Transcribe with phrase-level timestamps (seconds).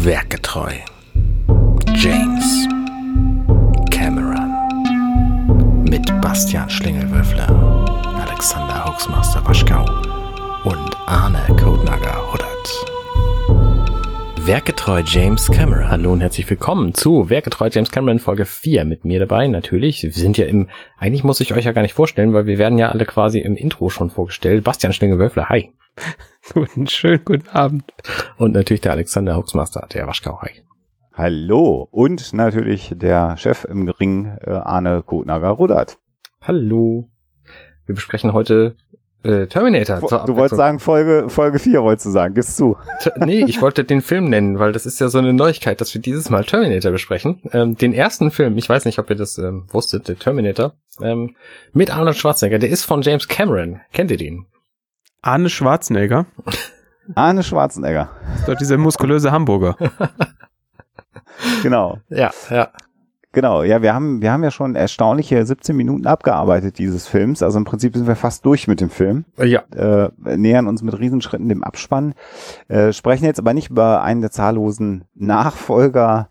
[0.00, 0.70] Werkgetreu.
[1.96, 2.68] James
[3.90, 4.52] Cameron.
[5.90, 7.48] Mit Bastian Schlingelwürfler,
[8.24, 9.84] Alexander Hoaxmaster Waschkau
[10.62, 12.46] und Arne Kodnager Huddert.
[14.46, 15.90] Werkgetreu James Cameron.
[15.90, 19.48] Hallo und herzlich willkommen zu Werkgetreu James Cameron Folge 4 mit mir dabei.
[19.48, 22.58] Natürlich, wir sind ja im, eigentlich muss ich euch ja gar nicht vorstellen, weil wir
[22.58, 24.62] werden ja alle quasi im Intro schon vorgestellt.
[24.62, 25.72] Bastian Schlingelwürfler, hi.
[26.54, 27.84] Guten, schönen guten Abend.
[28.36, 30.50] Und natürlich der Alexander Hoaxmaster, der Waschkau, hi.
[31.12, 35.98] Hallo und natürlich der Chef im Ring, äh, Arne Kotnager Rudert.
[36.40, 37.10] Hallo.
[37.86, 38.76] Wir besprechen heute
[39.24, 39.98] äh, Terminator.
[40.26, 42.76] Du wolltest sagen Folge Folge 4 wolltest du sagen, gibst du.
[43.16, 46.00] nee, ich wollte den Film nennen, weil das ist ja so eine Neuigkeit, dass wir
[46.00, 47.42] dieses Mal Terminator besprechen.
[47.52, 51.34] Ähm, den ersten Film, ich weiß nicht, ob ihr das ähm, wusstet, der Terminator, ähm,
[51.72, 53.80] mit Arnold Schwarzenegger, der ist von James Cameron.
[53.92, 54.46] Kennt ihr den?
[55.22, 56.26] Arne Schwarzenegger.
[57.14, 58.10] Arne Schwarzenegger.
[58.26, 59.76] Das ist doch dieser muskulöse Hamburger.
[61.62, 61.98] genau.
[62.08, 62.68] Ja, ja.
[63.32, 67.42] Genau, ja, wir haben, wir haben ja schon erstaunliche 17 Minuten abgearbeitet dieses Films.
[67.42, 69.26] Also im Prinzip sind wir fast durch mit dem Film.
[69.36, 69.60] Ja.
[69.76, 72.14] Äh, nähern uns mit Riesenschritten dem Abspann.
[72.68, 76.30] Äh, sprechen jetzt aber nicht über einen der zahllosen Nachfolger,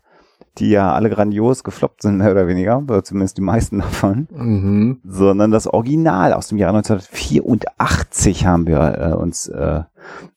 [0.58, 5.00] die ja alle grandios gefloppt sind, mehr oder weniger, oder zumindest die meisten davon, Mhm.
[5.04, 9.82] sondern das Original aus dem Jahr 1984 haben wir äh, uns äh,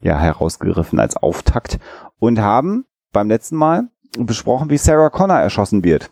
[0.01, 1.79] ja herausgegriffen als Auftakt
[2.19, 6.11] und haben beim letzten Mal besprochen, wie Sarah Connor erschossen wird.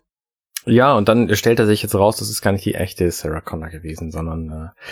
[0.65, 3.41] Ja, und dann stellt er sich jetzt raus, das ist gar nicht die echte Sarah
[3.41, 4.89] Connor gewesen, sondern äh,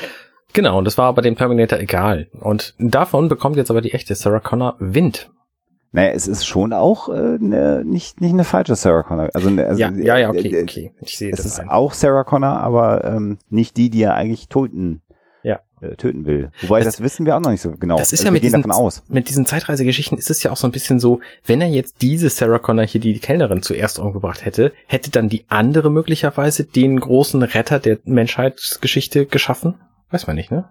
[0.53, 2.27] genau, und das war aber dem Terminator egal.
[2.39, 5.29] Und davon bekommt jetzt aber die echte Sarah Connor Wind.
[5.91, 9.29] Naja, es ist schon auch äh, ne, nicht, nicht eine falsche Sarah Connor.
[9.33, 10.91] Also, ne, also ja, ja, ja, okay, äh, okay.
[11.01, 11.69] Ich sehe Es das ist ein.
[11.69, 15.01] auch Sarah Connor, aber ähm, nicht die, die er eigentlich töten,
[15.43, 15.61] Ja.
[15.81, 16.51] äh, töten will.
[16.61, 17.97] Wobei, Das- das, wissen wir auch noch nicht so genau.
[17.97, 19.01] Das ist Also ja mit gehen diesen, davon aus.
[19.07, 22.29] mit diesen Zeitreisegeschichten ist es ja auch so ein bisschen so, wenn er jetzt diese
[22.29, 27.41] Sarah Connor hier, die Kellnerin zuerst umgebracht hätte, hätte dann die andere möglicherweise den großen
[27.43, 29.75] Retter der Menschheitsgeschichte geschaffen?
[30.11, 30.65] Weiß man nicht, ne?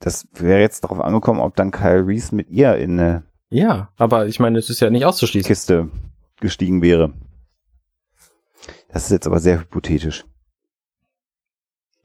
[0.00, 4.26] Das wäre jetzt darauf angekommen, ob dann Kyle Reese mit ihr in eine Ja, aber
[4.26, 5.46] ich meine, es ist ja nicht auszuschließen.
[5.48, 5.88] Kiste
[6.40, 7.12] gestiegen wäre.
[8.88, 10.24] Das ist jetzt aber sehr hypothetisch.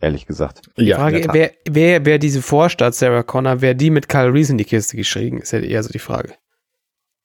[0.02, 0.70] Ehrlich gesagt.
[0.78, 4.52] Die Ja, Frage, wer, wer, wer diese Vorstadt Sarah Connor, wer die mit Kyle Reese
[4.52, 6.34] in die Kiste geschrieben, ist ja eher so die Frage.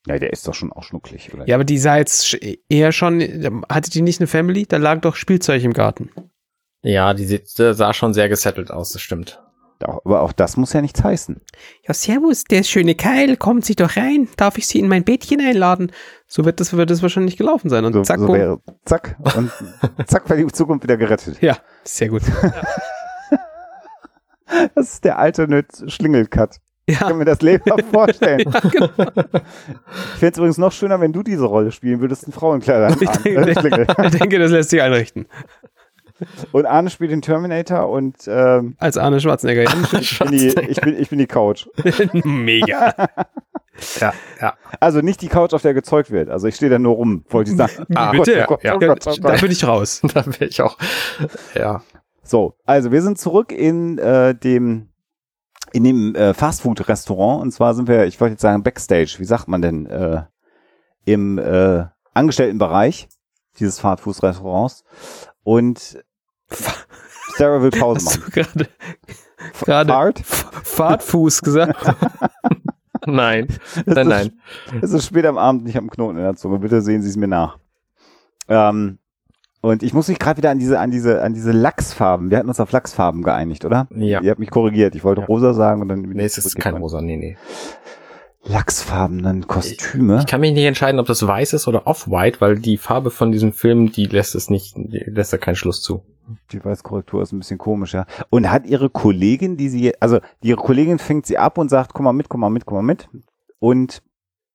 [0.07, 1.47] Ja, der ist doch schon auch schnucklig, oder?
[1.47, 2.35] Ja, aber die sah jetzt
[2.69, 4.65] eher schon, hatte die nicht eine Family?
[4.65, 6.09] Da lag doch Spielzeug im Garten.
[6.81, 9.43] Ja, die sah schon sehr gesettelt aus, das stimmt.
[9.83, 11.41] Aber auch das muss ja nichts heißen.
[11.87, 14.27] Ja, servus, der schöne Kyle, kommt Sie doch rein.
[14.37, 15.91] Darf ich Sie in mein Bettchen einladen?
[16.27, 17.85] So wird das, wird das wahrscheinlich gelaufen sein.
[17.85, 19.51] Und So, zack, so wäre, zack, und
[20.07, 21.41] zack, war die Zukunft wieder gerettet.
[21.41, 22.21] Ja, sehr gut.
[24.75, 26.57] Das ist der alternate Schlingel-Cut.
[26.85, 28.39] Ich kann Ja, mir das Leben vorstellen.
[28.71, 28.89] genau.
[28.97, 32.89] Ich fände es übrigens noch schöner, wenn du diese Rolle spielen würdest, ein Frauenkleider.
[32.99, 35.27] Ich denke, ich denke, das lässt sich einrichten.
[36.51, 39.63] Und Arne spielt den Terminator und ähm, Als Arne Schwarzenegger.
[39.63, 39.99] Ja.
[39.99, 41.67] ich, bin die, ich, bin, ich bin die Couch.
[42.23, 42.93] Mega.
[43.99, 44.53] Ja, ja.
[44.79, 46.29] Also nicht die Couch, auf der gezeugt wird.
[46.29, 47.85] Also ich stehe da nur rum, wollte ich sagen.
[47.95, 48.45] Ah, Bitte.
[48.47, 48.75] Gott, ja.
[48.75, 49.41] oh Gott, oh Da Gott.
[49.41, 50.01] bin ich raus.
[50.13, 50.77] Da wäre ich auch.
[51.55, 51.81] Ja.
[52.23, 54.89] So, also wir sind zurück in äh, dem
[55.73, 59.47] in dem äh, Fastfood-Restaurant und zwar sind wir, ich wollte jetzt sagen Backstage, wie sagt
[59.47, 60.23] man denn, äh,
[61.05, 63.07] im äh, Angestelltenbereich
[63.59, 64.83] dieses Fastfood-Restaurants
[65.43, 66.03] und
[67.37, 68.31] Sarah will Pause Hast du machen.
[68.33, 68.67] gerade
[69.91, 70.67] gerade Fahrt?
[70.67, 71.75] Fahrtfuß gesagt?
[73.07, 73.47] Nein.
[73.87, 74.31] Nein, nein.
[74.81, 77.09] Es ist spät am Abend, ich habe einen Knoten in der Zunge, bitte sehen Sie
[77.09, 77.57] es mir nach.
[78.47, 78.99] Ähm,
[79.61, 82.29] und ich muss mich gerade wieder an diese, an diese, an diese Lachsfarben.
[82.29, 83.87] Wir hatten uns auf Lachsfarben geeinigt, oder?
[83.95, 84.21] Ja.
[84.21, 84.93] Ihr habt mich korrigiert.
[84.93, 85.27] Ich wollte Ja.
[85.27, 86.01] rosa sagen und dann.
[86.01, 87.37] Nee, ich es ist kein rosa, nee, nee.
[88.43, 90.19] Lachsfarbenen Kostüme.
[90.19, 93.31] Ich kann mich nicht entscheiden, ob das weiß ist oder off-white, weil die Farbe von
[93.31, 96.03] diesem Film, die lässt es nicht, lässt da keinen Schluss zu.
[96.51, 98.05] Die Weißkorrektur ist ein bisschen komisch, ja.
[98.29, 102.05] Und hat ihre Kollegin, die sie, also ihre Kollegin fängt sie ab und sagt, komm
[102.05, 103.09] mal mit, komm mal mit, komm mal mit.
[103.59, 104.01] Und,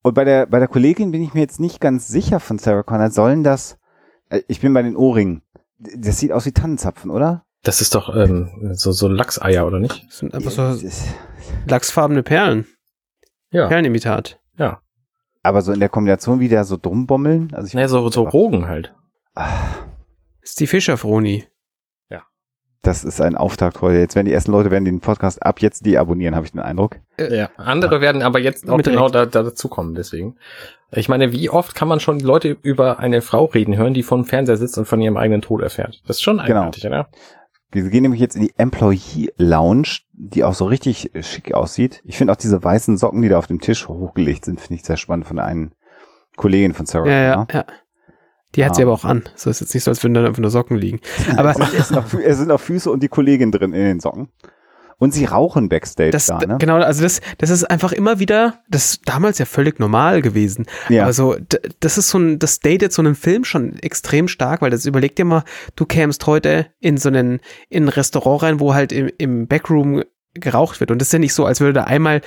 [0.02, 2.82] und bei der, bei der Kollegin bin ich mir jetzt nicht ganz sicher von Sarah
[2.82, 3.10] Connor.
[3.10, 3.78] Sollen das,
[4.30, 5.42] äh, ich bin bei den Ohrringen.
[5.78, 7.44] Das sieht aus wie Tannenzapfen, oder?
[7.62, 10.06] Das ist doch ähm, so, so Lachseier, oder nicht?
[10.08, 10.74] Das sind einfach so
[11.66, 12.66] lachsfarbene Perlen.
[13.50, 13.68] Ja.
[13.68, 14.38] Perlenimitat.
[14.58, 14.80] Ja.
[15.42, 17.50] Aber so in der Kombination wieder so drum bommeln.
[17.54, 18.94] Also ich, Nee, so, so Rogen halt.
[19.34, 19.48] Ah,
[20.40, 21.44] Das ist die Fischerfroni.
[22.86, 23.98] Das ist ein Auftakt heute.
[23.98, 26.96] Jetzt werden die ersten Leute werden den Podcast ab jetzt deabonnieren, habe ich den Eindruck.
[27.18, 27.50] Ja.
[27.56, 30.36] Andere werden aber jetzt auch Mit genau da, da dazukommen, deswegen.
[30.92, 34.18] Ich meine, wie oft kann man schon Leute über eine Frau reden hören, die vor
[34.18, 36.00] dem Fernseher sitzt und von ihrem eigenen Tod erfährt?
[36.06, 36.46] Das ist schon Genau.
[36.46, 37.08] eigenartig, oder?
[37.72, 42.02] Wir gehen nämlich jetzt in die Employee Lounge, die auch so richtig schick aussieht.
[42.04, 44.84] Ich finde auch diese weißen Socken, die da auf dem Tisch hochgelegt sind, finde ich
[44.86, 45.72] sehr spannend von der einen
[46.36, 47.64] Kollegin von Sarah Ja, ja, ja.
[48.56, 48.86] Die hat sie Ah.
[48.86, 49.22] aber auch an.
[49.34, 51.00] So ist jetzt nicht so, als würden da einfach nur Socken liegen.
[51.36, 54.00] Aber es, sind auch, Fü- es sind auch Füße und die Kollegin drin in den
[54.00, 54.28] Socken.
[54.98, 56.56] Und sie rauchen Backstage das, da, ne?
[56.58, 60.64] genau, also das, das ist einfach immer wieder, das ist damals ja völlig normal gewesen.
[60.88, 61.04] Ja.
[61.04, 61.36] Also
[61.80, 65.14] das ist so ein, das datet so einen Film schon extrem stark, weil das überleg
[65.14, 65.44] dir mal,
[65.74, 70.02] du kämst heute in so einen, in ein Restaurant rein, wo halt im, im Backroom
[70.32, 70.90] geraucht wird.
[70.90, 72.22] Und das ist ja nicht so, als würde da einmal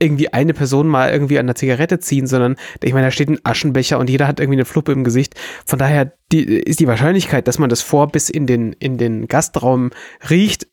[0.00, 3.40] irgendwie eine Person mal irgendwie an der Zigarette ziehen, sondern ich meine, da steht ein
[3.44, 5.34] Aschenbecher und jeder hat irgendwie eine Fluppe im Gesicht.
[5.66, 9.28] Von daher die, ist die Wahrscheinlichkeit, dass man das vor bis in den, in den
[9.28, 9.90] Gastraum
[10.28, 10.66] riecht,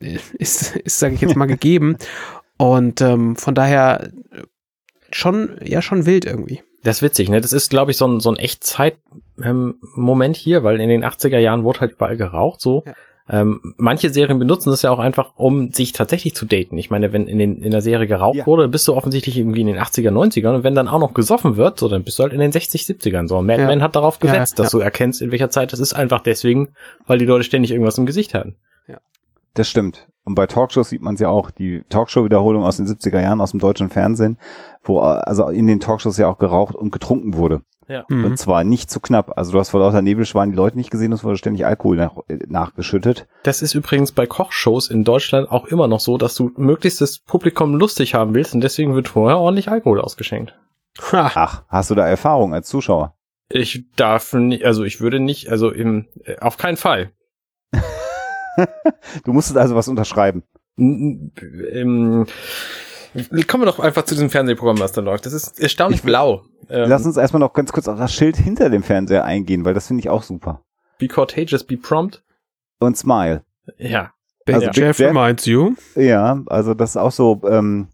[0.00, 1.96] ist, ist sage ich jetzt mal, gegeben.
[2.56, 4.10] Und ähm, von daher
[5.12, 6.62] schon, ja, schon wild irgendwie.
[6.82, 7.40] Das ist witzig, ne?
[7.40, 11.62] Das ist, glaube ich, so ein, so ein Echtzeit-Moment hier, weil in den 80er Jahren
[11.62, 12.82] wurde halt überall geraucht, so.
[12.86, 12.94] Ja.
[13.28, 16.76] Ähm, manche Serien benutzen das ja auch einfach, um sich tatsächlich zu daten.
[16.78, 18.46] Ich meine, wenn in, den, in der Serie geraucht Ja.
[18.46, 21.56] wurde, bist du offensichtlich irgendwie in den 80er, 90ern und wenn dann auch noch gesoffen
[21.56, 23.28] wird, so, dann bist du halt in den 60, 70ern.
[23.28, 23.66] So, Mad Ja.
[23.68, 24.78] Men hat darauf Ja, gesetzt, dass ja.
[24.78, 26.70] du erkennst, in welcher Zeit das ist, einfach deswegen,
[27.06, 28.56] weil die Leute ständig irgendwas im Gesicht hatten.
[29.54, 30.06] Das stimmt.
[30.22, 33.50] Und bei Talkshows sieht man es ja auch, die Talkshow-Wiederholung aus den 70er Jahren aus
[33.50, 34.38] dem deutschen Fernsehen,
[34.84, 37.62] wo äh, also in den Talkshows ja auch geraucht und getrunken wurde.
[37.90, 38.04] Ja.
[38.08, 38.24] Mhm.
[38.24, 39.36] Und zwar nicht zu knapp.
[39.36, 42.12] Also du hast vor lauter Nebelschwan die Leute nicht gesehen, es wurde ständig Alkohol nach,
[42.28, 43.26] äh, nachgeschüttet.
[43.42, 47.18] Das ist übrigens bei Kochshows in Deutschland auch immer noch so, dass du möglichst das
[47.18, 50.56] Publikum lustig haben willst und deswegen wird vorher ordentlich Alkohol ausgeschenkt.
[51.10, 51.32] Ha.
[51.34, 53.16] Ach, hast du da Erfahrung als Zuschauer?
[53.48, 57.10] Ich darf nicht, also ich würde nicht, also im, äh, auf keinen Fall.
[59.24, 60.42] Du musstest also was unterschreiben.
[60.76, 62.26] Ähm,
[63.46, 65.26] kommen wir doch einfach zu diesem Fernsehprogramm, was da läuft.
[65.26, 66.42] Das ist erstaunlich blau.
[66.68, 69.74] Ähm, Lass uns erstmal noch ganz kurz auf das Schild hinter dem Fernseher eingehen, weil
[69.74, 70.62] das finde ich auch super.
[70.98, 72.22] be contagious, be prompt.
[72.78, 73.44] Und Smile.
[73.78, 74.12] Ja.
[74.46, 75.74] Also Jeff Big Jeff- reminds you.
[75.94, 77.88] Ja, also das ist auch so, ähm,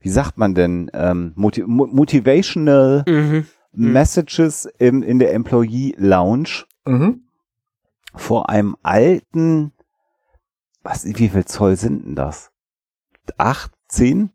[0.00, 3.46] wie sagt man denn, ähm, motiv mo- motivational Mhm.
[3.72, 3.92] Mhm.
[3.92, 7.22] Messages im, in der Employee Lounge Mhm.
[8.14, 9.72] vor einem alten,
[10.82, 12.50] was, wie viel Zoll sind denn das?
[13.36, 14.30] Acht, zehn,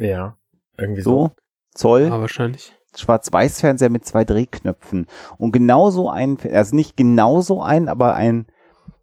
[0.00, 0.36] Ja.
[0.76, 1.10] Irgendwie so.
[1.10, 1.30] so,
[1.74, 2.72] Zoll, Ja, wahrscheinlich.
[2.96, 5.06] Schwarz-Weiß-Fernseher mit zwei Drehknöpfen.
[5.38, 8.46] Und genauso ein, also nicht genauso ein, aber ein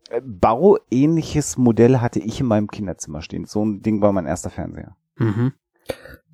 [0.10, 3.46] äh, bauähnliches Modell hatte ich in meinem Kinderzimmer stehen.
[3.46, 4.98] So ein Ding war mein erster Fernseher.
[5.16, 5.54] Mhm.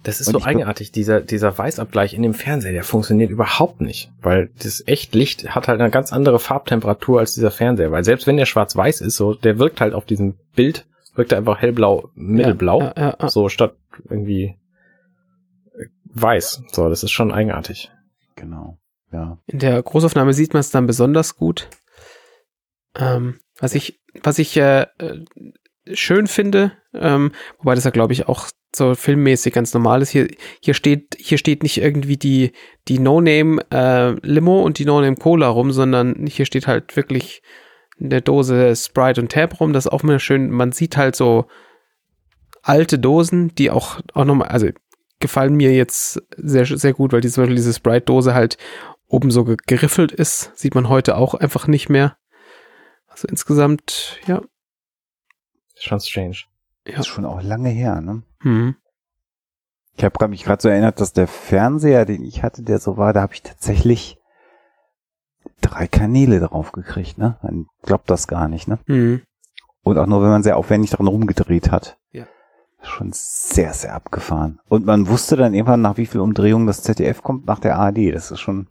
[0.04, 4.12] Das ist Und so eigenartig, dieser, dieser Weißabgleich in dem Fernseher, der funktioniert überhaupt nicht.
[4.22, 7.92] Weil das Echtlicht hat halt eine ganz andere Farbtemperatur als dieser Fernseher.
[7.92, 11.38] Weil selbst wenn der schwarz-weiß ist, so, der wirkt halt auf diesem Bild, wirkt er
[11.38, 12.82] einfach hellblau, mittelblau.
[12.82, 13.30] Ja, ja, ja.
[13.30, 13.76] So statt
[14.10, 14.58] irgendwie
[15.76, 16.64] äh, weiß.
[16.72, 17.92] So, das ist schon eigenartig.
[18.36, 18.78] Genau.
[19.12, 19.38] Ja.
[19.46, 21.70] In der Großaufnahme sieht man es dann besonders gut.
[22.96, 25.24] Ähm, was ich, was ich äh, äh,
[25.94, 30.10] schön finde, ähm, wobei das ja glaube ich auch so filmmäßig ganz normal ist.
[30.10, 30.28] Hier,
[30.62, 32.54] hier steht, hier steht nicht irgendwie die,
[32.88, 37.44] die No-Name äh, Limo und die No-Name Cola rum, sondern hier steht halt wirklich
[38.00, 39.74] eine Dose Sprite und Tab rum.
[39.74, 40.50] Das ist auch immer schön.
[40.50, 41.46] Man sieht halt so
[42.64, 44.68] alte Dosen, die auch, auch nochmal, also
[45.20, 48.58] gefallen mir jetzt sehr, sehr gut, weil die, zum Beispiel diese Sprite-Dose halt
[49.08, 50.52] oben so ge- geriffelt ist.
[50.58, 52.18] Sieht man heute auch einfach nicht mehr.
[53.08, 54.42] Also insgesamt, ja.
[55.76, 56.38] Schon strange.
[56.88, 56.98] Ja.
[56.98, 58.24] Das ist schon auch lange her, ne?
[58.42, 58.76] Mhm.
[59.96, 63.14] Ich habe mich gerade so erinnert, dass der Fernseher, den ich hatte, der so war,
[63.14, 64.18] da habe ich tatsächlich
[65.62, 67.38] drei Kanäle drauf gekriegt, ne?
[67.44, 68.80] Man glaubt das gar nicht, ne?
[68.88, 69.22] Mhm.
[69.84, 71.98] Und auch nur, wenn man sehr aufwendig daran rumgedreht hat.
[72.84, 74.60] Schon sehr, sehr abgefahren.
[74.68, 78.14] Und man wusste dann irgendwann, nach wie viel Umdrehungen das ZDF kommt, nach der ARD.
[78.14, 78.68] Das ist schon.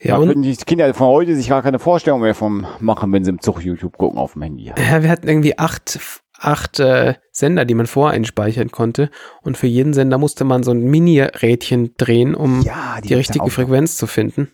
[0.00, 3.12] Ja, da und würden die Kinder von heute sich gar keine Vorstellung mehr vom machen,
[3.12, 4.64] wenn sie im Zug YouTube gucken auf dem Handy.
[4.76, 5.98] ja, wir hatten irgendwie acht,
[6.38, 9.08] acht äh, Sender, die man voreinspeichern konnte.
[9.42, 13.68] Und für jeden Sender musste man so ein Mini-Rädchen drehen, um Ja, die richtige Aufnahme.
[13.68, 14.50] Frequenz zu finden.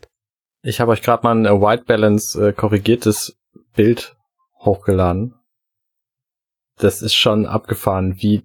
[0.62, 3.36] Ich habe euch gerade mal ein äh, White Balance äh, korrigiertes
[3.74, 4.16] Bild
[4.60, 5.34] hochgeladen.
[6.82, 8.42] Das ist schon abgefahren, wie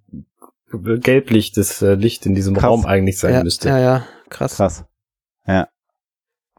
[0.72, 2.66] gelblich das äh, Licht in diesem Krass.
[2.66, 3.70] Raum eigentlich sein ja, müsste.
[3.70, 4.58] ja, ja, krass.
[4.58, 4.86] Krass.
[5.48, 5.70] Ja.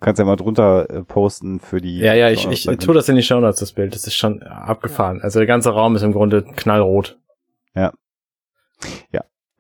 [0.01, 1.99] Kannst ja mal drunter äh, posten für die.
[1.99, 3.95] Ja, ja, ich, ich tue das in die Show Notes, das Bild.
[3.95, 5.21] Das ist schon abgefahren.
[5.21, 7.19] Also der ganze Raum ist im Grunde knallrot.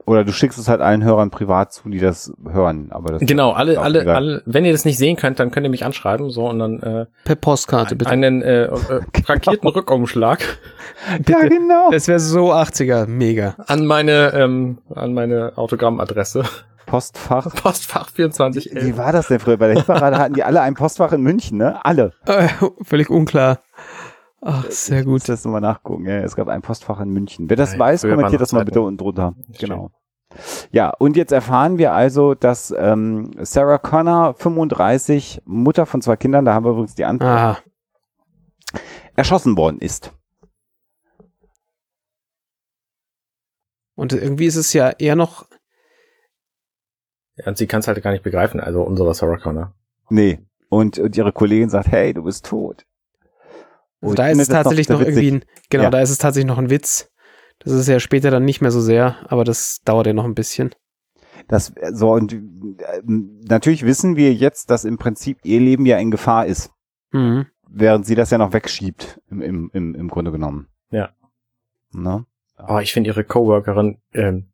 [0.08, 2.88] Oder du schickst es halt allen Hörern privat zu, die das hören.
[2.90, 4.16] Aber das Genau, alle, alle, egal.
[4.16, 6.80] alle, wenn ihr das nicht sehen könnt, dann könnt ihr mich anschreiben, so, und dann,
[6.82, 8.10] äh, Per Postkarte, bitte.
[8.10, 10.40] einen, äh, äh, frankierten Rückumschlag
[11.28, 11.90] Ja, genau.
[11.90, 13.54] Das wäre so 80er, mega.
[13.66, 16.42] an meine, ähm, an meine Autogrammadresse.
[16.86, 17.54] Postfach.
[17.62, 18.96] Postfach Wie 2411.
[18.96, 19.58] war das denn früher?
[19.58, 21.84] Bei der Hitparade hatten die alle ein Postfach in München, ne?
[21.84, 22.12] Alle.
[22.26, 22.48] Äh,
[22.82, 23.58] völlig unklar.
[24.40, 25.12] Ach, sehr Ich gut.
[25.14, 26.06] muss das nochmal nachgucken.
[26.06, 27.50] Ja, es gab ein Postfach in München.
[27.50, 29.34] Wer das Nein, weiß, kommentiert das mal bitte unten drunter.
[29.58, 29.90] Genau.
[30.72, 36.44] Ja, und jetzt erfahren wir also, dass ähm, Sarah Connor, 35, Mutter von zwei Kindern,
[36.44, 37.58] da haben wir übrigens die Antwort, Aha.
[39.16, 40.12] erschossen worden ist.
[43.94, 45.46] Und irgendwie ist es ja eher noch,
[47.36, 49.74] Ja, und sie kann es halt gar nicht begreifen, also unsere Sarah Connor.
[50.10, 50.40] Nee.
[50.68, 52.84] Und, und ihre Kollegin sagt, hey, du bist tot.
[54.00, 55.90] also Und da ist es tatsächlich sehr noch irgendwie, ein, genau, Ja.
[55.90, 57.10] da ist es tatsächlich noch ein Witz.
[57.60, 60.34] Das ist ja später dann nicht mehr so sehr, aber das dauert ja noch ein
[60.34, 60.70] bisschen.
[61.48, 62.38] Das, so, und äh,
[63.04, 66.70] natürlich wissen wir jetzt, dass im Prinzip ihr Leben ja in Gefahr ist,
[67.10, 67.46] Mhm.
[67.68, 70.68] während sie das ja noch wegschiebt, im, im, im, im Grunde genommen.
[70.90, 71.10] Ja.
[71.92, 72.26] Ne?
[72.68, 74.48] Oh, ich finde ihre Coworkerin, ähm,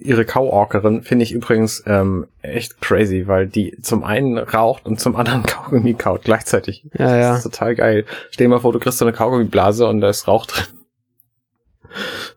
[0.00, 5.16] ihre Coworkerin finde ich übrigens ähm, echt crazy, weil die zum einen raucht und zum
[5.16, 6.86] anderen Kaugummi kaut gleichzeitig.
[6.98, 7.28] Ja, ja.
[7.30, 8.04] Das ist total geil.
[8.30, 10.64] Stell dir mal vor, du kriegst so eine Kaugummiblase und da ist Rauch drin.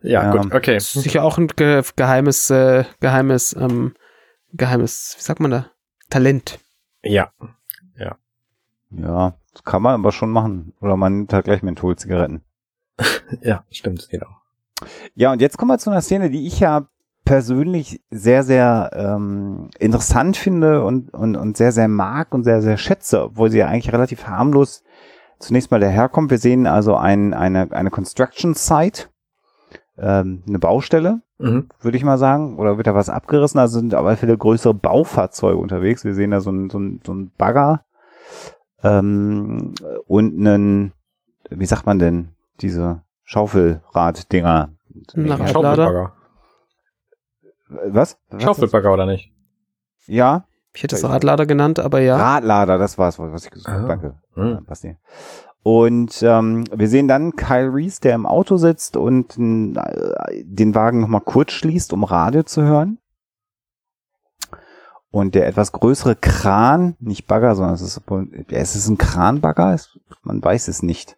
[0.02, 0.30] Ja, Ja.
[0.32, 0.74] gut, okay.
[0.74, 3.94] Das ist sicher auch ein ge geheimes, äh, geheimes, ähm,
[4.52, 5.66] geheimes, wie sagt man da?
[6.10, 6.58] Talent.
[7.02, 7.30] Ja,
[8.90, 10.72] Ja, das kann man aber schon machen.
[10.80, 12.42] Oder man nimmt halt gleich Mentholzigaretten.
[13.42, 14.28] ja, stimmt, genau.
[15.14, 16.86] Ja, und jetzt kommen wir zu einer Szene, die ich ja
[17.24, 22.76] persönlich sehr, sehr ähm, interessant finde und, und, und sehr, sehr mag und sehr, sehr
[22.76, 24.84] schätze, obwohl sie ja eigentlich relativ harmlos
[25.40, 26.30] zunächst mal daherkommt.
[26.30, 29.08] Wir sehen also ein, eine, eine Construction Site,
[29.98, 31.68] ähm, eine Baustelle, Mhm.
[31.80, 33.58] würde ich mal sagen, oder wird da was abgerissen?
[33.58, 36.04] Also sind aber viele größere Baufahrzeuge unterwegs.
[36.04, 37.84] Wir sehen da so ein, so ein, so ein Bagger
[38.82, 39.74] ähm,
[40.06, 40.92] und einen,
[41.50, 42.28] wie sagt man denn,
[42.60, 44.70] diese Schaufelrad-Dinger.
[45.16, 45.48] Ein Radlader?
[45.48, 46.12] Schaufelbagger.
[47.88, 48.18] Was?
[48.30, 48.42] Was?
[48.42, 49.32] Schaufelbagger oder nicht?
[50.06, 52.16] Ja, Ich hätte es Radlader genannt, aber ja.
[52.16, 53.84] Radlader, das war's, was ich gesagt habe.
[53.84, 53.88] Ah.
[53.88, 54.14] Danke.
[54.34, 54.50] Hm.
[54.50, 54.96] Ja, Basti.
[55.64, 61.00] Und ähm, wir sehen dann Kyle Reese, der im Auto sitzt und äh, den Wagen
[61.00, 62.98] nochmal kurz schließt, um Radio zu hören.
[65.10, 68.02] Und der etwas größere Kran, nicht Bagger, sondern es ist,
[68.50, 71.16] es ist ein Kranbagger, es, man weiß es nicht.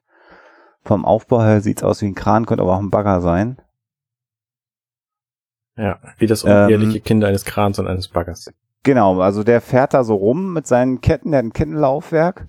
[0.85, 3.57] Vom Aufbau her sieht's aus wie ein Kran, könnte aber auch ein Bagger sein.
[5.77, 8.53] Ja, wie das Ähm, uneheliche Kind eines Krans und eines Baggers.
[8.85, 12.47] Genau, also der fährt da so rum mit seinen Ketten, der hat ein Kettenlaufwerk.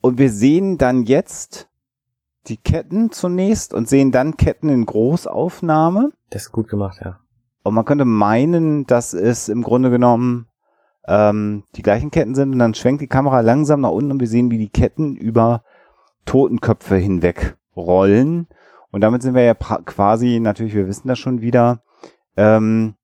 [0.00, 1.68] Und wir sehen dann jetzt
[2.46, 6.12] die Ketten zunächst und sehen dann Ketten in Großaufnahme.
[6.30, 7.20] Das ist gut gemacht, ja.
[7.62, 10.46] Und man könnte meinen, dass es im Grunde genommen
[11.06, 12.52] ähm, die gleichen Ketten sind.
[12.52, 15.62] Und dann schwenkt die Kamera langsam nach unten und wir sehen, wie die Ketten über
[16.24, 18.46] Totenköpfe hinweg rollen.
[18.90, 21.82] Und damit sind wir ja quasi, natürlich, wir wissen das schon wieder,
[22.36, 22.94] ähm,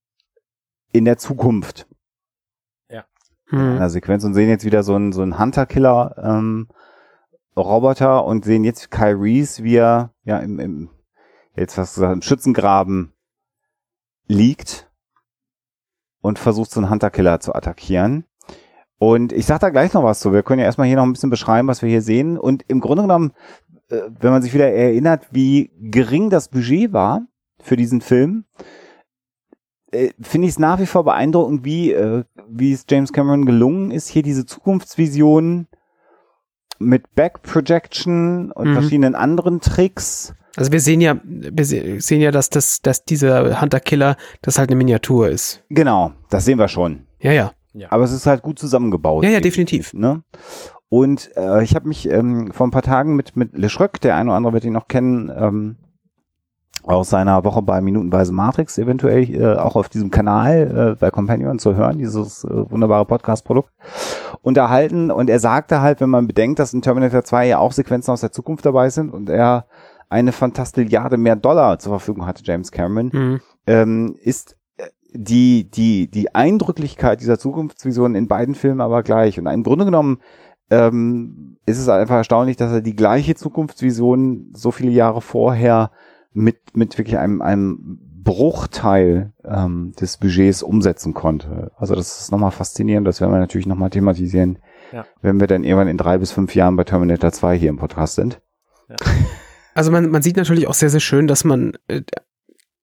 [0.93, 1.87] in der Zukunft
[3.51, 3.77] in Hm.
[3.77, 6.69] einer Sequenz und sehen jetzt wieder so einen, so einen Hunter-Killer ähm,
[7.57, 10.91] Roboter und sehen jetzt Kyle Reese, wie er ja im, im
[11.57, 13.13] jetzt fast gesagt, im Schützengraben
[14.27, 14.91] liegt
[16.21, 18.25] und versucht so einen Hunter-Killer zu attackieren.
[18.99, 20.33] Und ich sag da gleich noch was zu.
[20.33, 22.39] Wir können ja erstmal hier noch ein bisschen beschreiben, was wir hier sehen.
[22.39, 23.33] Und im Grunde genommen,
[23.91, 27.27] äh, wenn man sich wieder erinnert, wie gering das Budget war
[27.61, 28.45] für diesen Film,
[29.91, 33.91] äh, finde ich es nach wie vor beeindruckend, wie, äh, wie es James Cameron gelungen
[33.91, 35.69] ist, hier diese Zukunftsvisionen
[36.85, 38.75] mit Back-Projection und Mhm.
[38.75, 40.35] verschiedenen anderen Tricks.
[40.57, 44.71] Also wir sehen ja, wir se- sehen ja, dass das, dass dieser Hunter-Killer, das halt
[44.71, 45.65] eine Miniatur ist.
[45.69, 47.07] Genau, das sehen wir schon.
[47.21, 47.53] Ja, ja.
[47.91, 49.25] Aber es ist halt gut zusammengebaut.
[49.25, 49.93] Ja, ja, definitiv.
[49.95, 50.23] Ne?
[50.89, 54.15] Und äh, ich habe mich ähm, vor ein paar Tagen mit, mit Le Schröck, der
[54.15, 55.77] eine oder andere wird ihn noch kennen, ähm,
[56.85, 61.59] aus seiner Woche bei Minutenweise Matrix, eventuell äh, auch auf diesem Kanal äh, bei Companion
[61.59, 63.71] zu hören, dieses äh, wunderbare Podcast-Produkt,
[64.45, 65.11] unterhalten.
[65.11, 68.21] Und er sagte halt, wenn man bedenkt, dass in Terminator 2 ja auch Sequenzen aus
[68.21, 69.67] der Zukunft dabei sind und er
[70.11, 73.41] eine Fantastilliarde mehr Dollar zur Verfügung hatte, James Cameron, Hm.
[73.67, 74.85] ähm, ist äh,
[75.15, 79.39] die, die, die Eindrücklichkeit dieser Zukunftsvision in beiden Filmen aber gleich.
[79.39, 80.19] Und im Grunde genommen
[80.71, 85.91] ähm, ist es einfach erstaunlich, dass er die gleiche Zukunftsvision so viele Jahre vorher
[86.35, 91.71] mit, mit wirklich einem, einem Bruchteil ähm, des Budgets umsetzen konnte.
[91.77, 94.59] Also das ist nochmal faszinierend, das werden wir natürlich nochmal thematisieren,
[94.93, 95.07] Ja.
[95.23, 98.17] wenn wir dann irgendwann in drei bis fünf Jahren bei Terminator 2 hier im Podcast
[98.17, 98.41] sind.
[99.77, 102.03] Also man, man sieht natürlich auch sehr, sehr schön, dass man äh,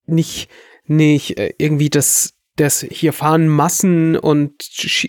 [0.07, 0.49] nicht,
[0.83, 4.53] nicht äh, irgendwie das, das hier fahren Massen und,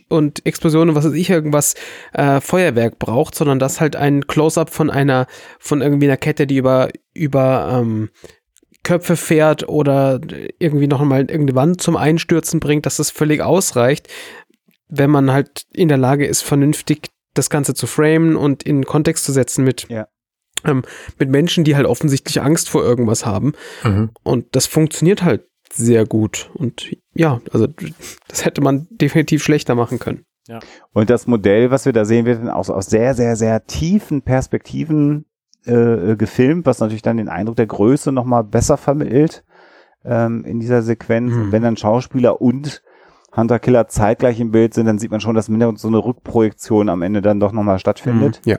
[0.09, 1.75] und Explosionen, was weiß ich, irgendwas
[2.13, 5.27] äh, Feuerwerk braucht, sondern dass halt ein Close-up von einer,
[5.59, 8.11] von irgendwie einer Kette, die über, über ähm,
[8.85, 10.21] Köpfe fährt oder
[10.59, 14.09] irgendwie noch mal irgendeine Wand zum Einstürzen bringt, dass das völlig ausreicht,
[14.89, 19.25] wenn man halt in der Lage ist, vernünftig das Ganze zu framen und in Kontext
[19.25, 20.07] zu setzen mit Ja.
[20.65, 20.83] ähm,
[21.19, 23.53] mit Menschen, die halt offensichtlich Angst vor irgendwas haben.
[23.85, 24.11] Mhm.
[24.23, 26.51] Und das funktioniert halt sehr gut.
[26.55, 27.67] Und ja, also
[28.29, 30.25] das hätte man definitiv schlechter machen können.
[30.49, 30.59] Ja.
[30.93, 33.65] Und das Modell, was wir da sehen, wird dann auch so aus sehr, sehr, sehr
[33.65, 35.25] tiefen Perspektiven
[35.67, 39.45] äh, gefilmt, was natürlich dann den Eindruck der Größe nochmal besser vermittelt
[40.05, 41.33] ähm, in dieser Sequenz.
[41.33, 41.43] Mhm.
[41.43, 42.83] Und wenn dann Schauspieler und
[43.35, 46.89] Hunter Killer zeitgleich im Bild sind, dann sieht man schon, dass Hintergrund so eine Rückprojektion
[46.89, 48.41] am Ende dann doch nochmal stattfindet.
[48.45, 48.59] Mhm, ja.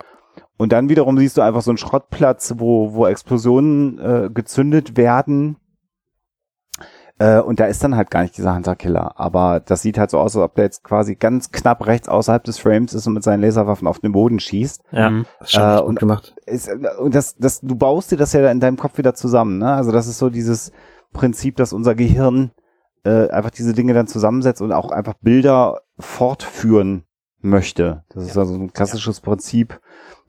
[0.58, 5.58] Und dann wiederum siehst du einfach so einen Schrottplatz, wo, wo Explosionen äh, gezündet werden.
[7.20, 9.20] Äh, und da ist dann halt gar nicht dieser Hunter-Killer.
[9.20, 12.44] Aber das sieht halt so aus, als ob der jetzt quasi ganz knapp rechts außerhalb
[12.44, 14.82] des Frames ist und mit seinen Laserwaffen auf den Boden schießt.
[14.92, 15.26] Ja, Mhm.
[15.40, 16.36] das ist schon Äh, und- gemacht.
[16.48, 19.60] Ist, äh, und das, das, du baust dir das ja in deinem Kopf wieder zusammen.
[19.60, 19.72] Ne?
[19.74, 20.72] Also das ist so dieses
[21.14, 22.52] Prinzip, dass unser Gehirn
[23.06, 27.04] äh, einfach diese Dinge dann zusammensetzt und auch einfach Bilder fortführen
[27.42, 28.04] möchte.
[28.14, 29.80] Das ist also ein klassisches Prinzip,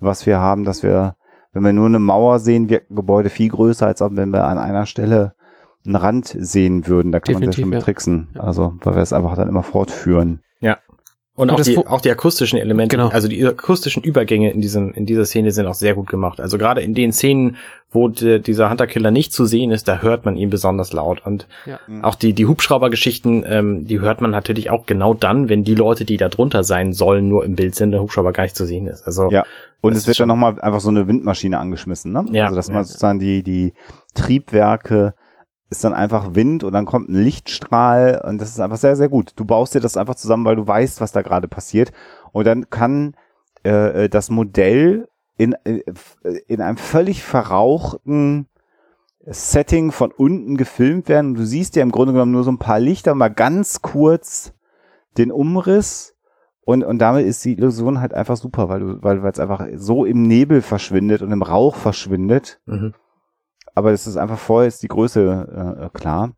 [0.00, 1.14] was wir haben, dass wir,
[1.52, 4.44] wenn wir nur eine Mauer sehen, wirkt ein Gebäude viel größer, als ob wenn wir
[4.44, 5.34] an einer Stelle
[5.86, 7.12] einen Rand sehen würden.
[7.12, 7.84] Da kann man Definitiv, sehr schon mit ja.
[7.84, 8.28] tricksen.
[8.38, 10.40] Also, weil wir es einfach dann immer fortführen.
[11.36, 13.08] Und Und auch die, auch die akustischen Elemente, Genau.
[13.08, 16.38] also die akustischen Übergänge in diesem, in dieser Szene sind auch sehr gut gemacht.
[16.40, 17.56] Also gerade in den Szenen,
[17.90, 21.26] wo de, dieser Hunter-Killer nicht zu sehen ist, da hört man ihn besonders laut.
[21.26, 21.80] Und Ja.
[22.02, 26.04] auch die, die Hubschrauber-Geschichten, ähm, die hört man natürlich auch genau dann, wenn die Leute,
[26.04, 28.86] die da drunter sein sollen, nur im Bild sind, der Hubschrauber gar nicht zu sehen
[28.86, 29.02] ist.
[29.04, 29.42] Also Ja.
[29.80, 32.24] Und es wird dann schon- nochmal einfach so eine Windmaschine angeschmissen, ne?
[32.30, 32.44] Ja.
[32.44, 32.84] Also dass man Ja.
[32.84, 33.72] sozusagen die, die
[34.14, 35.14] Triebwerke
[35.70, 39.08] ist dann einfach Wind und dann kommt ein Lichtstrahl und das ist einfach sehr, sehr
[39.08, 39.32] gut.
[39.36, 41.92] Du baust dir das einfach zusammen, weil du weißt, was da gerade passiert.
[42.32, 43.14] Und dann kann
[43.64, 45.82] äh, äh, das Modell in, äh,
[46.46, 48.46] in einem völlig verrauchten
[49.26, 51.30] Setting von unten gefilmt werden.
[51.30, 54.52] Und du siehst ja im Grunde genommen nur so ein paar Lichter, mal ganz kurz
[55.16, 56.14] den Umriss.
[56.60, 59.66] Und, und damit ist die Illusion halt einfach super, weil du, weil weil es einfach
[59.76, 62.60] so im Nebel verschwindet und im Rauch verschwindet.
[62.66, 62.94] mhm.
[63.74, 66.32] Aber es ist einfach vorher ist die Größe äh, klar.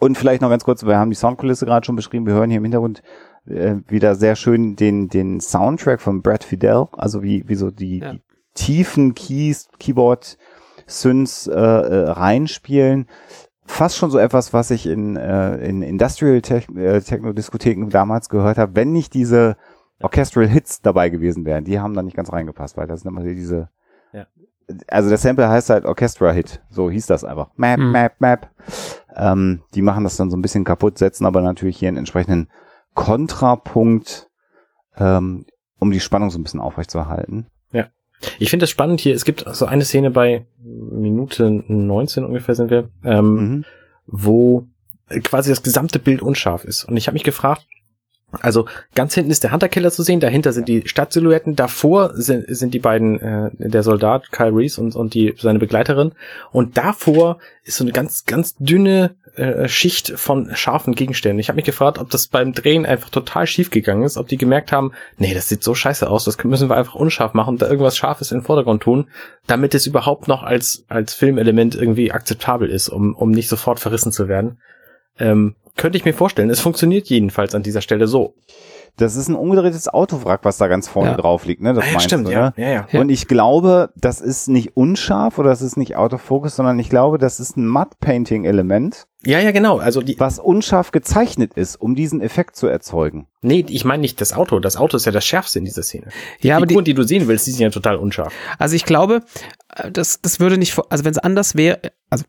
[0.00, 2.58] Und vielleicht noch ganz kurz, wir haben die Soundkulisse gerade schon beschrieben, wir hören hier
[2.58, 3.02] im Hintergrund
[3.46, 7.98] äh, wieder sehr schön den, den Soundtrack von Brad Fidel, also wie, wie so die,
[7.98, 8.12] Ja.
[8.12, 8.22] die
[8.54, 10.38] tiefen Keys, Keyboard,
[10.86, 13.06] Synths äh, äh, reinspielen.
[13.64, 18.58] Fast schon so etwas, was ich in, äh, in Industrial Tech, äh, Techno-Diskotheken damals gehört
[18.58, 19.56] habe, wenn nicht diese
[20.02, 21.64] Orchestral Hits dabei gewesen wären.
[21.64, 23.68] Die haben da nicht ganz reingepasst, weil das sind immer diese
[24.12, 24.26] Ja.
[24.88, 27.48] Also der Sample heißt halt Orchestra Hit, so hieß das einfach.
[27.56, 27.90] Map, Mhm.
[27.92, 28.50] Map, Map.
[29.14, 32.48] Ähm, die machen das dann so ein bisschen kaputt, setzen aber natürlich hier einen entsprechenden
[32.94, 34.28] Kontrapunkt,
[34.96, 35.46] ähm,
[35.78, 37.46] um die Spannung so ein bisschen aufrechtzuerhalten.
[38.38, 39.16] Ich finde das spannend hier.
[39.16, 43.64] Es gibt so eine Szene bei Minute 19 ungefähr sind wir, ähm, Mhm.
[44.06, 44.68] wo
[45.24, 46.84] quasi das gesamte Bild unscharf ist.
[46.84, 47.66] Und ich habe mich gefragt,
[48.40, 52.72] also ganz hinten ist der Hunter-Killer zu sehen, dahinter sind die Stadtsilhouetten, davor sind, sind
[52.72, 56.12] die beiden, äh, der Soldat Kyle Reese und, und die, seine Begleiterin.
[56.50, 61.38] Und davor ist so eine ganz, ganz dünne äh, Schicht von scharfen Gegenständen.
[61.40, 64.36] Ich habe mich gefragt, ob das beim Drehen einfach total schief gegangen ist, ob die
[64.36, 67.66] gemerkt haben, nee, das sieht so scheiße aus, das müssen wir einfach unscharf machen, da
[67.66, 69.08] irgendwas Scharfes in den Vordergrund tun,
[69.46, 74.12] damit es überhaupt noch als, als Filmelement irgendwie akzeptabel ist, um, um nicht sofort verrissen
[74.12, 74.58] zu werden.
[75.18, 76.50] Ähm, könnte ich mir vorstellen.
[76.50, 78.34] Es funktioniert jedenfalls an dieser Stelle so.
[78.98, 81.16] Das ist ein umgedrehtes Autowrack, was da ganz vorne Ja.
[81.16, 81.72] drauf liegt, ne?
[81.72, 82.52] Das Ah ja, meinst stimmt, du, ja.
[82.56, 82.62] ne?
[82.62, 83.00] ja, ja.
[83.00, 87.16] Und ich glaube, das ist nicht unscharf oder das ist nicht Autofocus, sondern ich glaube,
[87.16, 89.78] das ist ein Matte-Painting-Element, Ja, ja, genau.
[89.78, 93.28] Also die, was unscharf gezeichnet ist, um diesen Effekt zu erzeugen.
[93.40, 94.60] nee, ich meine nicht das Auto.
[94.60, 96.08] Das Auto ist ja das Schärfste in dieser Szene.
[96.40, 98.34] Ja, aber die die, Figuren, die du sehen willst, die sind ja total unscharf.
[98.58, 99.22] also ich glaube,
[99.74, 101.80] äh, das, das würde nicht, also wenn es anders wäre,
[102.10, 102.24] also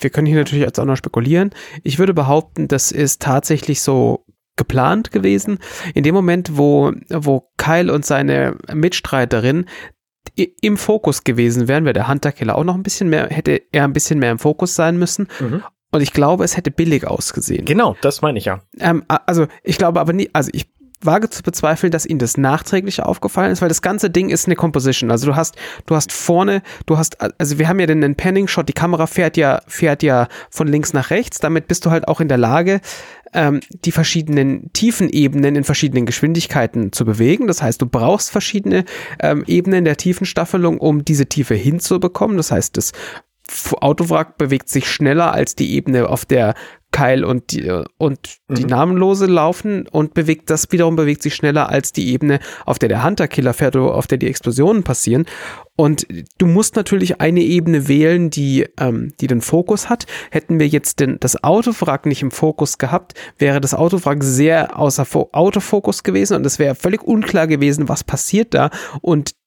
[0.00, 1.50] wir können hier natürlich jetzt auch noch spekulieren.
[1.82, 4.24] Ich würde behaupten, das ist tatsächlich so
[4.56, 5.58] geplant gewesen.
[5.94, 9.66] In dem Moment, wo, wo Kyle und seine Mitstreiterin
[10.36, 13.92] im Fokus gewesen wären, wäre der Hunter-Killer auch noch ein bisschen mehr, hätte er ein
[13.92, 15.28] bisschen mehr im Fokus sein müssen.
[15.92, 17.64] Und ich glaube, es hätte billig ausgesehen.
[17.64, 18.60] Genau, das meine ich ja.
[18.78, 20.68] Ähm, also ich glaube aber nie, also ich
[21.02, 24.56] wage zu bezweifeln, dass ihnen das nachträglich aufgefallen ist, weil das ganze Ding ist eine
[24.56, 25.10] Composition.
[25.10, 28.74] Also du hast, du hast vorne, du hast, also wir haben ja den, Panning-Shot, die
[28.74, 32.28] Kamera fährt ja, fährt ja von links nach rechts, damit bist du halt auch in
[32.28, 32.80] der Lage,
[33.32, 37.46] ähm, die verschiedenen Tiefenebenen in verschiedenen Geschwindigkeiten zu bewegen.
[37.46, 38.84] Das heißt, du brauchst verschiedene
[39.20, 42.36] ähm, Ebenen der Tiefenstaffelung, um diese Tiefe hinzubekommen.
[42.36, 42.92] Das heißt, das
[43.80, 46.54] Autowrack bewegt sich schneller als die Ebene, auf der
[46.92, 48.68] Kyle und die, und die Mhm.
[48.68, 53.04] Namenlose laufen und bewegt das wiederum bewegt sich schneller als die Ebene, auf der der
[53.04, 55.26] Hunter-Killer fährt oder auf der die Explosionen passieren.
[55.76, 56.06] Und
[56.38, 60.06] du musst natürlich eine Ebene wählen, die, ähm, die den Fokus hat.
[60.30, 65.04] Hätten wir jetzt den, das Autowrack nicht im Fokus gehabt, wäre das Autowrack sehr außer
[65.04, 68.70] Fo Autofokus gewesen und es wäre völlig unklar gewesen, was passiert da.
[69.00, 69.39] Und da,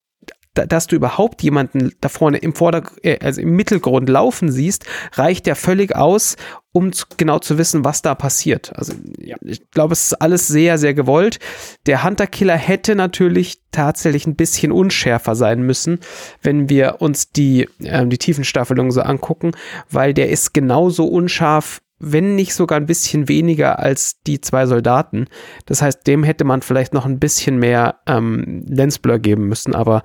[0.54, 5.48] dass du überhaupt jemanden da vorne im Vorder äh, also im Mittelgrund laufen siehst, reicht
[5.48, 6.36] ja völlig aus,
[6.72, 8.72] um zu, genau zu wissen, was da passiert.
[8.76, 9.36] Also ja.
[9.42, 11.40] ich glaube, es ist alles sehr, sehr gewollt.
[11.86, 16.00] Der Hunter-Killer hätte natürlich tatsächlich ein bisschen unschärfer sein müssen,
[16.42, 19.52] wenn wir uns die, äh, die Tiefenstaffelung so angucken,
[19.90, 25.28] weil der ist genauso unscharf wenn nicht sogar ein bisschen weniger als die zwei Soldaten.
[25.66, 30.04] Das heißt, dem hätte man vielleicht noch ein bisschen mehr ähm, Lensblur geben müssen, aber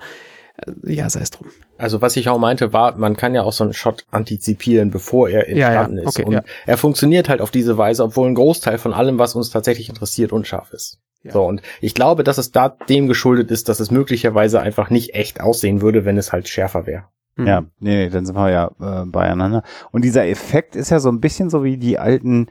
[0.83, 1.47] ja, sei es drum.
[1.77, 5.29] Also was ich auch meinte, war, man kann ja auch so einen Shot antizipieren, bevor
[5.29, 6.07] er entstanden ja, ja.
[6.07, 6.27] Okay, ist.
[6.27, 6.43] Und ja.
[6.65, 10.31] er funktioniert halt auf diese Weise, obwohl ein Großteil von allem, was uns tatsächlich interessiert,
[10.31, 10.99] unscharf ist.
[11.23, 11.33] Ja.
[11.33, 15.15] So, und ich glaube, dass es da dem geschuldet ist, dass es möglicherweise einfach nicht
[15.15, 17.05] echt aussehen würde, wenn es halt schärfer wäre.
[17.35, 17.47] Mhm.
[17.47, 19.63] Ja, nee, nee, dann sind wir ja äh, beieinander.
[19.91, 22.47] Und dieser Effekt ist ja so ein bisschen so wie die alten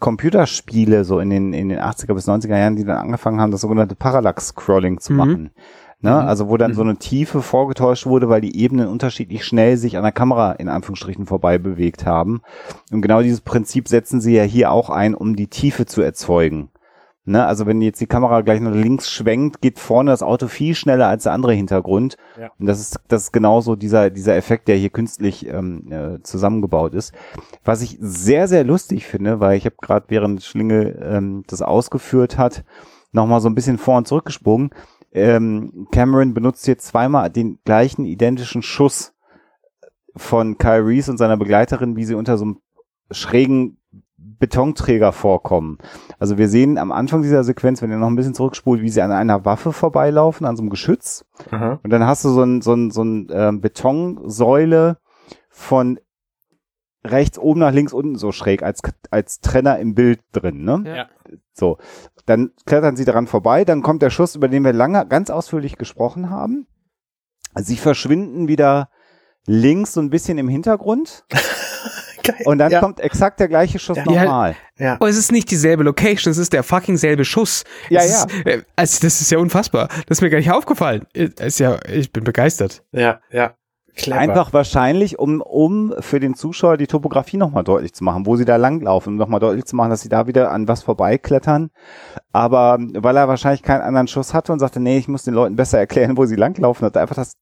[0.00, 3.62] Computerspiele so in den, in den 80er bis 90er Jahren, die dann angefangen haben, das
[3.62, 5.50] sogenannte Parallax-Scrolling zu mhm.
[6.00, 6.10] Ne?
[6.10, 6.28] Mhm.
[6.28, 6.76] Also wo dann mhm.
[6.76, 10.68] so eine Tiefe vorgetäuscht wurde, weil die Ebenen unterschiedlich schnell sich an der Kamera in
[10.68, 12.40] Anführungsstrichen vorbei bewegt haben.
[12.92, 16.70] Und genau dieses Prinzip setzen sie ja hier auch ein, um die Tiefe zu erzeugen.
[17.28, 20.74] Ne, also wenn jetzt die Kamera gleich nach links schwenkt, geht vorne das Auto viel
[20.74, 22.16] schneller als der andere Hintergrund.
[22.40, 22.48] Ja.
[22.58, 26.94] Und das ist, das ist genauso dieser, dieser Effekt, der hier künstlich ähm, äh, zusammengebaut
[26.94, 27.12] ist.
[27.64, 32.38] Was ich sehr, sehr lustig finde, weil ich habe gerade während Schlinge ähm, das ausgeführt
[32.38, 32.64] hat,
[33.12, 34.70] nochmal so ein bisschen vor und zurückgesprungen.
[35.12, 39.14] Ähm, Cameron benutzt hier zweimal den gleichen identischen Schuss
[40.14, 42.58] von Kyle Reese und seiner Begleiterin, wie sie unter so einem
[43.10, 43.78] schrägen
[44.16, 45.78] Betonträger vorkommen.
[46.18, 49.02] Also wir sehen am Anfang dieser Sequenz, wenn ihr noch ein bisschen zurückspult, wie sie
[49.02, 51.24] an einer Waffe vorbeilaufen, an so einem Geschütz.
[51.50, 51.80] Aha.
[51.82, 54.98] Und dann hast du so ein, so ein, so ein äh, Betonsäule
[55.50, 55.98] von
[57.10, 60.82] rechts oben nach links unten so schräg als, als Trenner im Bild drin, ne?
[60.86, 61.08] Ja.
[61.52, 61.78] So.
[62.26, 65.78] Dann klettern sie daran vorbei, dann kommt der Schuss, über den wir lange ganz ausführlich
[65.78, 66.66] gesprochen haben.
[67.54, 68.90] Sie verschwinden wieder
[69.46, 71.24] links so ein bisschen im Hintergrund.
[72.22, 72.42] Geil.
[72.44, 72.80] Und dann ja.
[72.80, 74.04] kommt exakt der gleiche Schuss ja.
[74.04, 74.54] nochmal.
[74.78, 74.96] Ja.
[74.96, 77.64] Und es ist nicht dieselbe Location, es ist der fucking selbe Schuss.
[77.88, 78.24] Ja, es ja.
[78.24, 79.88] Ist, äh, also das ist ja unfassbar.
[80.06, 81.06] Das ist mir gar nicht aufgefallen.
[81.14, 82.84] Ist ja, ich bin begeistert.
[82.92, 83.54] Ja, ja.
[83.98, 84.20] Clever.
[84.20, 88.44] Einfach wahrscheinlich, um, um für den Zuschauer die Topografie nochmal deutlich zu machen, wo sie
[88.44, 91.70] da langlaufen, um nochmal deutlich zu machen, dass sie da wieder an was vorbeiklettern.
[92.32, 95.56] Aber weil er wahrscheinlich keinen anderen Schuss hatte und sagte, nee, ich muss den Leuten
[95.56, 97.34] besser erklären, wo sie langlaufen, hat einfach das.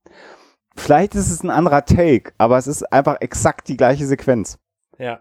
[0.75, 4.59] Vielleicht ist es ein anderer Take, aber es ist einfach exakt die gleiche Sequenz.
[4.99, 5.21] Ja.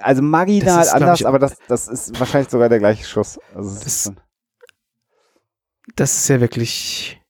[0.00, 3.40] Also marginal ist, anders, ich, aber das, das ist wahrscheinlich sogar der gleiche Schuss.
[3.54, 4.12] Also das, ist,
[5.96, 7.20] das ist ja wirklich.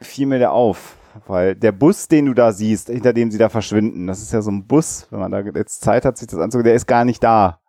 [0.00, 0.96] Fiel mir der auf.
[1.26, 4.42] Weil der Bus, den du da siehst, hinter dem sie da verschwinden, das ist ja
[4.42, 7.04] so ein Bus, wenn man da jetzt Zeit hat, sich das anzugucken, der ist gar
[7.04, 7.60] nicht da.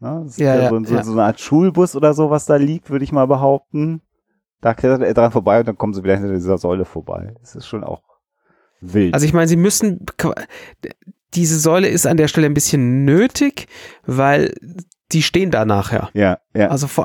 [0.00, 0.22] Ne?
[0.24, 1.04] Das ja, ist ja, ja, so, so, ja.
[1.04, 4.02] so eine Art Schulbus oder so, was da liegt, würde ich mal behaupten.
[4.60, 7.34] Da klettert er dran vorbei und dann kommen sie wieder hinter dieser Säule vorbei.
[7.40, 8.02] Das ist schon auch
[8.80, 9.14] wild.
[9.14, 10.06] Also ich meine, sie müssen,
[11.34, 13.68] diese Säule ist an der Stelle ein bisschen nötig,
[14.06, 14.54] weil
[15.12, 16.10] die stehen da nachher.
[16.14, 16.68] Ja, ja.
[16.68, 17.04] Also von,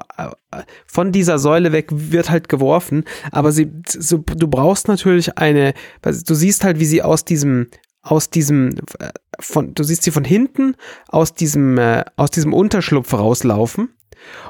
[0.85, 6.33] von dieser Säule weg wird halt geworfen, aber sie, so, du brauchst natürlich eine, du
[6.33, 7.67] siehst halt, wie sie aus diesem,
[8.01, 8.75] aus diesem,
[9.39, 10.75] von, du siehst sie von hinten
[11.09, 13.89] aus diesem, äh, aus diesem Unterschlupf rauslaufen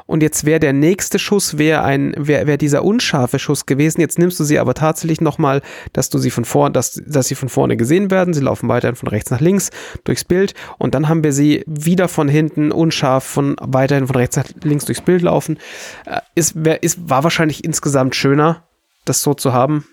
[0.05, 4.01] und jetzt wäre der nächste Schuss wäre ein wäre wär dieser unscharfe Schuss gewesen.
[4.01, 5.61] Jetzt nimmst du sie aber tatsächlich nochmal,
[5.93, 8.33] dass du sie von vorne, dass, dass sie von vorne gesehen werden.
[8.33, 9.69] Sie laufen weiterhin von rechts nach links
[10.03, 14.35] durchs Bild und dann haben wir sie wieder von hinten unscharf von weiterhin von rechts
[14.37, 15.57] nach links durchs Bild laufen.
[16.05, 18.63] Äh, ist, wär, ist, war wahrscheinlich insgesamt schöner,
[19.05, 19.85] das so zu haben.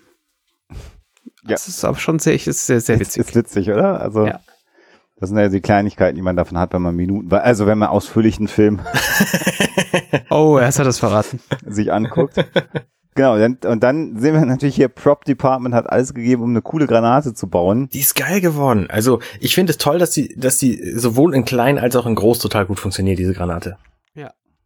[1.43, 1.55] Ja.
[1.55, 3.21] Das ist aber schon sehr, ist sehr, sehr witzig.
[3.21, 4.01] Ist, ist witzig, oder?
[4.01, 4.27] Also.
[4.27, 4.39] Ja.
[5.19, 7.89] Das sind ja die Kleinigkeiten, die man davon hat, wenn man Minuten, also wenn man
[7.89, 8.79] ausführlich einen Film.
[10.29, 11.41] oh, erst hat das verraten.
[11.65, 12.35] Sich anguckt.
[13.15, 16.87] Genau, und dann sehen wir natürlich hier, Prop Department hat alles gegeben, um eine coole
[16.87, 17.89] Granate zu bauen.
[17.91, 18.87] Die ist geil geworden.
[18.89, 22.15] Also ich finde es toll, dass die, dass die sowohl in klein als auch in
[22.15, 23.75] groß total gut funktioniert, diese Granate.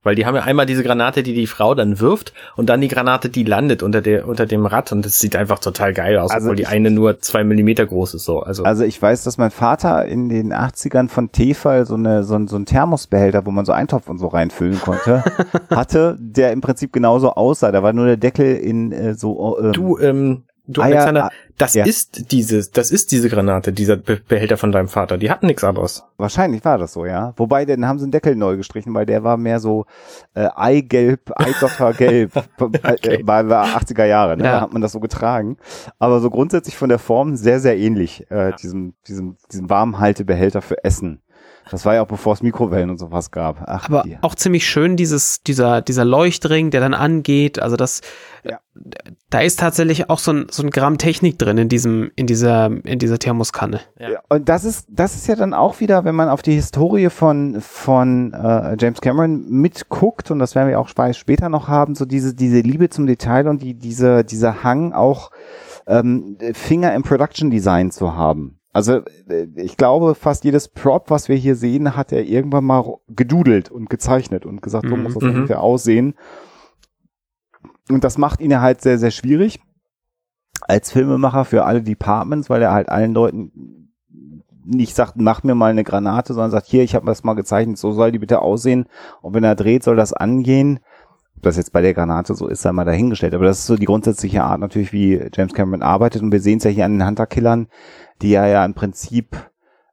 [0.04, 2.90] Weil die haben ja einmal diese Granate, die die Frau dann wirft und dann die
[2.90, 6.32] Granate, die landet unter der unter dem Rad und das sieht einfach total geil aus,
[6.32, 8.26] also obwohl die eine nur zwei Millimeter groß ist.
[8.26, 8.42] So.
[8.42, 12.36] Also, also ich weiß, dass mein Vater in den 80ern von Tefal so, eine, so,
[12.36, 15.24] ein, so ein Thermosbehälter, wo man so Eintopf und so reinfüllen konnte,
[15.70, 17.72] hatte, der im Prinzip genauso aussah.
[17.72, 19.58] Da war nur der Deckel in äh, so...
[19.60, 21.86] Ähm, du, ähm, Du, ah, Alexander, ja, das ja.
[21.86, 25.18] ist dieses, das ist diese Granate, dieser Behälter von deinem Vater.
[25.18, 26.04] Die hatten nichts anderes.
[26.18, 27.34] Wahrscheinlich war das so, ja.
[27.38, 29.86] Wobei, dann haben sie den Deckel neu gestrichen, weil der war mehr so
[30.34, 33.24] äh, Eigelb, Eidottergelb, äh, okay.
[33.24, 34.46] bei 80er Jahre, ne?
[34.46, 34.52] Ja.
[34.54, 35.58] Da hat man das so getragen.
[36.00, 40.84] Aber so grundsätzlich von der Form sehr, sehr ähnlich, äh, diesem, diesem, diesem Warmhaltebehälter für
[40.84, 41.22] Essen.
[41.72, 43.64] Das war ja auch bevor es Mikrowellen und sowas gab.
[43.66, 44.18] Ach, Aber die.
[44.22, 47.60] auch ziemlich schön dieses, dieser, dieser Leuchtring, der dann angeht.
[47.60, 48.02] Also das,
[48.44, 48.60] ja.
[49.30, 52.66] da ist tatsächlich auch so ein, so ein Gramm Technik drin in diesem, in dieser,
[52.86, 53.82] in dieser Thermoskanne.
[54.00, 54.12] Ja.
[54.12, 54.20] ja.
[54.30, 57.62] Und das ist, das ist ja dann auch wieder, wenn man auf die Historie von,
[57.62, 62.34] von äh, James Cameron mitguckt, und das werden wir auch später noch haben, so diese,
[62.34, 65.32] diese Liebe zum Detail und die, diese, dieser Hang auch
[65.88, 68.60] ähm, Finger im Production Design zu haben.
[68.74, 72.98] Also äh, ich glaube, fast jedes Prop, was wir hier sehen, hat er irgendwann mal
[73.08, 75.30] gedudelt und gezeichnet und gesagt, so muss das mhm.
[75.30, 76.16] ungefähr aussehen.
[77.90, 79.62] Und das macht ihn ja halt sehr, sehr schwierig
[80.62, 83.84] als Filmemacher für alle Departments, weil er halt allen Leuten
[84.66, 87.78] nicht sagt, mach mir mal eine Granate, sondern sagt, hier, ich habe das mal gezeichnet,
[87.78, 88.86] so soll die bitte aussehen.
[89.22, 90.80] Und wenn er dreht, soll das angehen.
[91.44, 93.34] Das jetzt bei der Granate so ist, sei mal dahingestellt.
[93.34, 96.22] Aber das ist so die grundsätzliche Art natürlich, wie James Cameron arbeitet.
[96.22, 97.68] Und wir sehen es ja hier an den Hunter-Killern,
[98.22, 99.36] die er ja im Prinzip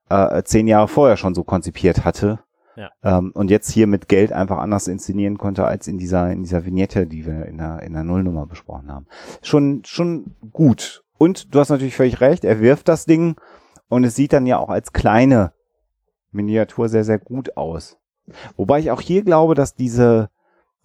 [0.09, 2.41] äh, zehn Jahre vorher schon so konzipiert hatte.
[2.77, 2.91] Ja.
[3.03, 6.65] Ähm, und jetzt hier mit Geld einfach anders inszenieren konnte als in dieser, in dieser
[6.65, 9.07] Vignette, die wir in der, in der Nullnummer besprochen haben.
[9.43, 11.05] Schon, schon gut.
[11.19, 13.37] Und du hast natürlich völlig recht, er wirft das Ding
[13.89, 15.53] und es sieht dann ja auch als kleine
[16.31, 17.99] Miniatur sehr, sehr gut aus.
[18.57, 20.31] Wobei ich auch hier glaube, dass diese,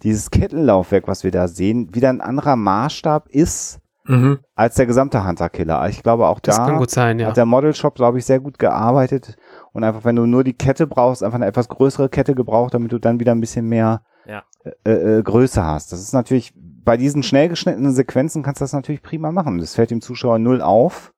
[0.03, 4.39] dieses Kettenlaufwerk, was wir da sehen, wieder ein anderer Maßstab ist mhm.
[4.55, 5.88] als der gesamte Hunter-Killer.
[5.89, 7.27] Ich glaube auch das da sein, ja.
[7.27, 9.36] hat der Model Shop, glaube ich, sehr gut gearbeitet
[9.73, 12.91] und einfach, wenn du nur die Kette brauchst, einfach eine etwas größere Kette gebraucht, damit
[12.91, 14.43] du dann wieder ein bisschen mehr ja.
[14.84, 15.91] äh, äh, Größe hast.
[15.91, 19.58] Das ist natürlich, bei diesen schnell geschnittenen Sequenzen kannst du das natürlich prima machen.
[19.60, 21.13] Das fällt dem Zuschauer null auf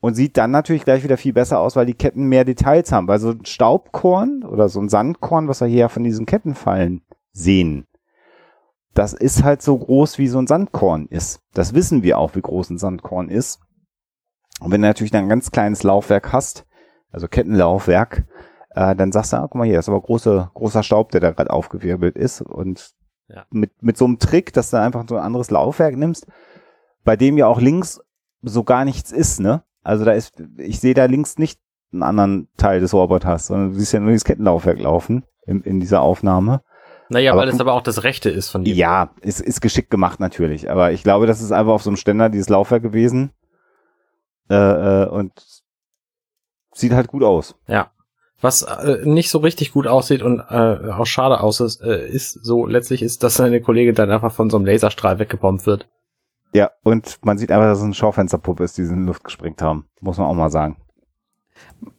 [0.00, 3.08] und sieht dann natürlich gleich wieder viel besser aus, weil die Ketten mehr Details haben.
[3.08, 7.02] Weil so ein Staubkorn oder so ein Sandkorn, was wir hier von diesen Kettenfallen
[7.34, 7.86] sehen,
[8.94, 11.40] das ist halt so groß, wie so ein Sandkorn ist.
[11.52, 13.60] Das wissen wir auch, wie groß ein Sandkorn ist.
[14.60, 16.64] Und wenn du natürlich dann ein ganz kleines Laufwerk hast,
[17.10, 18.24] also Kettenlaufwerk,
[18.70, 21.20] äh, dann sagst du, ah, guck mal hier, das ist aber große, großer Staub, der
[21.20, 22.40] da gerade aufgewirbelt ist.
[22.40, 22.94] Und
[23.28, 23.44] ja.
[23.50, 26.26] mit, mit so einem Trick, dass du einfach so ein anderes Laufwerk nimmst,
[27.02, 28.00] bei dem ja auch links
[28.42, 29.64] so gar nichts ist, ne?
[29.82, 31.60] Also da ist, ich sehe da links nicht
[31.92, 35.80] einen anderen Teil des Roboters, sondern du siehst ja nur dieses Kettenlaufwerk laufen in, in
[35.80, 36.62] dieser Aufnahme.
[37.14, 38.74] Naja, aber, weil es aber auch das Rechte ist von dir.
[38.74, 40.68] Ja, ist, ist geschickt gemacht natürlich.
[40.68, 43.30] Aber ich glaube, das ist einfach auf so einem Ständer dieses Laufwerk gewesen.
[44.50, 44.54] Äh,
[45.04, 45.32] äh, und
[46.74, 47.54] sieht halt gut aus.
[47.68, 47.92] Ja.
[48.40, 52.66] Was äh, nicht so richtig gut aussieht und äh, auch schade aussieht, äh, ist so
[52.66, 55.88] letztlich ist, dass seine Kollege dann einfach von so einem Laserstrahl weggebombt wird.
[56.52, 59.62] Ja, und man sieht einfach, dass es ein Schaufensterpuppe ist, die in die Luft gesprengt
[59.62, 59.86] haben.
[60.00, 60.78] Muss man auch mal sagen.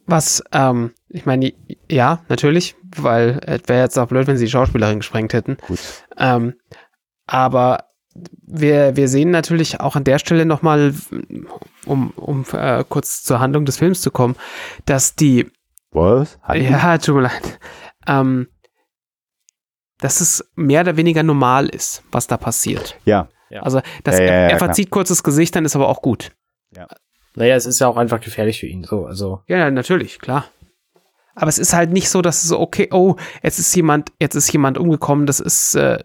[0.06, 1.52] Was, ähm, ich meine,
[1.90, 5.56] ja, natürlich, weil es wäre jetzt auch blöd, wenn sie die Schauspielerin gesprengt hätten.
[5.66, 5.78] Gut.
[6.16, 6.54] Ähm,
[7.26, 7.90] aber
[8.46, 10.94] wir, wir sehen natürlich auch an der Stelle nochmal,
[11.84, 14.36] um, um äh, kurz zur Handlung des Films zu kommen,
[14.84, 15.50] dass die.
[15.90, 16.38] Was?
[16.54, 17.58] Ja, tut mir leid.
[18.06, 18.48] Ähm,
[19.98, 22.98] dass es mehr oder weniger normal ist, was da passiert.
[23.04, 23.28] Ja.
[23.62, 26.32] Also, dass ja, ja, er, er verzieht kurzes Gesicht, dann ist aber auch gut.
[26.76, 26.86] Ja.
[27.36, 29.42] Naja, es ist ja auch einfach gefährlich für ihn, so, also.
[29.46, 30.46] Ja, ja, natürlich, klar.
[31.34, 34.34] Aber es ist halt nicht so, dass es so, okay, oh, jetzt ist jemand, jetzt
[34.34, 35.98] ist jemand umgekommen, das ist äh,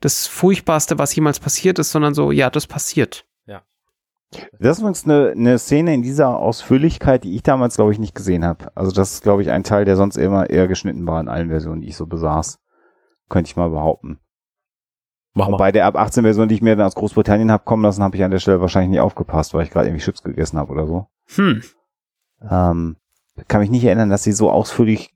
[0.00, 3.26] das Furchtbarste, was jemals passiert ist, sondern so, ja, das passiert.
[3.46, 3.62] Ja.
[4.58, 8.14] Das ist übrigens eine, eine Szene in dieser Ausführlichkeit, die ich damals, glaube ich, nicht
[8.14, 8.74] gesehen habe.
[8.74, 11.50] Also das ist, glaube ich, ein Teil, der sonst immer eher geschnitten war in allen
[11.50, 12.58] Versionen, die ich so besaß.
[13.28, 14.18] Könnte ich mal behaupten.
[15.40, 15.56] Mach mal.
[15.56, 18.16] Bei der ab 18 Version, die ich mir dann aus Großbritannien habe kommen lassen, habe
[18.16, 20.86] ich an der Stelle wahrscheinlich nicht aufgepasst, weil ich gerade irgendwie Chips gegessen habe oder
[20.86, 21.06] so.
[21.34, 21.62] Hm.
[22.48, 22.96] Ähm,
[23.48, 25.14] kann mich nicht erinnern, dass sie so ausführlich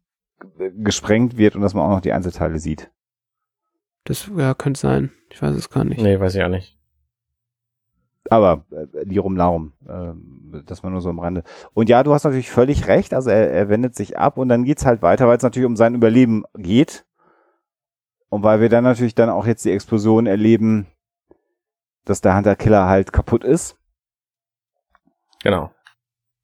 [0.58, 2.90] gesprengt wird und dass man auch noch die Einzelteile sieht.
[4.04, 5.12] Das ja, könnte sein.
[5.30, 6.00] Ich weiß es gar nicht.
[6.00, 6.78] Nee, weiß ich auch nicht.
[8.30, 11.42] Aber äh, Lirum Larum, äh, das war nur so am Rande.
[11.72, 13.14] Und ja, du hast natürlich völlig recht.
[13.14, 15.76] Also er, er wendet sich ab und dann geht's halt weiter, weil es natürlich um
[15.76, 17.04] sein Überleben geht.
[18.34, 20.86] Und weil wir dann natürlich dann auch jetzt die Explosion erleben,
[22.04, 23.76] dass der Hunter Killer halt kaputt ist.
[25.42, 25.70] Genau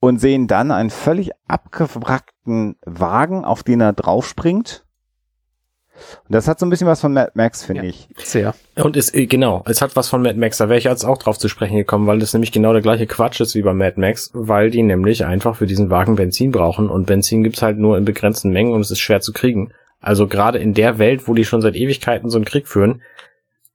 [0.00, 4.84] und sehen dann einen völlig abgewrackten Wagen, auf den er draufspringt.
[6.24, 8.08] Und das hat so ein bisschen was von Mad Max, finde ja, ich.
[8.16, 8.54] Sehr.
[8.76, 10.56] Und es, äh, genau, es hat was von Mad Max.
[10.56, 13.06] Da wäre ich jetzt auch drauf zu sprechen gekommen, weil das nämlich genau der gleiche
[13.06, 16.88] Quatsch ist wie bei Mad Max, weil die nämlich einfach für diesen Wagen Benzin brauchen
[16.88, 19.74] und Benzin gibt's halt nur in begrenzten Mengen und es ist schwer zu kriegen.
[20.00, 23.02] Also gerade in der Welt, wo die schon seit Ewigkeiten so einen Krieg führen,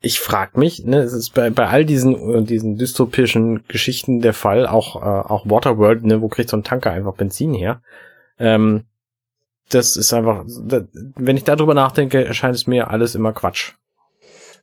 [0.01, 4.33] ich frag mich, ne, es ist bei, bei all diesen, äh, diesen dystopischen Geschichten der
[4.33, 7.81] Fall, auch, äh, auch Waterworld, ne, wo kriegt so ein Tanker einfach Benzin her?
[8.37, 8.83] Ähm,
[9.69, 10.81] das ist einfach, da,
[11.15, 13.73] wenn ich darüber nachdenke, erscheint es mir alles immer Quatsch.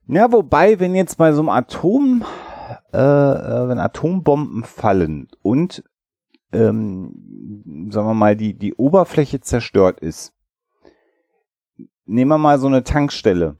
[0.06, 2.24] Ja, wobei, wenn jetzt bei so einem Atom,
[2.92, 5.82] äh, äh wenn Atombomben fallen und
[6.52, 10.32] ähm, sagen wir mal, die, die Oberfläche zerstört ist.
[12.04, 13.56] Nehmen wir mal so eine Tankstelle.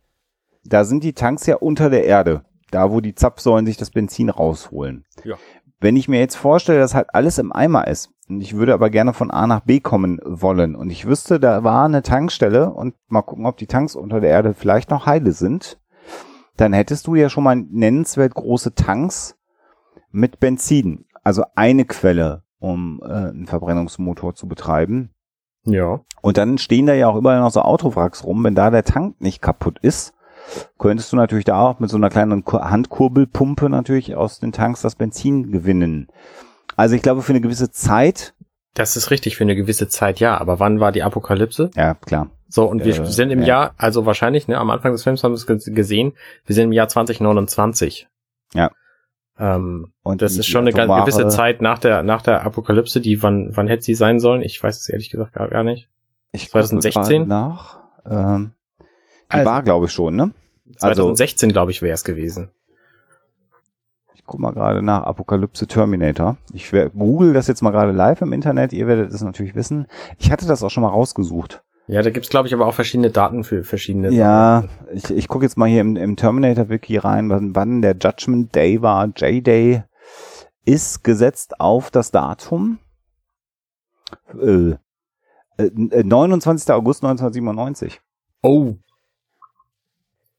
[0.65, 2.45] Da sind die Tanks ja unter der Erde.
[2.71, 5.05] Da, wo die Zapfsäulen sich das Benzin rausholen.
[5.25, 5.37] Ja.
[5.81, 8.89] Wenn ich mir jetzt vorstelle, dass halt alles im Eimer ist und ich würde aber
[8.89, 12.95] gerne von A nach B kommen wollen und ich wüsste, da war eine Tankstelle und
[13.09, 15.81] mal gucken, ob die Tanks unter der Erde vielleicht noch heile sind,
[16.57, 19.37] dann hättest du ja schon mal nennenswert große Tanks
[20.11, 21.05] mit Benzin.
[21.25, 25.11] Also eine Quelle, um äh, einen Verbrennungsmotor zu betreiben.
[25.65, 26.01] Ja.
[26.21, 28.43] Und dann stehen da ja auch überall noch so Autowracks rum.
[28.45, 30.13] Wenn da der Tank nicht kaputt ist,
[30.79, 34.83] könntest du natürlich da auch mit so einer kleinen Kur- Handkurbelpumpe natürlich aus den Tanks
[34.83, 36.09] das Benzin gewinnen.
[36.77, 38.35] Also ich glaube, für eine gewisse Zeit,
[38.75, 40.39] Das ist richtig für eine gewisse Zeit, ja.
[40.41, 41.71] Aber wann war die Apokalypse?
[41.77, 43.47] ja klar, So, und wir Äh, sind im ja.
[43.47, 46.15] Jahr, also wahrscheinlich, ne, am Anfang des Films haben wir es ge- gesehen,
[46.47, 48.09] wir sind im Jahr 2029.
[48.55, 48.71] Ja.
[49.39, 53.23] Ähm, und das ist schon eine atomare- gewisse Zeit nach der, nach der Apokalypse, die,
[53.23, 54.43] wann, wann hätte sie sein sollen?
[54.43, 55.89] Ich weiß es ehrlich gesagt gar, gar nicht.
[56.33, 57.27] Ich gucke 2016?
[57.27, 57.79] gerade nach.
[58.07, 58.85] Ähm, die
[59.39, 60.33] Also- war, glaube ich, schon, ne?
[60.81, 62.51] Also- 2016, glaube ich, wäre es gewesen.
[64.15, 66.37] Ich guck mal gerade nach Apokalypse Terminator.
[66.53, 68.73] Ich google das jetzt mal gerade live im Internet.
[68.73, 69.87] Ihr werdet es natürlich wissen.
[70.19, 71.63] Ich hatte das auch schon mal rausgesucht.
[71.89, 74.11] Ja, da gibt's glaube ich, aber auch verschiedene Daten für verschiedene.
[74.11, 78.55] Ja, ich, ich gucke jetzt mal hier im, im Terminator-Wiki rein, wann, wann der Judgment
[78.55, 79.07] Day war.
[79.07, 79.83] J-Day
[80.65, 82.79] ist gesetzt auf das Datum
[84.41, 84.77] äh,
[85.59, 86.71] äh, 29.
[86.73, 88.01] August 1997.
[88.43, 88.75] Oh.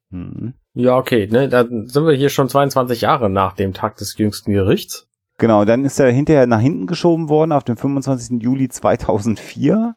[0.10, 0.54] Mhm.
[0.74, 4.54] Ja, okay, ne, da sind wir hier schon 22 Jahre nach dem Tag des jüngsten
[4.54, 5.08] Gerichts.
[5.38, 8.42] Genau, dann ist er hinterher nach hinten geschoben worden auf den 25.
[8.42, 9.96] Juli 2004.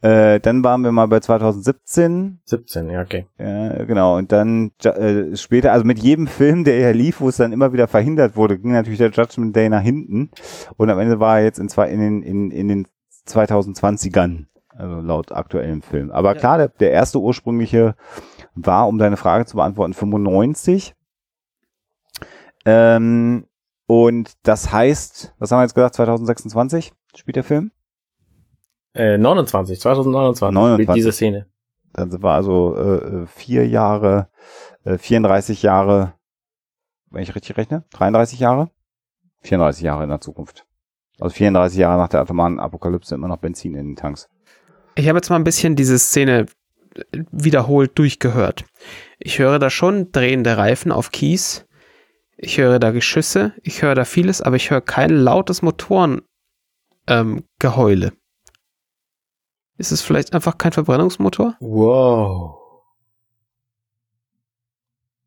[0.00, 2.40] Äh, dann waren wir mal bei 2017.
[2.44, 3.26] 17, ja, okay.
[3.38, 4.16] Ja, genau.
[4.16, 7.72] Und dann äh, später, also mit jedem Film, der ja lief, wo es dann immer
[7.72, 10.30] wieder verhindert wurde, ging natürlich der Judgment Day nach hinten.
[10.76, 12.86] Und am Ende war er jetzt in, zwei, in, den, in, in den
[13.26, 16.12] 2020ern, also laut aktuellem Film.
[16.12, 16.38] Aber Ja.
[16.38, 17.96] klar, der, der erste ursprüngliche
[18.54, 20.94] war, um deine Frage zu beantworten, 95.
[22.64, 23.46] Ähm,
[23.86, 27.72] und das heißt, was haben wir jetzt gesagt, 2026 spielt der Film?
[28.94, 30.84] Äh, 29, 2029 29.
[30.84, 31.46] spielt diese Szene.
[31.92, 34.28] Dann sind wir also äh, äh, vier Jahre,
[34.84, 36.14] äh, 34 Jahre,
[37.10, 38.70] wenn ich richtig rechne, 33 Jahre?
[39.42, 40.66] 34 Jahre in der Zukunft.
[41.20, 44.28] Also 34 Jahre nach der atomaren Apokalypse immer noch Benzin in den Tanks.
[44.94, 46.46] Ich habe jetzt mal ein bisschen diese Szene
[46.94, 48.64] äh, wiederholt durchgehört.
[49.18, 51.66] Ich höre da schon drehende Reifen auf Kies.
[52.36, 53.54] Ich höre da Geschüsse.
[53.62, 56.22] Ich höre da vieles, aber ich höre kein lautes Motorengeheule.
[57.08, 58.12] Ähm.
[59.78, 61.54] Ist es vielleicht einfach kein Verbrennungsmotor?
[61.60, 62.58] Wow.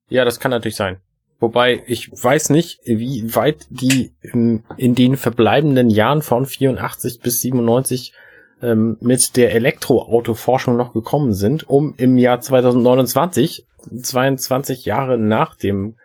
[0.10, 0.98] Ja, das kann natürlich sein.
[1.40, 7.42] Wobei, ich weiß nicht, wie weit die in, in den verbleibenden Jahren von 84 bis
[7.42, 8.14] 97
[8.62, 13.66] ähm, mit der Elektroautoforschung noch gekommen sind, um im Jahr 2029,
[14.04, 15.96] 22 Jahre nach dem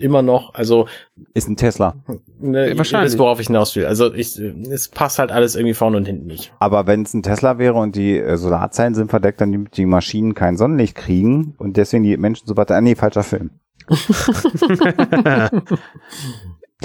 [0.00, 0.86] immer noch, also
[1.34, 1.94] Ist ein Tesla.
[2.40, 3.12] ne, ihr Wahrscheinlich.
[3.12, 3.86] wisst, worauf ich hinaus will.
[3.86, 6.52] Also ich, es passt halt alles irgendwie vorne und hinten nicht.
[6.58, 9.86] Aber wenn es ein Tesla wäre und die äh, Solarzellen sind verdeckt, dann die, die
[9.86, 12.76] Maschinen kein Sonnenlicht kriegen und deswegen die Menschen so weiter.
[12.76, 13.50] Ah, nee, falscher Film.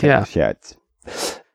[0.01, 0.25] ja.
[0.25, 0.78] Scherz.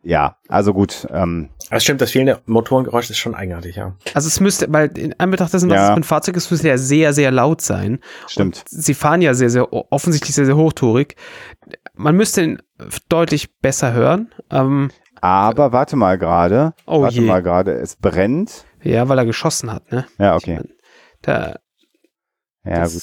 [0.03, 1.07] Ja, also gut.
[1.11, 3.97] Ähm, Das stimmt, das fehlende Motorengeräusch ist schon eigenartig, ja.
[4.15, 5.83] Also es müsste, weil in Anbetracht dessen, was Ja.
[5.85, 8.01] es für ein Fahrzeug ist, müsste ja sehr, sehr laut sein.
[8.27, 8.65] stimmt.
[8.67, 11.17] Sie fahren ja sehr, sehr offensichtlich sehr, sehr hochtourig.
[11.95, 12.63] Man müsste ihn
[13.11, 14.33] deutlich besser hören.
[14.51, 16.73] Ähm, Aber warte mal gerade.
[16.87, 17.27] Oh warte je.
[17.27, 17.73] mal gerade.
[17.75, 18.65] Es brennt.
[18.83, 20.07] ja, weil er geschossen hat, ne?
[20.19, 20.55] Ja, Ich okay.
[20.57, 20.69] mein,
[21.21, 21.59] Da,
[22.65, 23.03] Ja, gut.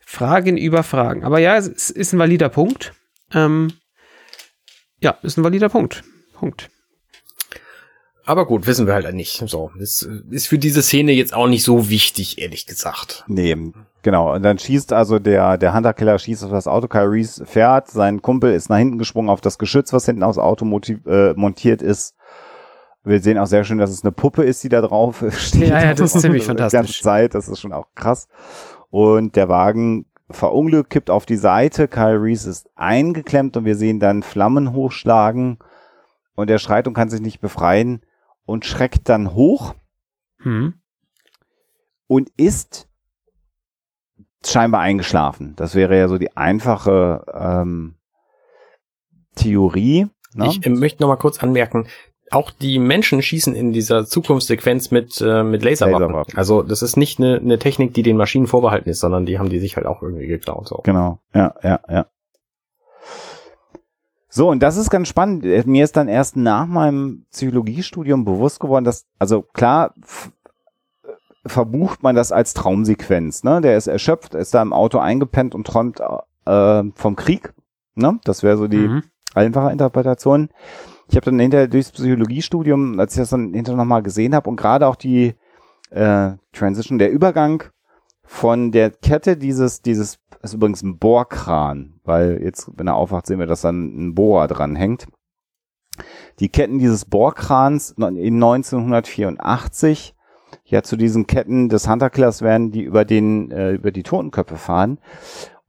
[0.00, 1.24] Fragen über Fragen.
[1.24, 2.94] Aber ja, es ist ein valider Punkt.
[3.34, 3.72] Ähm,
[5.00, 6.04] ja, ist ein valider Punkt.
[6.34, 6.70] Punkt.
[8.28, 9.42] Aber gut, wissen wir halt nicht.
[9.46, 13.24] So, das ist für diese Szene jetzt auch nicht so wichtig, ehrlich gesagt.
[13.26, 13.56] Nee,
[14.02, 14.34] genau.
[14.34, 16.88] Und dann schießt also der, der Hunter-Killer schießt auf das Auto.
[16.88, 17.88] Kyle Reese fährt.
[17.88, 20.66] Sein Kumpel ist nach hinten gesprungen auf das Geschütz, was hinten aufs Auto
[21.06, 22.16] äh, montiert ist.
[23.02, 25.68] Wir sehen auch sehr schön, dass es eine Puppe ist, die da drauf steht.
[25.68, 27.02] Ja, ja, das ist ziemlich Die ganze fantastisch.
[27.02, 28.28] Zeit, das ist schon auch krass.
[28.90, 31.88] Und der Wagen verunglückt, kippt auf die Seite.
[31.88, 35.58] Kyle Reese ist eingeklemmt und wir sehen dann Flammen hochschlagen.
[36.34, 38.02] Und er schreit und kann sich nicht befreien
[38.44, 39.74] und schreckt dann hoch
[40.40, 40.74] Hm.
[42.06, 42.88] und ist
[44.46, 45.56] scheinbar eingeschlafen.
[45.56, 47.96] Das wäre ja so die einfache ähm,
[49.34, 50.06] Theorie.
[50.34, 50.46] Ne?
[50.46, 51.88] Ich äh, möchte noch mal kurz anmerken,
[52.30, 56.02] auch die Menschen schießen in dieser Zukunftssequenz mit, äh, mit Laserwaffen.
[56.02, 56.36] Laserwaffen.
[56.36, 59.48] Also das ist nicht eine, eine Technik, die den Maschinen vorbehalten ist, sondern die haben
[59.48, 60.68] die sich halt auch irgendwie geklaut.
[60.68, 60.80] So.
[60.84, 62.06] Genau, ja, ja, ja.
[64.30, 65.44] So, und das ist ganz spannend.
[65.66, 69.94] Mir ist dann erst nach meinem Psychologiestudium bewusst geworden, dass, also klar,
[71.46, 73.42] verbucht man das als Traumsequenz.
[73.42, 73.60] Ne?
[73.62, 76.00] Der ist erschöpft, ist da im Auto eingepennt und träumt
[76.44, 77.54] äh, vom Krieg.
[77.94, 78.20] Ne?
[78.24, 79.02] Das wäre so die mhm.
[79.34, 80.50] einfache Interpretation.
[81.08, 84.56] Ich habe dann hinterher durchs Psychologiestudium, als ich das dann hinterher nochmal gesehen habe und
[84.56, 85.34] gerade auch die
[85.90, 87.64] äh, Transition, der Übergang
[88.22, 93.38] von der Kette dieses, dieses, ist übrigens ein Bohrkran, weil jetzt, wenn er aufwacht, sehen
[93.38, 95.06] wir, dass dann ein Bohrer dran hängt.
[96.40, 100.14] Die Ketten dieses Bohrkrans in 1984
[100.64, 104.56] ja zu diesen Ketten des Hunter Killers werden, die über den, äh, über die Totenköpfe
[104.56, 104.98] fahren.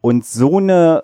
[0.01, 1.03] Und so eine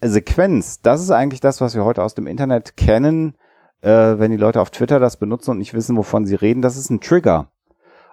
[0.00, 3.36] Sequenz, das ist eigentlich das, was wir heute aus dem Internet kennen,
[3.80, 6.76] äh, wenn die Leute auf Twitter das benutzen und nicht wissen, wovon sie reden, das
[6.76, 7.50] ist ein Trigger.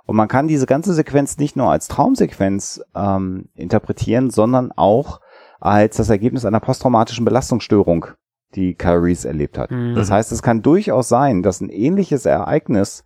[0.05, 5.19] Und man kann diese ganze Sequenz nicht nur als Traumsequenz ähm, interpretieren, sondern auch
[5.59, 8.07] als das Ergebnis einer posttraumatischen Belastungsstörung,
[8.53, 9.71] die Kyle Reese erlebt hat.
[9.71, 9.95] Mhm.
[9.95, 13.03] Das heißt, es kann durchaus sein, dass ein ähnliches Ereignis,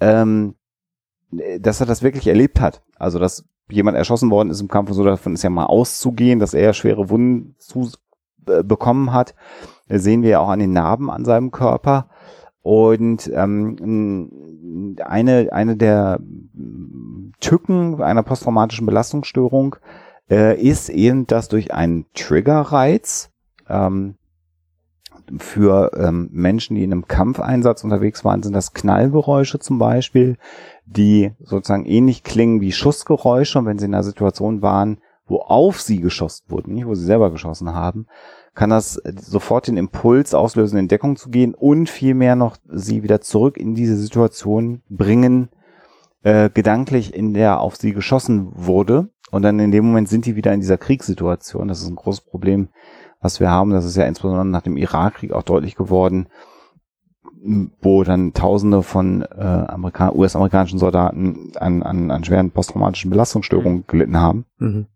[0.00, 0.56] ähm,
[1.30, 2.82] dass er das wirklich erlebt hat.
[2.96, 6.38] Also, dass jemand erschossen worden ist im Kampf und so, davon ist ja mal auszugehen,
[6.38, 7.90] dass er schwere Wunden zu,
[8.46, 9.34] äh, bekommen hat.
[9.88, 12.08] Das sehen wir ja auch an den Narben an seinem Körper.
[12.62, 16.18] Und ähm, eine, eine der
[17.40, 19.76] Tücken einer posttraumatischen Belastungsstörung
[20.28, 23.30] äh, ist eben, dass durch einen Triggerreiz
[23.68, 24.16] ähm,
[25.38, 30.36] für ähm, Menschen, die in einem Kampfeinsatz unterwegs waren, sind das Knallgeräusche zum Beispiel,
[30.84, 33.58] die sozusagen ähnlich klingen wie Schussgeräusche.
[33.58, 37.04] Und wenn sie in einer Situation waren, wo auf sie geschossen wurde, nicht wo sie
[37.04, 38.06] selber geschossen haben,
[38.56, 43.20] kann das sofort den Impuls auslösen, in Deckung zu gehen und vielmehr noch sie wieder
[43.20, 45.50] zurück in diese Situation bringen,
[46.22, 49.10] äh, gedanklich in der auf sie geschossen wurde.
[49.30, 51.68] Und dann in dem Moment sind die wieder in dieser Kriegssituation.
[51.68, 52.68] Das ist ein großes Problem,
[53.20, 53.70] was wir haben.
[53.70, 56.28] Das ist ja insbesondere nach dem Irakkrieg auch deutlich geworden,
[57.82, 64.18] wo dann Tausende von äh, Amerika US-amerikanischen Soldaten an, an, an schweren posttraumatischen Belastungsstörungen gelitten
[64.18, 64.46] haben.
[64.56, 64.86] Mhm.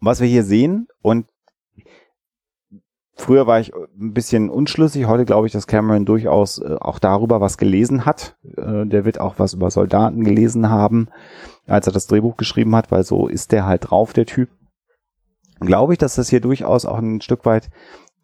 [0.00, 1.26] Und was wir hier sehen, und
[3.20, 7.40] früher war ich ein bisschen unschlüssig, heute glaube ich, dass Cameron durchaus äh, auch darüber
[7.40, 8.36] was gelesen hat.
[8.56, 11.08] Äh, der wird auch was über Soldaten gelesen haben,
[11.66, 14.48] als er das Drehbuch geschrieben hat, weil so ist der halt drauf, der Typ.
[15.60, 17.70] Glaube ich, dass das hier durchaus auch ein Stück weit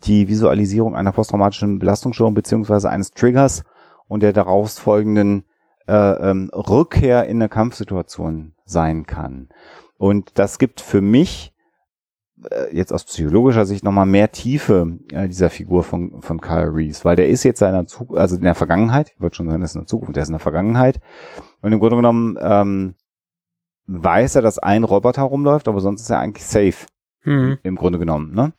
[0.05, 3.65] die Visualisierung einer posttraumatischen Belastungsstörung beziehungsweise eines Triggers
[4.09, 5.45] und der daraus folgenden
[5.87, 9.49] äh, ähm, Rückkehr in eine Kampfsituation sein kann.
[9.99, 11.53] Und das gibt für mich
[12.71, 17.17] jetzt aus psychologischer Sicht nochmal mehr Tiefe äh, dieser Figur von, von Kyle Reese, weil
[17.17, 19.77] der ist jetzt seiner Zukunft, also in der Vergangenheit, ich würde schon sagen, das ist
[19.77, 21.01] in der Zukunft, der ist in der Vergangenheit.
[21.63, 22.95] Und im Grunde genommen ähm,
[23.87, 26.87] weiß er, dass ein Roboter rumläuft, aber sonst ist er eigentlich safe.
[27.25, 27.59] Mhm.
[27.63, 28.53] Im Grunde genommen, ne?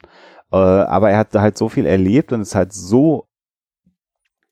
[0.51, 3.27] Äh, aber er hat halt so viel erlebt und ist halt so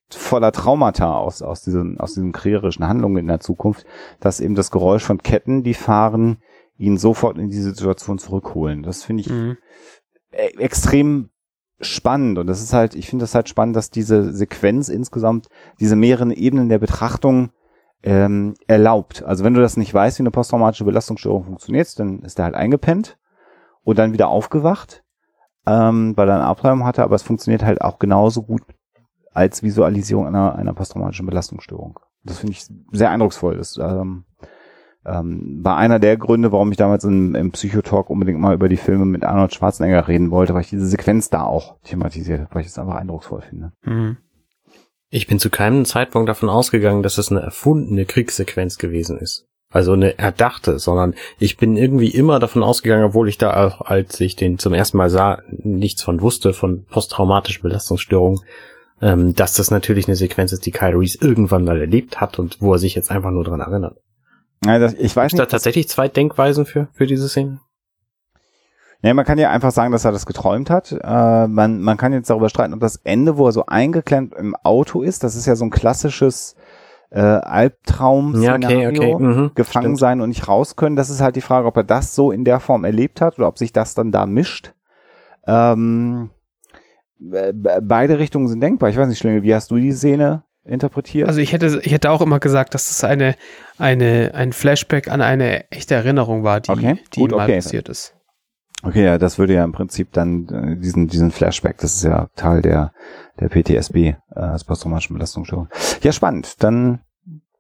[0.10, 3.86] voller Traumata aus, aus diesen, aus diesen kriegerischen Handlungen in der Zukunft,
[4.20, 6.38] dass eben das Geräusch von Ketten, die fahren,
[6.78, 8.84] ihn sofort in diese Situation zurückholen.
[8.84, 9.58] Das finde ich mhm.
[10.32, 11.30] e extrem
[11.82, 15.48] spannend und das ist halt, ich finde das halt spannend, dass diese Sequenz insgesamt
[15.80, 17.52] diese mehreren Ebenen der Betrachtung
[18.02, 19.24] ähm, erlaubt.
[19.24, 22.56] Also wenn du das nicht weißt, wie eine posttraumatische Belastungsstörung funktioniert, dann ist er halt
[22.56, 23.18] eingepennt
[23.84, 25.04] und dann wieder aufgewacht
[25.66, 28.62] ähm, weil er eine Abtreibung hatte, aber es funktioniert halt auch genauso gut
[29.34, 32.00] als Visualisierung einer, einer posttraumatischen Belastungsstörung.
[32.24, 33.58] Das finde ich sehr eindrucksvoll.
[33.58, 34.26] Das ähm,
[35.06, 38.78] ähm, war einer der Gründe, warum ich damals im, im Psychotalk unbedingt mal über die
[38.78, 42.62] Filme mit Arnold Schwarzenegger reden wollte, weil ich diese Sequenz da auch thematisiert habe, weil
[42.62, 43.72] ich es einfach eindrucksvoll finde.
[43.84, 44.18] Mhm.
[45.10, 49.92] Ich bin zu keinem Zeitpunkt davon ausgegangen, dass es eine erfundene Kriegssequenz gewesen ist also
[49.92, 54.38] eine erdachte, sondern ich bin irgendwie immer davon ausgegangen, obwohl ich da auch, als ich
[54.38, 58.40] den zum ersten Mal sah, nichts von wusste, von posttraumatischen Belastungsstörungen,
[59.02, 62.62] ähm, dass das natürlich eine Sequenz ist, die Kyle Reese irgendwann mal erlebt hat und
[62.62, 63.98] wo er sich jetzt einfach nur dran erinnert.
[64.66, 67.60] Ja, das, ich weiß Gibt da tatsächlich zwei Denkweisen für, für diese Szene?
[69.02, 70.92] Nee, man kann ja einfach sagen, dass er das geträumt hat.
[70.92, 74.56] Äh, man, man kann jetzt darüber streiten, ob das Ende, wo er so eingeklemmt im
[74.64, 76.56] Auto ist, das ist ja so ein klassisches
[77.12, 79.16] äh, Albtraum ja, okay, okay.
[79.16, 80.00] Mhm, gefangen stimmt.
[80.00, 80.96] sein und nicht raus können.
[80.96, 83.48] Das ist halt die Frage, ob er das so in der Form erlebt hat oder
[83.48, 84.74] ob sich das dann da mischt.
[85.46, 86.32] Ähm,
[87.20, 88.90] beide Richtungen sind denkbar.
[88.90, 91.28] Ich weiß nicht, Schlinge, wie hast du die Szene interpretiert?
[91.28, 93.36] Also ich hätte, ich hätte auch immer gesagt, dass es eine,
[93.78, 97.58] eine, ein Flashback an eine echte Erinnerung war, die, okay, die gut, mal okay.
[97.58, 98.14] passiert ist.
[98.84, 102.28] Okay, ja, das würde ja im Prinzip dann äh, diesen, diesen Flashback, das ist ja
[102.36, 102.92] Teil der,
[103.40, 105.70] der PTSB, äh, als posttraumatischen Belastungsstörung.
[106.04, 106.62] Ja, spannend.
[106.64, 107.00] Dann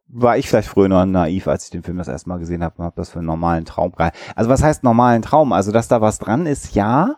[0.08, 2.76] war ich vielleicht früher noch naiv, als ich den Film das erste Mal gesehen habe
[2.78, 4.18] und habe das für einen normalen Traum gehalten.
[4.36, 5.51] Also was heißt normalen Traum?
[5.51, 7.18] Also, dass da was dran ist, ja.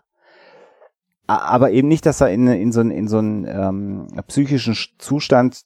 [1.27, 5.63] aber eben nicht, dass er in, in so einen in so einen ähm, psychischen Zustand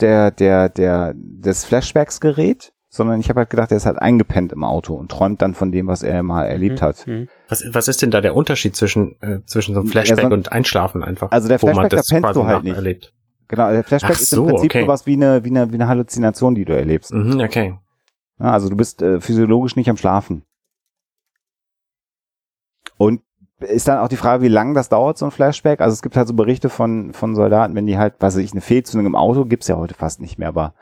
[0.00, 4.52] der der der des Flashbacks gerät, sondern ich habe halt gedacht, er ist halt eingepennt
[4.52, 6.84] im Auto und träumt dann von dem, was er mal erlebt Mhm.
[6.84, 7.06] hat.
[7.06, 7.28] Mhm.
[7.48, 10.34] Was, was ist denn da der Unterschied zwischen, äh, zwischen so einem Flashback Ja, so-
[10.34, 11.30] und Einschlafen einfach?
[11.30, 12.72] Also der Flashback, da das pennst du halt nicht.
[12.72, 13.12] nacherlebt?
[13.48, 14.82] Genau, der Flashback Ach ist so, im Prinzip okay.
[14.82, 17.12] sowas wie eine wie eine wie eine Halluzination, die du erlebst.
[17.12, 17.78] Mhm, okay.
[18.38, 20.42] Ja, also du bist äh, physiologisch nicht am Schlafen.
[22.96, 23.20] Und
[23.60, 25.80] ist dann auch die Frage, wie lang das dauert, so ein Flashback.
[25.80, 28.52] Also es gibt halt so Berichte von, von Soldaten, wenn die halt, was weiß ich,
[28.52, 30.74] eine Fehlzündung im Auto gibt's ja heute fast nicht mehr, aber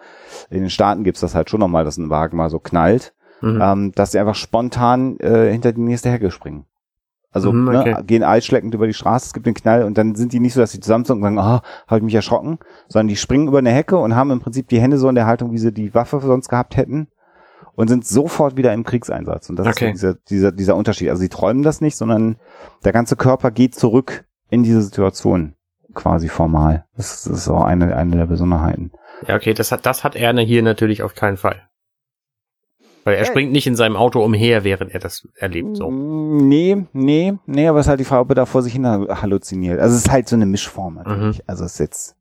[0.51, 3.61] in den Staaten gibt's das halt schon nochmal, dass ein Wagen mal so knallt, Mhm.
[3.62, 6.64] ähm, dass sie einfach spontan äh, hinter die nächste Hecke springen.
[7.33, 7.95] Also Mhm, okay.
[7.95, 10.55] ne, gehen eisschleckend über die Straße, es gibt den Knall und dann sind die nicht
[10.55, 12.59] so, dass sie zusammenzucken und sagen, ah, habe ich mich erschrocken,
[12.89, 15.27] sondern die springen über eine Hecke und haben im Prinzip die Hände so in der
[15.27, 17.09] Haltung, wie sie die Waffe sonst gehabt hätten
[17.77, 19.49] und sind sofort wieder im Kriegseinsatz.
[19.49, 19.93] Und das Okay.
[19.93, 21.09] ist so dieser, dieser, dieser Unterschied.
[21.11, 22.37] Also sie träumen das nicht, sondern
[22.85, 25.55] der ganze Körper geht zurück in diese Situation
[25.95, 26.85] quasi formal.
[26.97, 28.91] Das, das ist auch eine, eine der Besonderheiten.
[29.29, 31.62] Ja, okay, das hat, das hat er hier natürlich auf keinen Fall.
[33.05, 33.27] Weil er Äh.
[33.27, 35.91] springt nicht in seinem Auto umher, während er das erlebt, so.
[35.91, 38.72] Mm, Nee, nee, nee, aber es ist halt die Frage, ob er da vor sich
[38.74, 39.79] hin halluziniert.
[39.81, 41.39] Also es ist halt so eine Mischform natürlich.
[41.39, 41.45] Mhm.
[41.47, 42.16] Also es ist jetzt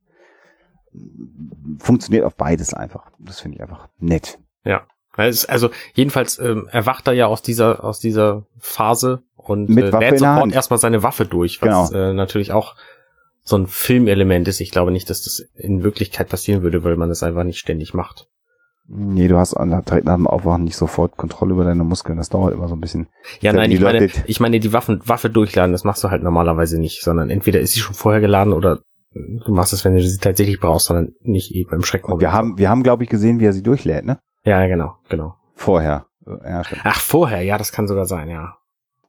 [1.78, 3.10] funktioniert auf beides einfach.
[3.18, 4.38] Das finde ich einfach nett.
[4.64, 4.80] Es-
[5.16, 10.04] Also jedenfalls ähm, erwacht er ja aus dieser aus dieser Phase und Mit äh, Waffe
[10.04, 12.74] lädt sofort erstmal seine Waffe durch, was äh, natürlich auch
[13.42, 14.60] so ein Filmelement ist.
[14.60, 17.94] Ich glaube nicht, dass das in Wirklichkeit passieren würde, weil man das einfach nicht ständig
[17.94, 18.26] macht.
[18.88, 22.18] Nee, du hast an- direkt nach dem Aufwachen nicht sofort Kontrolle über deine Muskeln.
[22.18, 23.08] Das dauert immer so ein bisschen.
[23.40, 26.78] Ja, nein, ich meine, ich meine, die Waffen, Waffe durchladen, das machst du halt normalerweise
[26.78, 28.80] nicht, sondern entweder ist sie schon vorher geladen oder
[29.12, 32.20] du machst es, wenn du sie tatsächlich brauchst, sondern nicht eben im Schrecken.
[32.20, 34.18] Wir haben, wir haben, glaube ich, gesehen, wie er sie durchlädt, ne?
[34.46, 35.34] Ja, genau, genau.
[35.54, 36.06] Vorher.
[36.24, 36.62] Ja.
[36.84, 38.56] Ach, vorher, ja, das kann sogar sein, ja.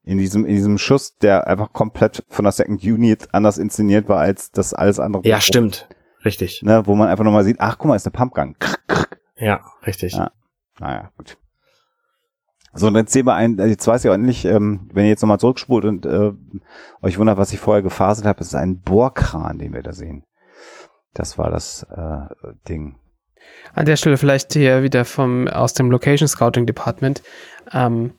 [0.04, 4.20] In diesem, in diesem Schuss, der einfach komplett von der Second Unit anders inszeniert war
[4.20, 5.28] als das alles andere.
[5.28, 5.88] Ja, stimmt.
[6.26, 6.64] Richtig.
[6.64, 8.56] Ne, wo man einfach nochmal sieht, ach, guck mal, ist eine Pumpgun.
[9.36, 10.14] Ja, richtig.
[10.14, 10.32] Ja.
[10.80, 11.38] Naja, gut.
[12.74, 15.12] So, und jetzt sehen wir ein, äh, jetzt weiß ich auch nicht, ähm, wenn ihr
[15.12, 16.32] jetzt nochmal zurückspult und äh,
[17.04, 20.24] euch wundert, was ich vorher gefaselt habe, es ist ein Bohrkran, den wir da sehen.
[21.14, 22.96] Das war das äh, Ding.
[23.74, 27.22] An der Stelle vielleicht hier wieder vom aus dem Location Scouting Department
[27.72, 28.14] ähm,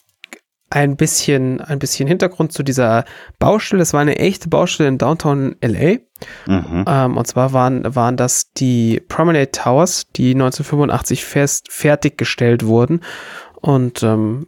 [0.70, 3.05] ein bisschen ein bisschen Hintergrund zu dieser
[3.39, 3.83] Baustelle.
[3.83, 5.99] Es war eine echte Baustelle in Downtown LA.
[6.47, 6.85] Mhm.
[6.87, 13.01] Ähm, und zwar waren waren das die Promenade Towers, die 1985 fest fertiggestellt wurden.
[13.61, 14.47] Und ähm,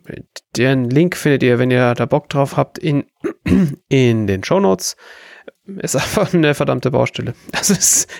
[0.57, 3.05] den Link findet ihr, wenn ihr da Bock drauf habt, in,
[3.89, 4.97] in den Show Notes.
[5.79, 7.35] Ist einfach eine verdammte Baustelle.
[7.53, 8.11] Also es ist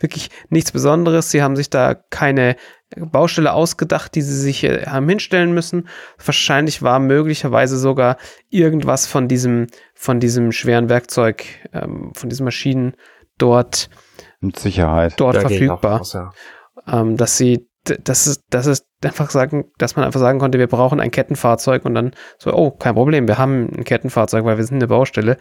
[0.00, 1.30] wirklich nichts Besonderes.
[1.30, 2.56] Sie haben sich da keine
[2.96, 5.88] Baustelle ausgedacht, die sie sich äh, haben hinstellen müssen.
[6.24, 8.16] Wahrscheinlich war möglicherweise sogar
[8.48, 12.94] irgendwas von diesem, von diesem schweren Werkzeug, ähm, von diesen Maschinen
[13.38, 13.90] dort,
[14.40, 15.14] Mit Sicherheit.
[15.16, 16.30] dort Da verfügbar raus, ja.
[16.86, 20.58] ähm, dass sie, d- das ist, das ist einfach sagen, dass man einfach sagen konnte,
[20.58, 24.56] wir brauchen ein Kettenfahrzeug und dann so, oh, kein Problem, wir haben ein Kettenfahrzeug, weil
[24.58, 25.38] wir sind eine Baustelle.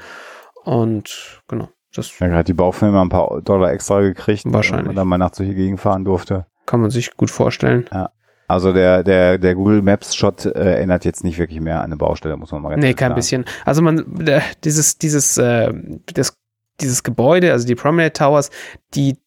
[0.66, 4.80] Und genau, das Ja, gerade die Baufirma ein paar Dollar extra gekriegt, Wahrscheinlich.
[4.82, 6.46] wenn man dann mal nachts durch die Gegend fahren durfte.
[6.66, 7.86] kann man sich gut vorstellen.
[8.48, 11.98] Also der, der, der Google Maps Shot äh, erinnert jetzt nicht wirklich mehr an eine
[11.98, 13.16] Baustelle, muss man mal ganz Nee, kein sagen.
[13.16, 13.46] bisschen.
[13.64, 15.74] Also man, der, dieses, dieses, äh,
[16.14, 16.38] das,
[16.82, 18.52] dieses Gebäude, also die Promenade Towers,
[18.94, 19.18] die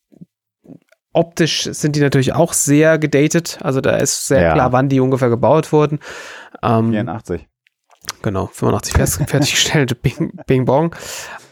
[1.12, 3.58] optisch sind die natürlich auch sehr gedatet.
[3.62, 4.52] Also da ist sehr Ja.
[4.52, 5.98] klar, wann die ungefähr gebaut wurden.
[6.62, 7.47] Ähm, 84.
[8.28, 10.94] Genau, 85 fest, fertiggestellt, Bing, Bing Bong.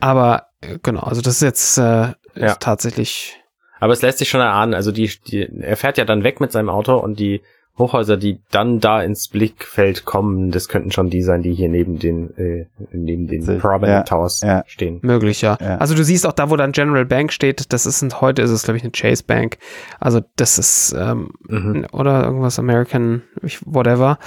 [0.01, 2.15] Aber äh, genau, also das ist jetzt äh, Ja.
[2.35, 3.37] ist tatsächlich.
[3.81, 6.53] Aber es lässt sich schon erahnen, also die, die, er fährt ja dann weg mit
[6.53, 7.41] seinem Auto und die
[7.79, 11.99] Hochhäuser, die dann da ins Blickfeld kommen, das könnten schon die sein, die hier neben
[11.99, 13.45] den, äh, neben den.
[13.59, 14.65] Promenade Ja, Towers ja.
[14.67, 14.99] stehen.
[15.03, 15.59] Möglich, ja.
[15.61, 15.77] Ja.
[15.77, 18.51] Also du siehst auch da, wo dann General Bank steht, das ist ein, heute ist
[18.51, 19.59] es, glaube ich, eine Chase Bank.
[20.01, 21.87] Also das ist, ähm, Mhm.
[21.93, 23.23] oder irgendwas American,
[23.67, 24.19] whatever.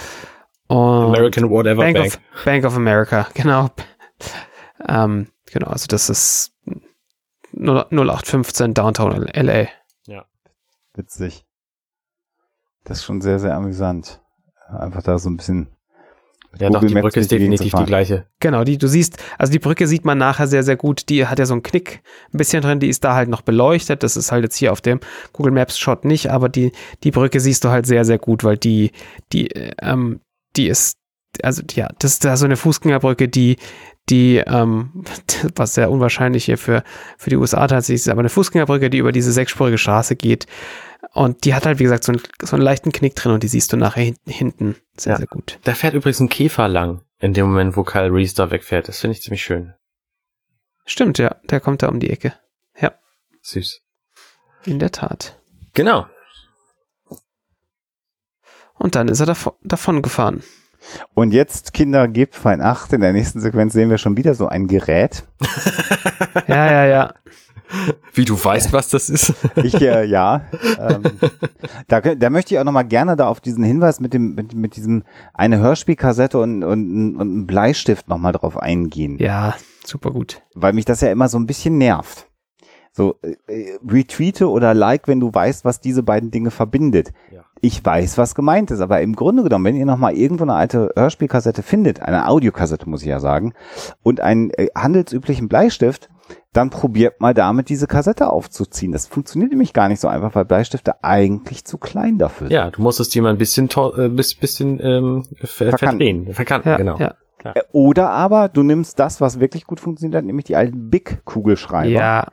[0.70, 2.14] Und American Whatever Bank, Bank.
[2.14, 3.70] Of, Bank of America, genau.
[4.88, 6.54] ähm, genau, also das ist
[7.54, 9.68] 0- 0815 Downtown LA.
[11.00, 11.46] Witzig.
[12.84, 14.22] Das ist schon sehr, sehr amüsant.
[14.68, 15.68] Einfach da so ein bisschen.
[16.60, 18.26] Ja, doch, Google die Maps Brücke ist definitiv die gleiche.
[18.40, 21.08] Genau, die, du siehst, also die Brücke sieht man nachher sehr, sehr gut.
[21.10, 22.02] Die hat ja so einen Knick
[22.34, 24.02] ein bisschen drin, die ist da halt noch beleuchtet.
[24.02, 25.00] Das ist halt jetzt hier auf dem
[25.32, 26.72] Google Maps Shot nicht, aber die,
[27.04, 28.92] die Brücke siehst du halt sehr, sehr gut, weil die,
[29.32, 30.22] die, äh, ähm,
[30.60, 30.94] die ist,
[31.44, 33.58] also ja, das ist da so eine Fußgängerbrücke, die,
[34.10, 35.04] die, ähm,
[35.56, 36.84] was sehr unwahrscheinlich hier für,
[37.18, 40.46] für die USA tatsächlich ist, aber eine Fußgängerbrücke, die über diese sechsspurige Straße geht.
[41.14, 43.48] Und die hat halt, wie gesagt, so einen, so einen leichten Knick drin und die
[43.48, 45.18] siehst du nachher hin- hinten sehr, Ja.
[45.18, 45.58] sehr gut.
[45.64, 48.88] Da fährt übrigens ein Käfer lang, in dem Moment, wo Kyle Reese da wegfährt.
[48.90, 49.74] Das finde ich ziemlich schön.
[50.86, 51.36] Stimmt, ja.
[51.50, 52.34] Der kommt da um die Ecke.
[52.80, 52.92] Ja,
[53.42, 53.82] Süß.
[54.66, 55.40] in der Tat.
[55.74, 56.06] Genau.
[58.90, 60.42] Und dann ist er davon, davon gefahren.
[61.14, 62.92] Und jetzt, Kinder, gebt fein Acht.
[62.92, 65.26] In der nächsten Sequenz sehen wir schon wieder so ein Gerät.
[66.48, 67.14] Ja, ja, ja.
[68.14, 69.34] Wie du weißt, was das ist.
[69.58, 70.42] Ich, äh, ja.
[70.80, 71.04] Ähm,
[71.88, 74.76] da, da möchte ich auch nochmal gerne da auf diesen Hinweis mit dem, mit, mit
[74.76, 79.18] diesem eine Hörspielkassette und, und, und einem Bleistift nochmal drauf eingehen.
[79.20, 80.42] Ja, super gut.
[80.56, 82.28] Weil mich das ja immer so ein bisschen nervt.
[82.92, 87.12] So, äh, äh, retweete oder like, wenn du weißt, was diese beiden Dinge verbindet.
[87.32, 87.46] Ja.
[87.62, 90.92] Ich weiß, was gemeint ist, aber im Grunde genommen, wenn ihr nochmal irgendwo eine alte
[90.96, 93.54] Hörspielkassette findet, eine Audiokassette muss ich ja sagen,
[94.04, 96.10] und einen äh, handelsüblichen Bleistift,
[96.54, 98.92] dann probiert mal damit diese Kassette aufzuziehen.
[98.92, 102.54] Das funktioniert nämlich gar nicht so einfach, weil Bleistifte eigentlich zu klein dafür sind.
[102.56, 105.80] Ja, du musstest die mal ein bisschen, to- äh, bis, bisschen ähm, ver Verkanten.
[105.98, 106.34] verdrehen.
[106.34, 106.98] Verkanten, Ja, genau.
[106.98, 107.14] ja.
[107.44, 111.90] Äh, Oder aber du nimmst das, was wirklich gut funktioniert hat, nämlich die alten Big-Kugelschreiber.
[111.90, 112.28] Ja,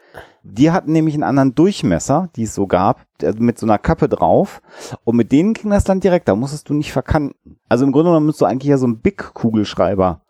[0.48, 3.04] Die hatten nämlich einen anderen Durchmesser, die es so gab,
[3.38, 4.62] mit so einer Kappe drauf.
[5.04, 7.58] Und mit denen ging das dann direkt, da musstest du nicht verkanten.
[7.68, 10.22] Also im Grunde genommen müsstest du eigentlich ja so einen Big-Kugelschreiber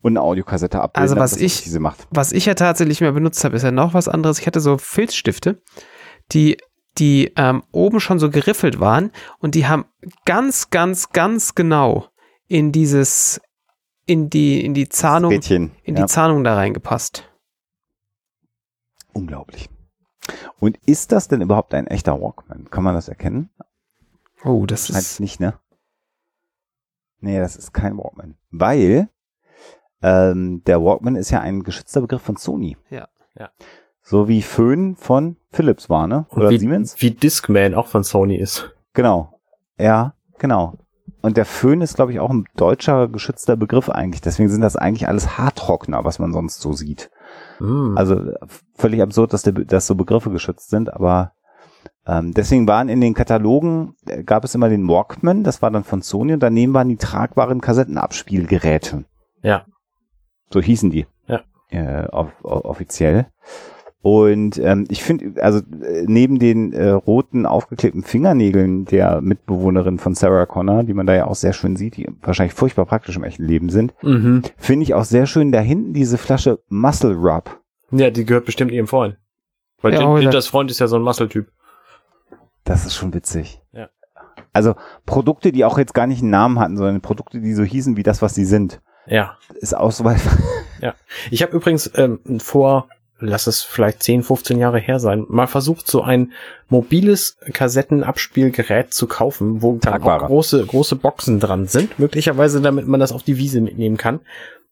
[0.00, 1.02] und eine Audiokassette abbilden.
[1.02, 2.06] Also was ich- diese macht.
[2.10, 4.38] was ich ja tatsächlich mehr benutzt habe, ist ja noch was anderes.
[4.38, 5.60] Ich hatte so Filzstifte,
[6.32, 6.56] die,
[6.98, 9.84] die ähm, oben schon so geriffelt waren und die haben
[10.24, 12.06] ganz, ganz, ganz genau
[12.46, 13.40] in dieses,
[14.06, 15.72] in die, in die Zahnung, Rädchen.
[15.82, 17.24] in ja, die Zahnung da reingepasst.
[19.12, 19.68] Unglaublich.
[20.60, 22.68] Und ist das denn überhaupt ein echter Walkman?
[22.70, 23.50] Kann man das erkennen?
[24.44, 25.58] Oh, das ist, nicht, ne?
[27.20, 28.36] Nee, das ist kein Walkman.
[28.50, 29.08] Weil
[30.02, 32.76] ähm, der Walkman ist ja ein geschützter Begriff von Sony.
[32.90, 33.08] Ja.
[33.36, 33.50] Ja.
[34.02, 36.26] So wie Föhn von Philips war, ne?
[36.30, 37.00] Und Oder wie, Siemens?
[37.00, 38.74] wie Discman auch von Sony ist.
[38.94, 39.40] Genau.
[39.78, 40.78] Ja, genau.
[41.20, 44.20] Und der Föhn ist, glaube ich, auch ein deutscher geschützter Begriff eigentlich.
[44.20, 47.10] Deswegen sind das eigentlich alles Haartrockner, was man sonst so sieht.
[47.60, 47.96] Mm.
[47.96, 48.32] Also
[48.74, 51.32] völlig absurd, dass, der, dass so Begriffe geschützt sind, aber
[52.06, 55.84] ähm, deswegen waren in den Katalogen, äh, gab es immer den Walkman, das war dann
[55.84, 59.04] von Sony und daneben waren die tragbaren Kassettenabspielgeräte.
[59.42, 59.64] Ja.
[60.50, 61.06] So hießen die.
[61.26, 61.42] Ja.
[61.70, 63.26] Äh, off- offiziell.
[64.00, 70.14] Und ähm, ich finde, also äh, neben den äh, roten aufgeklebten Fingernägeln der Mitbewohnerin von
[70.14, 73.24] Sarah Connor, die man da ja auch sehr schön sieht, die wahrscheinlich furchtbar praktisch im
[73.24, 74.42] echten Leben sind, mhm.
[74.56, 77.58] finde ich auch sehr schön da hinten diese Flasche Muscle Rub.
[77.90, 79.16] Ja, die gehört bestimmt ihrem Freund.
[79.82, 81.48] Weil Ja, ja, oder- das Freund ist ja so ein Muscle-Typ.
[82.64, 83.60] Das ist schon witzig.
[83.72, 83.88] Ja.
[84.52, 84.74] Also
[85.06, 88.02] Produkte, die auch jetzt gar nicht einen Namen hatten, sondern Produkte, die so hießen wie
[88.02, 89.36] das, was sie sind, Ja.
[89.56, 90.20] ist auch so weit.
[91.32, 92.88] Ich habe übrigens ähm, vor,
[93.20, 96.32] lass es vielleicht 10, 15 Jahre her sein, mal versucht, so ein
[96.68, 103.12] mobiles Kassettenabspielgerät zu kaufen, wo auch große, große Boxen dran sind, möglicherweise damit man das
[103.12, 104.20] auf die Wiese mitnehmen kann.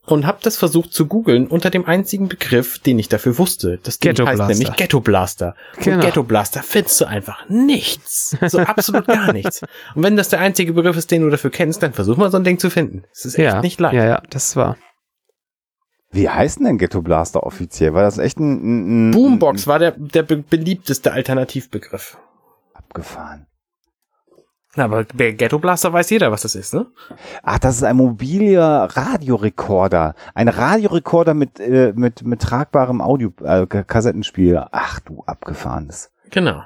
[0.07, 3.80] Und habe das versucht zu googeln unter dem einzigen Begriff, den ich dafür wusste.
[3.82, 4.55] Das Ding Ghetto heißt Blaster.
[4.55, 5.57] nämlich Ghetto Blaster.
[5.80, 5.97] Genau.
[5.97, 8.36] Und Ghetto Blaster findest du einfach nichts.
[8.47, 9.62] So absolut gar nichts.
[9.97, 12.36] Und wenn das der einzige Begriff ist, den du dafür kennst, dann versuch mal so
[12.36, 13.03] ein Ding zu finden.
[13.12, 13.94] Es ist echt ja, nicht leicht.
[13.94, 14.76] ja, ja, das war.
[16.11, 17.94] Wie heißt denn Ghetto Blaster offiziell?
[17.94, 22.18] War das echt ein, ein, ein Boombox war der, der be beliebteste Alternativbegriff.
[22.74, 23.46] abgefahren?
[24.76, 26.86] Na, aber Ghetto Blaster weiß jeder, was das ist, ne?
[27.42, 30.14] Ach, das ist ein mobiler Radiorekorder.
[30.34, 34.62] Ein Radiorekorder mit, äh, mit, mit tragbarem Audio, äh, Kassettenspiel.
[34.70, 36.12] Ach du abgefahrenes.
[36.30, 36.62] Genau.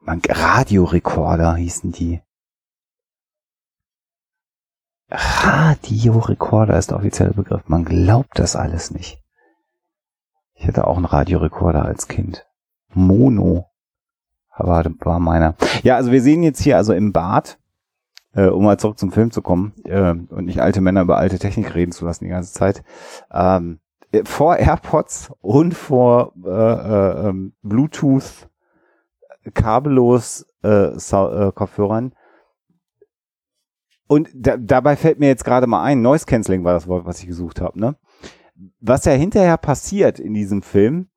[0.00, 2.22] Man, Radiorekorder hießen die.
[5.10, 7.62] Radiorekorder ist der offizielle Begriff.
[7.66, 9.22] Man glaubt das alles nicht.
[10.54, 12.46] Ich hatte auch einen Radiorekorder als Kind.
[12.92, 13.66] Mono.
[14.50, 15.54] Aber war meiner.
[15.82, 17.58] Ja, also wir sehen jetzt hier also im Bad,
[18.34, 21.38] äh, um mal zurück zum Film zu kommen äh, und nicht alte Männer über alte
[21.38, 22.82] Technik reden zu lassen die ganze Zeit.
[23.32, 23.78] Ähm,
[24.10, 28.48] äh, vor AirPods und vor äh, äh, ähm, Bluetooth
[29.54, 32.12] kabellos äh, äh, Kopfhörern.
[34.08, 37.20] Und da, dabei fällt mir jetzt gerade mal ein, Noise Cancelling war das Wort, was
[37.20, 37.96] ich gesucht habe, ne?
[38.80, 41.08] Was ja hinterher passiert in diesem Film,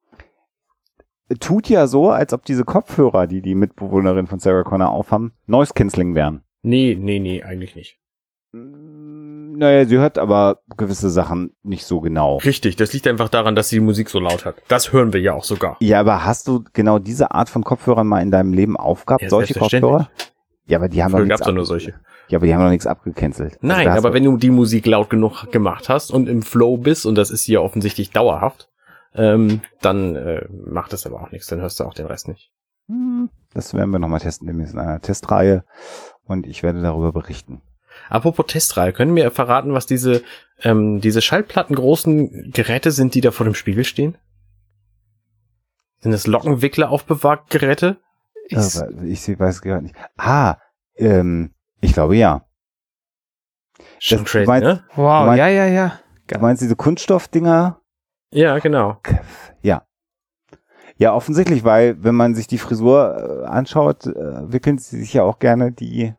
[1.39, 5.74] tut ja so, als ob diese Kopfhörer, die die Mitbewohnerin von Sarah Connor aufhaben, Noise
[5.74, 6.44] Cancelling wären.
[6.62, 7.98] Nee, nee, nee, eigentlich nicht.
[8.52, 12.38] Mm, Naja, sie hört aber gewisse Sachen nicht so genau.
[12.38, 14.56] Richtig, das liegt einfach daran, dass sie die Musik so laut hat.
[14.68, 15.78] Das hören wir ja auch sogar.
[15.80, 19.24] Ja, aber hast du genau diese Art von Kopfhörern mal in deinem Leben aufgehabt?
[19.24, 19.58] Ja, solche.
[19.58, 20.10] Kopfhörer?
[20.72, 21.93] Ja, aber die haben doch Früher nichts gab's ja nur solche.
[22.30, 23.55] Ja, aber die haben doch nichts abgecancelt.
[23.55, 26.78] Also Nein, hast aber wenn du die Musik laut genug gemacht hast und im Flow
[26.78, 28.69] bist, und das ist hier offensichtlich dauerhaft,
[29.13, 32.53] ähm, dann äh, macht das aber auch nichts, dann hörst du auch den Rest nicht.
[32.88, 35.65] Hm, Das werden wir nochmal testen, demnächst in einer Testreihe
[36.24, 37.61] und ich werde darüber berichten.
[38.09, 40.22] Apropos Testreihe, können wir verraten, was diese,
[40.63, 44.17] ähm, diese schallplattengroßen Geräte sind, die da vor dem Spiegel stehen?
[45.99, 47.97] Sind das Lockenwickler-Aufbewahrgeräte?
[48.52, 49.95] Ich, Äh, ich seh- weiß gar nicht.
[50.18, 50.58] Ah,
[50.95, 52.45] ähm, ich glaube ja.
[53.99, 54.84] Schon Das- crazy, meinst- ne?
[54.95, 55.99] wow, meinst- ja, ja, ja.
[56.28, 57.80] Du meinst diese Kunststoffdinger?
[58.32, 58.97] Ja, genau.
[59.62, 59.86] Ja.
[60.97, 65.24] Ja, offensichtlich, weil wenn man sich die Frisur äh, anschaut, äh, wickeln sie sich ja
[65.24, 66.14] auch gerne die,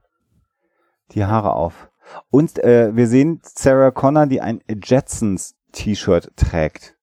[1.12, 1.89] die Haare auf.
[2.30, 6.97] Und äh, wir sehen Sarah Connor, die ein Jetsons T-Shirt trägt.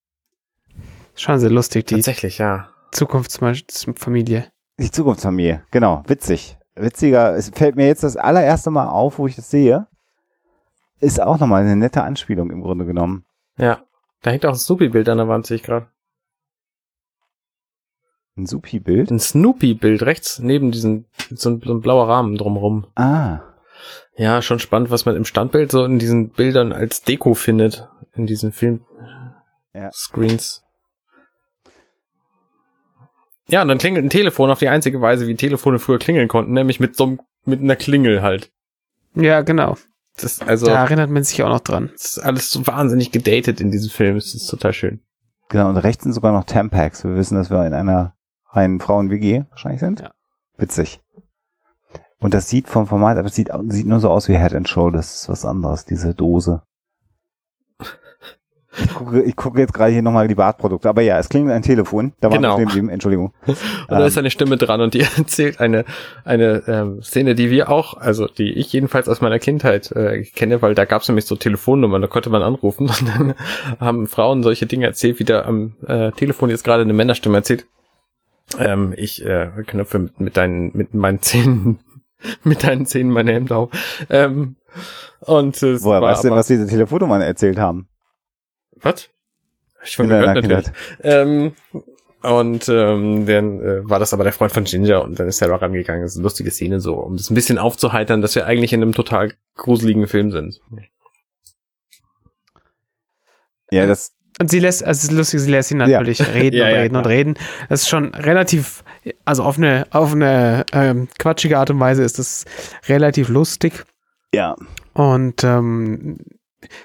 [1.15, 2.69] Schon sehr lustig, die Tatsächlich, ja.
[2.91, 4.51] Zukunftsfamilie.
[4.79, 6.57] Die Zukunftsfamilie, genau, witzig.
[6.75, 9.87] Witziger, es fällt mir jetzt das allererste Mal auf, wo ich das sehe.
[11.01, 13.25] Ist auch nochmal eine nette Anspielung im Grunde genommen.
[13.57, 13.83] Ja.
[14.21, 15.87] Da hängt auch ein Snoopy-Bild an der Wand, sehe ich gerade.
[18.37, 19.11] Ein Supi-Bild.
[19.11, 22.85] Ein Snoopy-Bild rechts neben diesem, so ein, so ein blauer Rahmen drumherum.
[22.95, 23.39] Ah,
[24.15, 27.89] Ja, schon spannend, was man im Standbild so in diesen Bildern als Deko findet.
[28.13, 28.85] In diesen Film
[29.73, 29.89] Ja.
[33.49, 36.53] Ja, und dann klingelt ein Telefon auf die einzige Weise, wie Telefone früher klingeln konnten,
[36.53, 38.51] nämlich mit so einem, mit einer Klingel halt.
[39.15, 39.75] Ja, genau.
[40.17, 41.89] Das also, Da erinnert man sich auch noch dran.
[41.93, 44.17] das ist alles so wahnsinnig gedatet in diesem Film.
[44.17, 45.01] Es ist total schön.
[45.49, 45.69] genau.
[45.69, 47.03] Und rechts sind sogar noch Tampax.
[47.03, 48.13] Wir wissen, dass wir in einer
[48.51, 50.01] reinen Frauen-WG wahrscheinlich sind.
[50.01, 50.11] Ja.
[50.57, 50.99] Witzig.
[52.19, 54.67] Und das sieht vom Format, aber es sieht, sieht nur so aus wie Head and
[54.67, 55.07] Shoulders.
[55.07, 56.61] Das ist was anderes, diese Dose.
[58.77, 60.87] Ich gucke, ich gucke jetzt gerade hier nochmal die Bartprodukte.
[60.89, 62.13] Aber ja, es klingt ein Telefon.
[62.21, 62.53] Da war Genau.
[62.53, 62.89] stehen geblieben.
[62.89, 63.33] Entschuldigung.
[63.47, 63.57] Und
[63.89, 64.05] da Ähm.
[64.07, 65.85] ist eine Stimme dran und die erzählt eine,
[66.23, 70.61] eine ähm, Szene, die wir auch, also die ich jedenfalls aus meiner Kindheit äh, kenne,
[70.61, 73.33] weil da gab es nämlich so Telefonnummern, da konnte man anrufen und dann
[73.79, 77.65] haben Frauen solche Dinge erzählt, wie da am äh, Telefon jetzt gerade eine Männerstimme erzählt.
[78.59, 81.79] Ähm, ich äh, knöpfe mit, mit deinen, mit meinen Zähnen,
[82.43, 83.71] mit deinen Zähnen meine Hemd auf.
[84.11, 84.57] Ähm,
[85.21, 87.87] und äh, Woher weißt du denn, was diese Telefonnummern erzählt haben?
[88.81, 89.09] Was?
[89.83, 90.65] Ich war gehört natürlich.
[91.03, 91.53] Ähm,
[92.21, 95.55] und ähm, dann äh, war das aber der Freund von Ginger und dann ist Sarah
[95.55, 96.01] rangegangen.
[96.01, 98.81] Das ist eine lustige Szene so, um das ein bisschen aufzuheitern, dass wir eigentlich in
[98.81, 100.59] einem total gruseligen Film sind.
[103.71, 106.65] Ja, das, Und sie lässt, also es ist lustig, sie lässt ihn natürlich reden Ja,
[106.65, 107.13] und ja, reden und klar.
[107.13, 107.33] reden.
[107.69, 108.83] Das ist schon relativ,
[109.23, 112.45] also auf eine, auf eine ähm, quatschige Art und Weise ist das
[112.87, 113.85] relativ lustig.
[114.33, 114.55] ja.
[114.93, 116.17] Und ähm,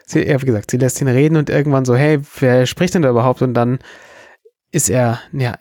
[0.06, 3.02] sie, ja, wie gesagt, sie lässt ihn reden und irgendwann so, hey, wer spricht denn
[3.02, 3.42] da überhaupt?
[3.42, 3.78] Und dann
[4.70, 5.54] ist er, ja,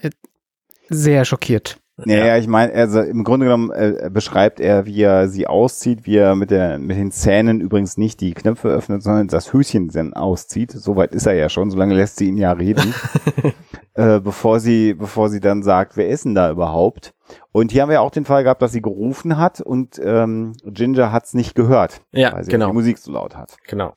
[0.89, 1.77] sehr schockiert.
[2.05, 6.07] Ja, ja, ich meine, also im Grunde genommen äh, beschreibt er, wie er sie auszieht,
[6.07, 9.89] wie er mit, der, mit den Zähnen übrigens nicht die Knöpfe öffnet, sondern das Höschen
[9.89, 10.71] dann auszieht.
[10.71, 12.95] Soweit ist er ja schon, solange lässt sie ihn ja reden,
[13.93, 17.13] äh, bevor sie, bevor sie dann sagt, wer ist denn da überhaupt?
[17.51, 21.11] Und hier haben wir auch den Fall gehabt, dass sie gerufen hat und ähm, Ginger
[21.11, 23.55] hat's nicht gehört, Ja, weil sie genau, die Musik so laut hat.
[23.67, 23.93] genau.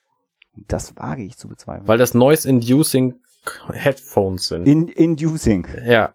[0.68, 1.86] Das wage ich zu bezweifeln.
[1.86, 3.20] Weil das Noise-Inducing
[3.72, 4.66] Headphones sind.
[4.66, 5.66] In, inducing.
[5.84, 6.14] ja.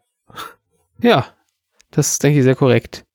[1.02, 1.26] Ja,
[1.92, 3.06] das ist, denke ich, sehr korrekt.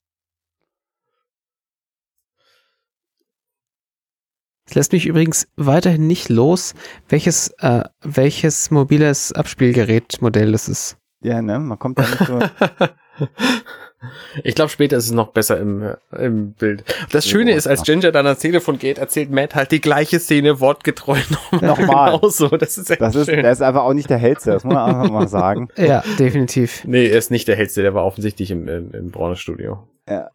[4.68, 6.74] Es lässt mich übrigens weiterhin nicht los,
[7.08, 10.96] welches, äh, welches mobiles Abspielgerätmodell das ist.
[11.20, 12.40] Ja, ne, man kommt da nicht so.
[14.44, 16.84] Ich glaube, später ist es noch besser im, im Bild.
[17.12, 20.60] Das Schöne ist, als Ginger dann ans Telefon geht, erzählt Matt halt die gleiche Szene
[20.60, 21.18] wortgetreu
[21.52, 21.70] nochmal.
[21.70, 22.12] Nochmal.
[22.18, 22.48] Genauso.
[22.48, 23.42] Das ist echt Das ist, schön.
[23.42, 25.68] der ist einfach auch nicht der hellste, das muss man einfach mal sagen.
[25.76, 26.82] Ja, definitiv.
[26.84, 29.86] Nee, er ist nicht der hellste, der war offensichtlich im, im, im Braune-Studio.
[30.08, 30.30] Ja,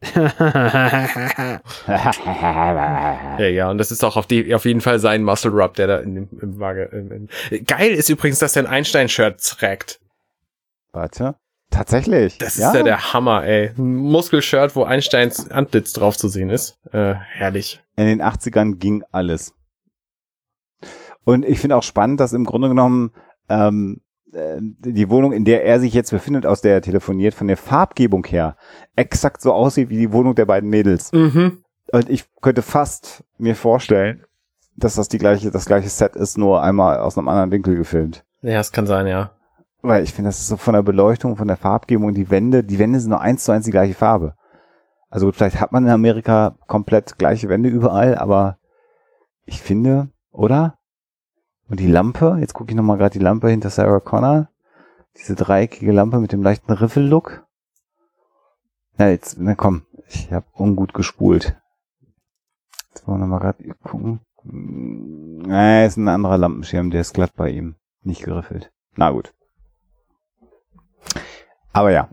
[3.38, 5.98] ja, und das ist auch auf, die, auf jeden Fall sein Muscle Rub, der da
[5.98, 6.84] in dem im Waage.
[6.92, 7.64] Im, im.
[7.64, 10.00] Geil ist übrigens, dass er ein Einstein-Shirt trägt.
[10.92, 11.36] Warte.
[11.72, 12.38] Tatsächlich.
[12.38, 12.68] Das ja?
[12.68, 13.72] ist ja der Hammer, ey.
[13.76, 16.78] Ein Muskelshirt, wo Einsteins Antlitz drauf zu sehen ist.
[16.92, 17.82] Äh, herrlich.
[17.96, 19.54] In den 80ern ging alles.
[21.24, 23.12] Und ich finde auch spannend, dass im Grunde genommen
[23.48, 24.00] ähm,
[24.32, 27.56] äh, die Wohnung, in der er sich jetzt befindet, aus der er telefoniert, von der
[27.56, 28.56] Farbgebung her
[28.96, 31.12] exakt so aussieht wie die Wohnung der beiden Mädels.
[31.12, 31.62] Mhm.
[31.92, 34.24] Und ich könnte fast mir vorstellen,
[34.76, 38.24] dass das die gleiche, das gleiche Set ist, nur einmal aus einem anderen Winkel gefilmt.
[38.40, 39.32] Ja, es kann sein, ja.
[39.82, 42.78] Weil ich finde, das ist so von der Beleuchtung, von der Farbgebung, die Wände, die
[42.78, 44.36] Wände sind nur eins zu eins die gleiche Farbe.
[45.10, 48.58] Also gut, vielleicht hat man in Amerika komplett gleiche Wände überall, aber
[49.44, 50.78] ich finde, oder?
[51.68, 54.48] Und die Lampe, jetzt gucke ich nochmal gerade die Lampe hinter Sarah Connor.
[55.18, 57.46] Diese dreieckige Lampe mit dem leichten Riffellook.
[58.96, 61.60] Na jetzt, na komm, ich habe ungut gespult.
[62.88, 64.20] Jetzt wollen wir nochmal gerade gucken.
[64.42, 67.74] Hm, Na, ist ein anderer Lampenschirm, der ist glatt bei ihm.
[68.02, 68.72] Nicht geriffelt.
[68.96, 69.34] Na gut.
[71.72, 72.08] Aber ja.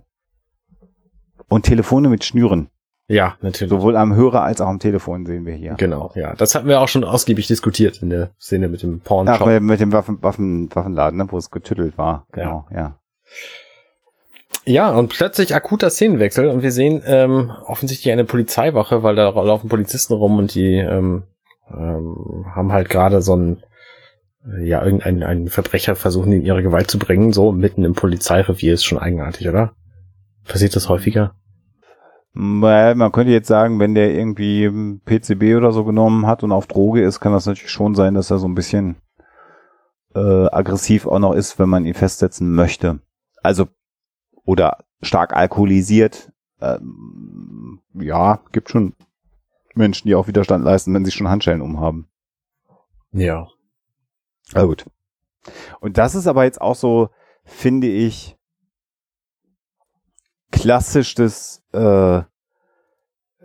[1.47, 2.69] Und Telefone mit Schnüren.
[3.07, 3.71] Ja, natürlich.
[3.71, 5.73] Sowohl am Hörer als auch am Telefon sehen wir hier.
[5.73, 6.35] Genau, ja.
[6.35, 9.61] Das hatten wir auch schon ausgiebig diskutiert in der Szene mit dem Ach, Porn-Shop.
[9.61, 12.27] mit, dem Waffen, Waffen, Waffenladen, ne, wo es getüttelt war.
[12.31, 12.99] Genau, ja.
[14.65, 19.69] Ja, und plötzlich akuter Szenenwechsel und wir sehen ähm, offensichtlich eine Polizeiwache, weil da laufen
[19.69, 21.23] Polizisten rum und die ähm,
[21.71, 23.68] ähm, haben halt gerade so ein äh,
[24.61, 28.83] ja, irgendeinen einen Verbrecher versuchen in ihre Gewalt zu bringen, so mitten im Polizeirevier ist
[28.83, 29.73] schon eigenartig, oder?
[30.47, 31.35] Passiert das häufiger?
[32.33, 34.69] Weil man könnte jetzt sagen, wenn der irgendwie
[35.05, 38.31] PCB oder so genommen hat und auf Droge ist, kann das natürlich schon sein, dass
[38.31, 38.97] er so ein bisschen
[40.15, 42.99] äh, aggressiv auch noch ist, wenn man ihn festsetzen möchte.
[43.41, 43.67] Also
[44.45, 46.31] oder stark alkoholisiert.
[46.61, 48.95] Ähm, ja, gibt schon
[49.75, 52.07] Menschen, die auch Widerstand leisten, wenn sie schon Handschellen umhaben.
[53.11, 53.47] Ja.
[54.53, 54.85] Na gut.
[55.79, 57.09] Und das ist aber jetzt auch so,
[57.43, 58.37] finde ich,
[60.51, 62.17] klassisch das äh,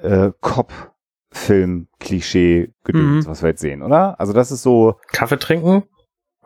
[0.02, 3.30] äh, Cop-Film-Klischee-Gedöns, Mhm.
[3.30, 4.18] was wir jetzt sehen, oder?
[4.20, 5.84] Also das ist so, Kaffee trinken?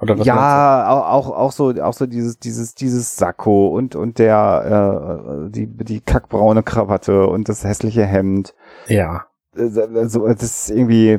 [0.01, 4.21] Oder was ja, au- auch auch so auch so dieses dieses dieses Sakko und und
[4.21, 8.55] der äh, die die kackbraune Krawatte und das hässliche Hemd.
[8.87, 9.27] Ja.
[9.57, 11.19] Äh, so das ist irgendwie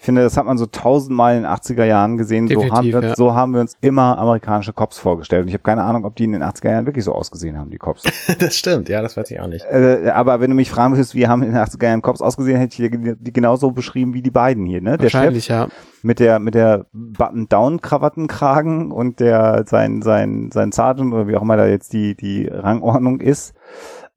[0.00, 2.48] ich finde, das hat man so tausendmal in den 80er Jahren gesehen.
[2.48, 3.14] So haben, wir, ja.
[3.14, 5.42] so haben wir uns immer amerikanische Cops vorgestellt.
[5.42, 7.68] Und ich habe keine Ahnung, ob die in den 80er Jahren wirklich so ausgesehen haben,
[7.68, 8.04] die Cops.
[8.38, 9.66] das stimmt, ja, das weiß ich auch nicht.
[9.66, 12.56] Äh, aber wenn du mich fragen würdest, wie haben in den 80er Jahren Cops ausgesehen,
[12.56, 14.96] hätte ich die, die genauso beschrieben wie die beiden hier, ne?
[14.96, 15.68] Der Chef Wahrscheinlich, ja.
[16.00, 21.58] mit der mit der Button-Down-Krawattenkragen und der sein sein sein Sergeant oder wie auch immer
[21.58, 23.52] da jetzt die die Rangordnung ist.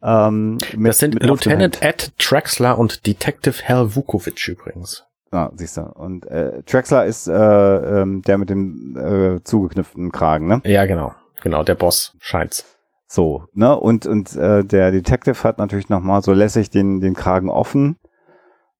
[0.01, 1.81] Ähm, mit, Das sind Lieutenant.
[1.81, 5.03] Ed Traxler und Detective Hal Vukovic übrigens.
[5.33, 5.81] Ja, siehst du.
[5.81, 10.61] Und äh, Traxler ist äh, ähm, der mit dem äh, zugeknüpften Kragen, ne?
[10.63, 11.13] Ja, genau.
[11.41, 12.65] Genau, der Boss scheint's.
[13.07, 13.77] So, ne?
[13.77, 17.97] Und und äh, der Detective hat natürlich noch mal so lässig den den Kragen offen,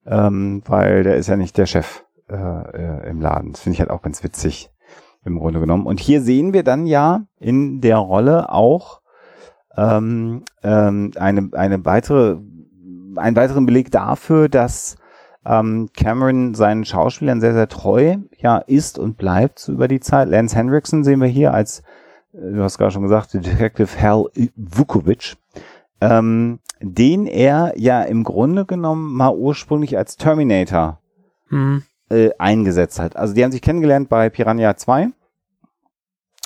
[0.06, 3.54] ähm, weil der ist ja nicht der Chef äh, äh, im Laden.
[3.54, 4.70] Das finde ich halt auch ganz witzig
[5.26, 5.88] im Grunde genommen.
[5.88, 9.02] Und hier sehen wir dann ja in der Rolle auch
[9.76, 12.38] ähm, ähm, eine eine weitere
[13.16, 14.98] einen weiteren Beleg dafür, dass
[15.46, 20.30] ähm, Cameron seinen Schauspielern sehr sehr treu ja ist und bleibt so über die Zeit.
[20.30, 21.82] Lance Hendrickson sehen wir hier als
[22.34, 24.26] äh, du hast gerade schon gesagt, Detective Hal
[24.56, 25.36] Vukovic,
[26.02, 31.00] ähm, den er ja im Grunde genommen mal ursprünglich als Terminator
[31.54, 31.84] Hm.
[32.10, 33.16] äh, eingesetzt hat.
[33.16, 35.10] Also die haben sich kennengelernt bei Piranha 2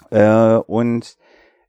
[0.10, 1.18] äh, und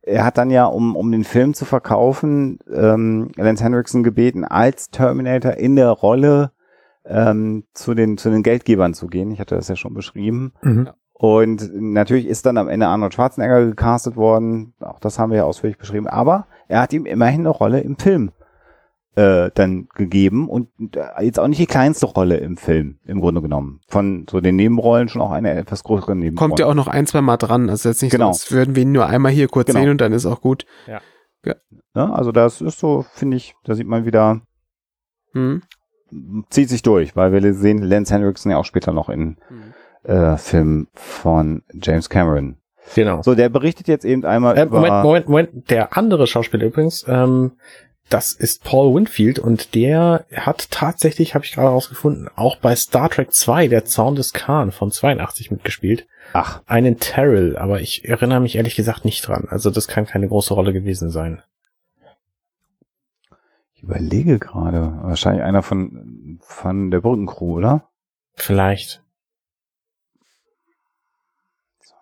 [0.02, 4.90] er hat dann ja, um, um den Film zu verkaufen, ähm, Lance Henriksen gebeten, als
[4.90, 6.50] Terminator in der Rolle
[7.08, 9.30] ähm, zu, den, zu den Geldgebern zu gehen.
[9.30, 10.52] Ich hatte das ja schon beschrieben.
[10.62, 10.90] Mhm.
[11.12, 14.74] Und natürlich ist dann am Ende Arnold Schwarzenegger gecastet worden.
[14.80, 16.06] Auch das haben wir ja ausführlich beschrieben.
[16.06, 18.30] Aber er hat ihm immerhin eine Rolle im Film
[19.16, 23.42] äh, dann gegeben und äh, jetzt auch nicht die kleinste Rolle im Film, im Grunde
[23.42, 23.80] genommen.
[23.88, 26.48] Von so den Nebenrollen schon auch eine etwas größere Nebenrolle.
[26.50, 27.68] Kommt ja auch noch ein, zwei Mal dran.
[27.68, 28.26] Also jetzt nicht Genau.
[28.26, 29.80] so, als würden wir ihn nur einmal hier kurz Genau.
[29.80, 30.66] sehen und dann ist auch gut.
[31.94, 32.14] Ne?
[32.14, 34.40] Also das ist so, finde ich, da sieht man wieder,
[35.32, 35.62] Hm.
[36.50, 39.74] Zieht sich durch, weil wir sehen Lance Henriksen ja auch später noch in Hm.
[40.10, 42.56] äh, Filmen von James Cameron.
[42.94, 43.22] Genau.
[43.22, 44.80] So, der berichtet jetzt eben einmal Äh, über...
[44.80, 45.70] Moment, Moment, Moment.
[45.70, 47.52] Der andere Schauspieler übrigens, ähm,
[48.08, 53.10] das ist Paul Winfield und der hat tatsächlich, habe ich gerade rausgefunden, auch bei Star
[53.10, 56.06] Trek 2, der Zaun des Khan von 82 mitgespielt.
[56.32, 59.46] Ach, Einen Terrell, aber ich erinnere mich ehrlich gesagt nicht dran.
[59.50, 61.42] Also das kann keine große Rolle gewesen sein.
[63.78, 64.98] Ich überlege gerade.
[65.02, 67.88] Wahrscheinlich einer von, von der Brückencrew, oder?
[68.34, 69.02] Vielleicht.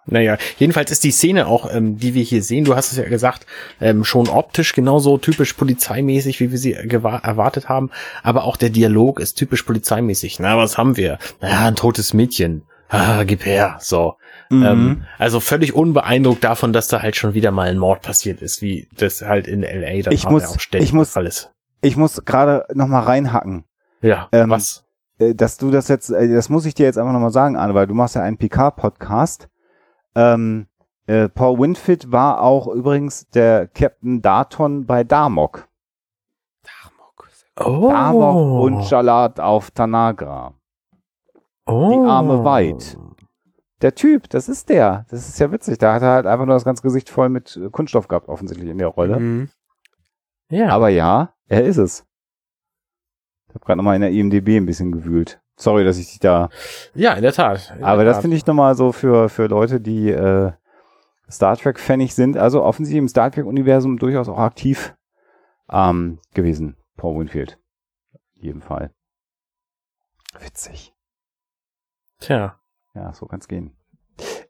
[0.08, 3.08] Naja, jedenfalls ist die Szene auch, ähm, die wir hier sehen, du hast es ja
[3.08, 3.44] gesagt,
[3.80, 7.90] ähm, schon optisch genauso typisch polizeimäßig, wie wir sie erwartet haben.
[8.22, 10.38] Aber auch der Dialog ist typisch polizeimäßig.
[10.38, 11.18] Na, was haben wir?
[11.40, 12.62] Na, ein totes Mädchen.
[12.88, 13.78] Ah, gib her.
[13.80, 14.14] So.
[14.48, 14.62] Mhm.
[14.64, 18.62] Ähm, also völlig unbeeindruckt davon, dass da halt schon wieder mal ein Mord passiert ist,
[18.62, 20.02] wie das halt in L.A.
[20.04, 21.50] dann Ich muss- auch ständig ich muss- alles.
[21.80, 23.64] Ich muss gerade noch mal reinhacken.
[24.00, 24.86] Ja, ähm, was?
[25.18, 27.74] äh, dass du das jetzt, äh, das muss ich dir jetzt einfach nochmal sagen, Arne,
[27.74, 29.48] weil du machst ja einen PK-Podcast.
[30.14, 30.66] Ähm,
[31.06, 35.68] äh, Paul Winfield war auch übrigens der Captain Darton bei Darmok.
[37.58, 37.88] Oh.
[37.90, 40.52] Darmok und Shalat auf Tanagra.
[41.64, 41.90] oh.
[41.90, 42.98] die Arme weit.
[43.82, 45.06] Der Typ, das ist der.
[45.10, 45.78] Das ist ja witzig.
[45.78, 48.78] Da hat er halt einfach nur das ganze Gesicht voll mit Kunststoff gehabt, offensichtlich in
[48.78, 49.16] der Rolle.
[49.16, 49.50] Hm.
[50.50, 50.68] Ja.
[50.68, 52.04] Aber ja, er ist es.
[53.48, 55.40] Ich habe gerade nochmal in der IMDB ein bisschen gewühlt.
[55.56, 56.50] Sorry, dass ich dich da
[56.94, 57.74] Ja, in der Tat.
[57.76, 60.52] In Aber der das finde ich nochmal so für, für Leute, die äh,
[61.30, 64.94] Star Trek-Fanig sind, also offensichtlich im Star Trek-Universum durchaus auch aktiv
[65.70, 67.58] ähm, gewesen, Paul Winfield.
[68.36, 68.90] In jedem Fall.
[70.40, 70.92] Witzig.
[72.20, 72.60] Tja.
[72.94, 73.76] Ja, so kann's gehen.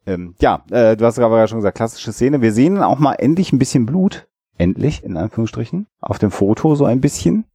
[0.05, 2.41] Ähm, ja, äh, du hast gerade schon gesagt, klassische Szene.
[2.41, 4.27] Wir sehen auch mal endlich ein bisschen Blut.
[4.57, 5.87] Endlich, in Anführungsstrichen.
[5.99, 7.45] Auf dem Foto so ein bisschen.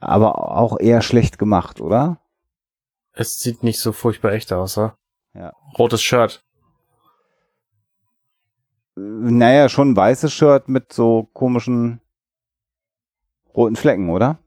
[0.00, 2.20] Aber auch eher schlecht gemacht, oder?
[3.12, 4.98] Es sieht nicht so furchtbar echt aus, oder?
[5.34, 5.52] Ja.
[5.78, 6.44] Rotes Shirt.
[8.94, 12.00] Naja, schon ein weißes Shirt mit so komischen
[13.54, 14.38] roten Flecken, oder?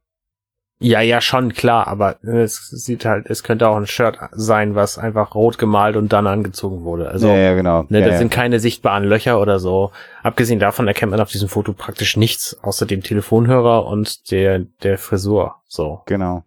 [0.81, 4.97] Ja, ja, schon, klar, aber es sieht halt, es könnte auch ein Shirt sein, was
[4.97, 7.09] einfach rot gemalt und dann angezogen wurde.
[7.09, 7.85] Also, ja, ja, genau.
[7.89, 8.19] ne, ja, das ja.
[8.19, 9.91] sind keine sichtbaren Löcher oder so.
[10.23, 14.97] Abgesehen davon erkennt man auf diesem Foto praktisch nichts, außer dem Telefonhörer und der, der
[14.97, 16.01] Frisur, so.
[16.05, 16.43] Genau,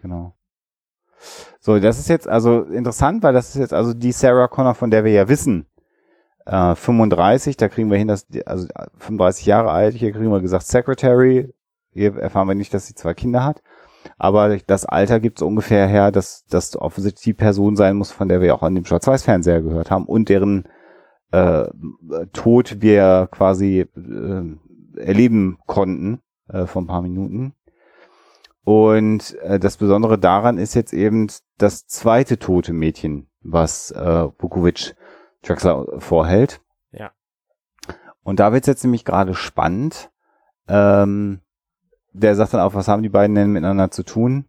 [0.00, 0.36] genau.
[1.58, 4.92] So, das ist jetzt also interessant, weil das ist jetzt also die Sarah Connor, von
[4.92, 5.66] der wir ja wissen.
[6.46, 8.68] Äh, 35, da kriegen wir hin, dass also
[8.98, 11.52] 35 Jahre alt, hier kriegen wir gesagt Secretary.
[11.92, 13.62] Hier erfahren wir nicht, dass sie zwei Kinder hat.
[14.18, 18.28] Aber das Alter gibt es ungefähr her, dass das offensichtlich die Person sein muss, von
[18.28, 20.68] der wir auch an dem Schwarz-Weiß-Fernseher gehört haben und deren
[21.30, 21.66] äh,
[22.32, 24.42] Tod wir quasi äh,
[24.96, 27.54] erleben konnten äh, vor ein paar Minuten.
[28.64, 31.28] Und äh, das Besondere daran ist jetzt eben
[31.58, 34.94] das zweite tote Mädchen, was äh, Vukovic
[35.42, 36.60] Drexler vorhält.
[36.92, 37.10] Ja.
[38.22, 40.10] Und da wird es jetzt nämlich gerade spannend.
[40.68, 41.40] Ähm,
[42.12, 44.46] der sagt dann auch, was haben die beiden denn miteinander zu tun?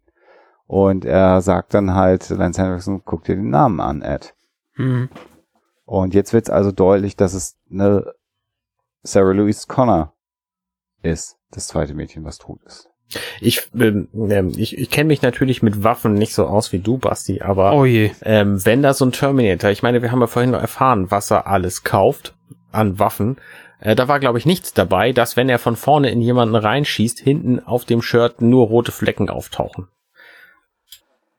[0.66, 4.34] Und er sagt dann halt, Lance Henriksen, guck dir den Namen an, Ed.
[4.76, 5.08] Mhm.
[5.84, 8.14] Und jetzt wird es also deutlich, dass es eine
[9.02, 10.14] Sarah Louise Connor
[11.02, 12.88] ist, das zweite Mädchen, was tot ist.
[13.40, 16.96] Ich, ähm, ähm, ich, ich kenne mich natürlich mit Waffen nicht so aus wie du,
[16.96, 18.10] Basti, aber Oh je.
[18.22, 21.30] ähm, wenn da so ein Terminator, ich meine, wir haben ja vorhin noch erfahren, was
[21.30, 22.34] er alles kauft
[22.72, 23.36] an Waffen.
[23.84, 27.20] Äh, da war, glaube ich, nichts dabei, dass wenn er von vorne in jemanden reinschießt,
[27.20, 29.88] hinten auf dem Shirt nur rote Flecken auftauchen.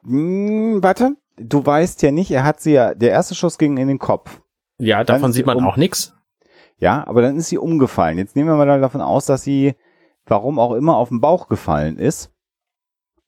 [0.04, 3.88] Hm, warte, du weißt ja nicht, er hat sie ja, der erste Schuss ging in
[3.88, 4.42] den Kopf.
[4.78, 6.14] Ja, Dann davon ist sieht sie man um- auch nichts.
[6.78, 8.18] Ja, aber dann ist sie umgefallen.
[8.18, 9.76] Jetzt nehmen wir mal davon aus, dass sie,
[10.26, 12.32] warum auch immer, auf den Bauch gefallen ist.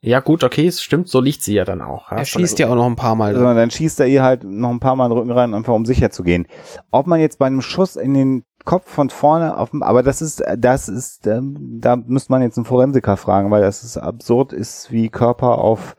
[0.02, 2.12] Ja, gut, okay, es stimmt, so liegt sie ja dann auch.
[2.12, 3.34] Er schießt ja auch noch ein paar Mal.
[3.34, 5.74] Sondern dann schießt er ihr halt noch ein paar Mal in den Rücken rein, einfach
[5.74, 6.46] um sicher zu gehen.
[6.92, 10.22] Ob man jetzt bei einem Schuss in den Kopf von vorne auf dem, aber das
[10.22, 14.52] ist, das ist, ähm, da müsste man jetzt einen Forensiker fragen, weil das ist absurd
[14.52, 15.96] ist, wie Körper auf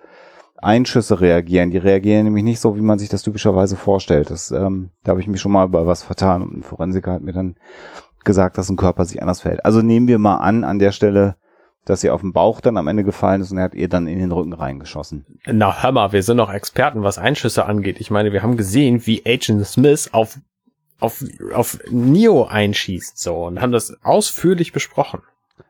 [0.59, 1.71] Einschüsse reagieren.
[1.71, 4.29] Die reagieren nämlich nicht so, wie man sich das typischerweise vorstellt.
[4.31, 7.23] Das, ähm, da habe ich mich schon mal über was vertan und ein Forensiker hat
[7.23, 7.57] mir dann
[8.23, 9.65] gesagt, dass ein Körper sich anders verhält.
[9.65, 11.37] Also nehmen wir mal an, an der Stelle,
[11.87, 14.07] dass sie auf den Bauch dann am Ende gefallen ist und er hat ihr dann
[14.07, 15.25] in den Rücken reingeschossen.
[15.47, 17.99] Na, hör mal, wir sind doch Experten, was Einschüsse angeht.
[17.99, 20.39] Ich meine, wir haben gesehen, wie Agent Smith auf,
[20.99, 25.23] auf, auf Neo einschießt, so, und haben das ausführlich besprochen.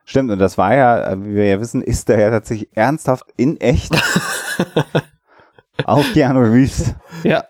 [0.04, 3.26] Stimmt, und das war ja, äh, wie wir ja wissen, ist er ja tatsächlich ernsthaft
[3.36, 3.92] in echt
[5.84, 7.44] auf Keanu Reeves ja,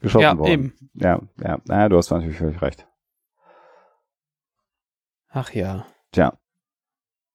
[0.00, 0.50] geschossen ja, worden.
[0.50, 0.74] eben.
[0.94, 2.86] Ja, ja, naja, du hast natürlich völlig recht.
[5.28, 5.86] Ach ja.
[6.12, 6.38] Tja.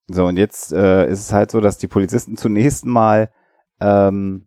[0.08, 3.32] So, und jetzt äh, ist es halt so, dass die Polizisten zunächst mal
[3.80, 4.47] ähm,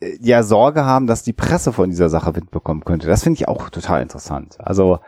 [0.00, 3.06] ja Sorge haben, dass die Presse von dieser Sache Wind bekommen könnte.
[3.06, 4.56] Das finde ich auch total interessant.
[4.58, 4.98] Also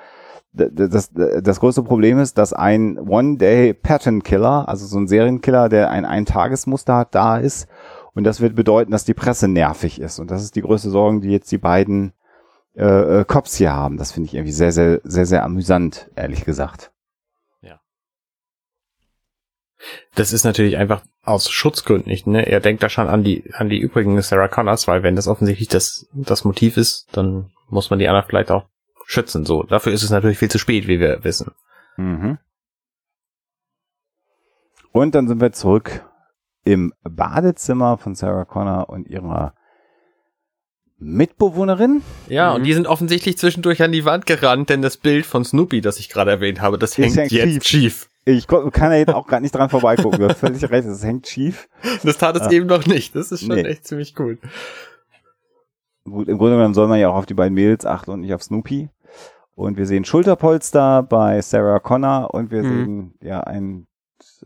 [0.52, 6.06] das, d- das größte Problem ist, dass ein One-Day-Pattern-Killer, also so ein Serienkiller, der ein
[6.06, 7.68] Eintagesmuster hat, da ist.
[8.14, 10.18] Und das wird bedeuten, dass die Presse nervig ist.
[10.18, 12.12] Und das ist die größte Sorge, die jetzt die beiden
[12.74, 13.98] äh, äh, Cops hier haben.
[13.98, 16.90] Das finde ich irgendwie sehr, sehr, sehr, sehr amüsant, ehrlich gesagt.
[20.14, 22.46] Das ist natürlich einfach aus Schutzgründen nicht, ne?
[22.46, 25.68] Er denkt da schon an die, an die übrigen Sarah Connors, weil wenn das offensichtlich
[25.68, 28.66] das, das Motiv ist, dann muss man die anderen vielleicht auch
[29.06, 29.62] schützen, so.
[29.62, 31.52] Dafür ist es natürlich viel zu spät, wie wir wissen.
[31.96, 32.38] Mhm.
[34.92, 36.04] Und dann sind wir zurück
[36.64, 39.54] im Badezimmer von Sarah Connor und ihrer
[40.98, 42.02] Mitbewohnerin.
[42.28, 42.56] Ja, Mhm.
[42.56, 45.98] und die sind offensichtlich zwischendurch an die Wand gerannt, denn das Bild von Snoopy, das
[45.98, 48.08] ich gerade erwähnt habe, das hängt hängt jetzt schief.
[48.30, 50.20] Ich kann ja jetzt auch gerade nicht dran vorbeigucken.
[50.20, 51.68] Du hast völlig recht, es hängt schief.
[52.04, 52.50] Das tat es Ah.
[52.50, 53.14] eben noch nicht.
[53.16, 53.62] Das ist schon Nee.
[53.62, 54.38] echt ziemlich cool.
[56.04, 58.32] Gut, im Grunde genommen soll man ja auch auf die beiden Mädels achten und nicht
[58.34, 58.88] auf Snoopy.
[59.54, 62.68] Und wir sehen Schulterpolster bei Sarah Connor und wir Mhm.
[62.68, 63.86] sehen ja ein,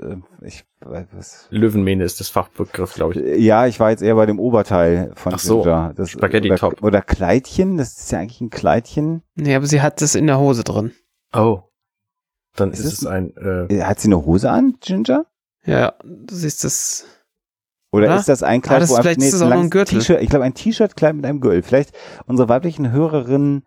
[0.00, 0.16] äh,
[0.46, 1.46] ich weiß was.
[1.50, 3.40] Löwenmähne ist das Fachbegriff, glaube ich.
[3.44, 5.92] Ja, ich war jetzt eher bei dem Oberteil von Ach so, Ginger.
[5.96, 6.82] Das, Spaghetti oder, Top.
[6.82, 9.22] Oder Kleidchen, das ist ja eigentlich ein Kleidchen.
[9.34, 10.92] Nee, aber sie hat das in der Hose drin.
[11.34, 11.62] Oh.
[12.56, 15.26] Dann ist, Ist es ein, äh, Äh, Hat sie eine Hose an, Ginger?
[15.64, 17.06] Ja, du siehst das.
[17.92, 18.16] Oder Oder?
[18.16, 19.70] ist das ein Ah, Kleid, das- wo vielleicht ist das ein.
[19.70, 21.62] T-Shirt, ich glaube ein T-Shirt-Kleid mit einem Gürtel.
[21.62, 21.92] Vielleicht
[22.26, 23.64] unsere weiblichen Hörerinnen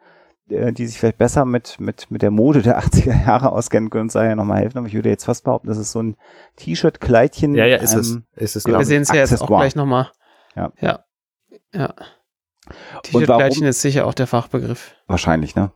[0.50, 4.04] äh, die sich vielleicht besser mit, mit, mit der Mode der 80er Jahre auskennen, können
[4.04, 4.78] uns da ja nochmal helfen.
[4.78, 6.18] Aber ich würde jetzt fast behaupten, das ist so ein
[6.58, 7.56] T-Shirt-Kleidchen.
[7.56, 8.00] Ja, ja, ist ähm,
[8.36, 8.42] es.
[8.42, 8.78] Ist es genau.
[8.80, 10.12] Wir sehen es ja jetzt auch gleich nochmal.
[10.56, 10.72] Ja.
[10.80, 11.06] Ja.
[11.74, 11.94] ja.
[13.04, 14.94] T-Shirt-Kleidchen ist sicher auch der Fachbegriff.
[15.08, 15.72] Wahrscheinlich, ne?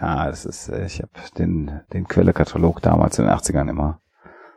[0.00, 0.26] Ja.
[0.26, 4.00] Das ist, äh, ich habe den, den Quellekatalog damals in den 80ern immer.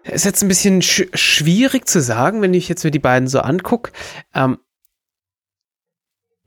[0.04, 3.40] Ist jetzt ein bisschen sch schwierig zu sagen, wenn ich jetzt mir die beiden so
[3.40, 3.92] angucke.
[4.34, 4.58] Ähm,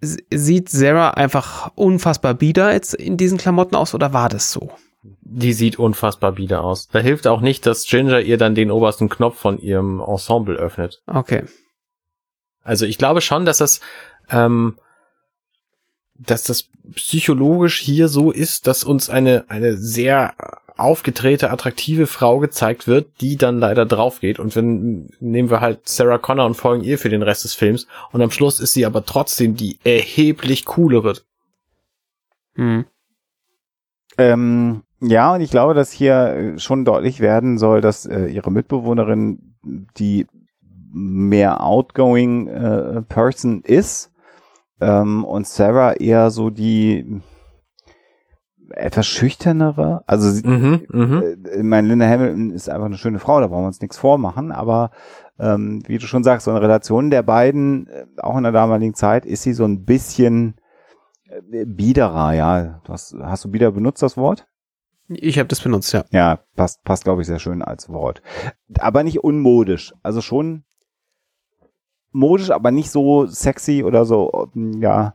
[0.00, 4.70] sieht Sarah einfach unfassbar bieder jetzt in diesen Klamotten aus oder war das so?
[5.02, 6.88] Die sieht unfassbar bieder aus.
[6.88, 11.02] Da hilft auch nicht, dass Ginger ihr dann den obersten Knopf von ihrem Ensemble öffnet.
[11.06, 11.44] Okay.
[12.62, 13.80] Also ich glaube schon, dass das,
[14.30, 14.76] ähm,
[16.18, 20.34] dass das psychologisch hier so ist, dass uns eine, eine sehr
[20.76, 24.38] aufgedrehte, attraktive Frau gezeigt wird, die dann leider drauf geht.
[24.38, 27.86] Und wenn, nehmen wir halt Sarah Connor und folgen ihr für den Rest des Films.
[28.12, 31.14] Und am Schluss ist sie aber trotzdem die erheblich coolere.
[32.54, 32.84] Hm.
[34.18, 38.50] Ähm, ja, und ich glaube, dass hier äh, schon deutlich werden soll, dass äh, ihre
[38.50, 39.54] Mitbewohnerin
[39.98, 40.26] die
[40.92, 44.10] mehr outgoing äh, Person ist
[44.80, 47.20] ähm, und Sarah eher so die
[48.70, 50.02] etwas schüchternere.
[50.06, 51.22] Also sie, Mhm, mhm.
[51.22, 53.96] äh, ich meine, Linda Hamilton ist einfach eine schöne Frau, da brauchen wir uns nichts
[53.96, 54.90] vormachen, aber
[55.38, 58.94] ähm, wie du schon sagst, so eine Relation der beiden, äh, auch in der damaligen
[58.94, 60.56] Zeit, ist sie so ein bisschen
[61.28, 62.80] äh, biederer, ja.
[62.84, 64.46] Du hast, hast du bieder benutzt, das Wort?
[65.08, 66.04] Ich habe das benutzt, ja.
[66.10, 68.22] Ja, passt, passt glaube ich, sehr schön als Wort.
[68.78, 69.94] Aber nicht unmodisch.
[70.02, 70.64] Also schon
[72.16, 75.14] modisch, aber nicht so sexy oder so, ähm, ja,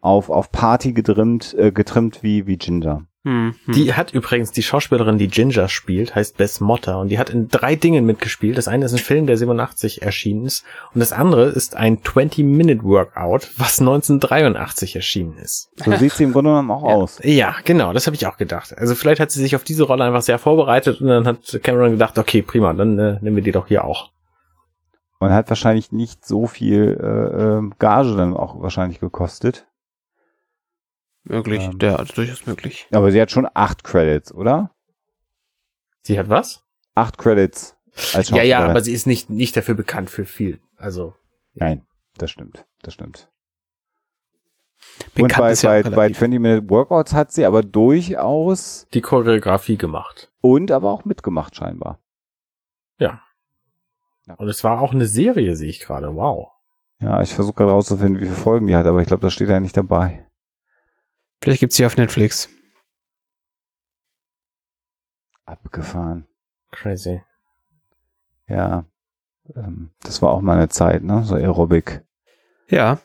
[0.00, 3.02] auf, auf Party getrimmt, äh, getrimmt wie, wie Ginger.
[3.24, 3.74] Hm, hm.
[3.74, 7.46] Die hat übrigens die Schauspielerin, die Ginger spielt, heißt Bess Motta und die hat in
[7.46, 8.58] drei Dingen mitgespielt.
[8.58, 13.48] Das eine ist ein Film, der 87 erschienen ist und das andere ist ein 20-Minute-Workout,
[13.58, 15.70] was 1983 erschienen ist.
[15.76, 16.94] So sieht sie im Grunde genommen auch Ja.
[16.94, 17.20] aus.
[17.22, 18.76] Ja, genau, das habe ich auch gedacht.
[18.76, 21.92] Also vielleicht hat sie sich auf diese Rolle einfach sehr vorbereitet und dann hat Cameron
[21.92, 24.10] gedacht, okay, prima, dann äh, nehmen wir die doch hier auch.
[25.22, 29.68] Und hat wahrscheinlich nicht so viel äh, ähm, Gage dann auch wahrscheinlich gekostet.
[31.22, 32.88] möglich, ähm, ja, also durchaus möglich.
[32.90, 34.74] Aber sie hat schon acht Credits, oder?
[36.02, 36.64] Sie hat was?
[36.96, 37.76] Acht Credits
[38.14, 40.58] als Ja, ja, aber sie ist nicht, nicht dafür bekannt für viel.
[40.76, 41.14] Also,
[41.54, 41.86] Nein,
[42.18, 43.30] das stimmt, das stimmt.
[45.14, 46.18] Bekannt und bei, ist ja bei, bei relativ.
[46.18, 50.32] 20 Minute Workouts hat sie aber durchaus die Choreografie gemacht.
[50.40, 52.00] und aber auch mitgemacht scheinbar.
[54.36, 56.14] Und es war auch eine Serie, sehe ich gerade.
[56.14, 56.50] Wow.
[57.00, 59.48] Ja, ich versuche gerade rauszufinden, wie viele Folgen die hat, aber ich glaube, das steht
[59.48, 60.26] ja nicht dabei.
[61.42, 62.48] Vielleicht gibt's die auf Netflix.
[65.44, 66.26] Abgefahren.
[66.70, 67.22] Crazy.
[68.48, 68.84] Ja.
[69.56, 71.24] Ähm, das war auch mal eine Zeit, ne?
[71.24, 72.04] So Aerobic-Sendung.
[72.68, 72.98] Ja,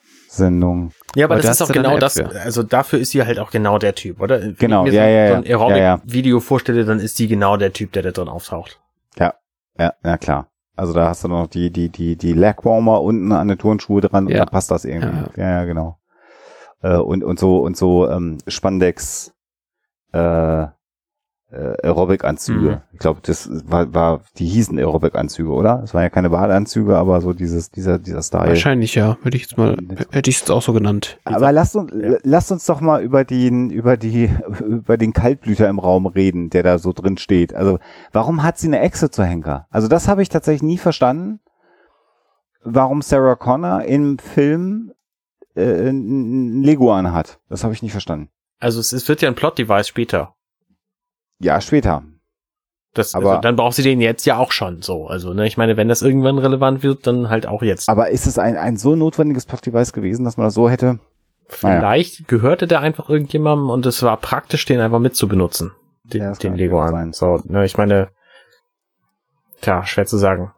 [1.16, 2.30] Ja, aber Aber da das ist auch genau das, für.
[2.40, 4.42] also dafür ist sie halt auch genau der Typ, oder?
[4.42, 5.94] Wenn Genau, ich mir ja, so, ja, so ein ja, ja, ja.
[5.96, 8.80] Aerobic-Video vorstelle, dann ist sie genau der Typ, der da drin auftaucht.
[9.80, 10.50] Ja, ja klar.
[10.78, 14.28] Also da hast du noch die, die, die, die Legwarmer unten an den Turnschuhe dran
[14.28, 14.40] und Ja.
[14.40, 15.18] da passt das irgendwie.
[15.36, 15.44] Ja.
[15.44, 15.98] Ja, ja, genau.
[16.82, 19.34] Äh, und, und so, und so ähm, Spandex
[20.14, 20.68] äh,
[21.52, 22.70] äh, Aerobic-Anzüge.
[22.70, 22.82] Mhm.
[22.92, 25.82] Ich glaube, das war, war, die hießen Aerobic-Anzüge, oder?
[25.84, 28.48] Es waren ja keine Badeanzüge, aber so dieses, dieser, dieser Style.
[28.50, 29.18] wahrscheinlich ja.
[29.24, 29.78] Hätte ich jetzt mal,
[30.12, 31.20] hätte ich es auch so genannt.
[31.24, 32.18] Aber lasst uns, Ja.
[32.24, 34.30] lasst uns doch mal über den, über die,
[34.60, 37.54] über den Kaltblüter im Raum reden, der da so drin steht.
[37.54, 37.80] Also,
[38.12, 39.68] warum hat sie eine Echse zur Henker?
[39.70, 41.40] Also, das habe ich tatsächlich nie verstanden.
[42.64, 44.92] Warum Sarah Connor im Film
[45.56, 47.40] äh, ein Leguan hat.
[47.50, 48.30] Das habe ich nicht verstanden.
[48.60, 50.34] Also es, es wird ja ein Plot-Device später.
[51.40, 52.04] Ja, später.
[52.94, 55.08] Das, Aber- also, dann braucht sie den jetzt ja auch schon so.
[55.08, 57.88] Also, ne, ich meine, wenn das irgendwann relevant wird, dann halt auch jetzt.
[57.90, 61.00] Aber ist es ein, ein so notwendiges Plot-Device gewesen, dass man das so hätte?
[61.62, 61.80] naja.
[61.80, 65.72] Vielleicht gehörte der einfach irgendjemandem und es war praktisch, den einfach mitzubenutzen.
[66.04, 67.14] Den, Ja, den Lego an.
[67.14, 68.10] So, ne, ich meine,
[69.62, 70.52] tja, schwer zu sagen.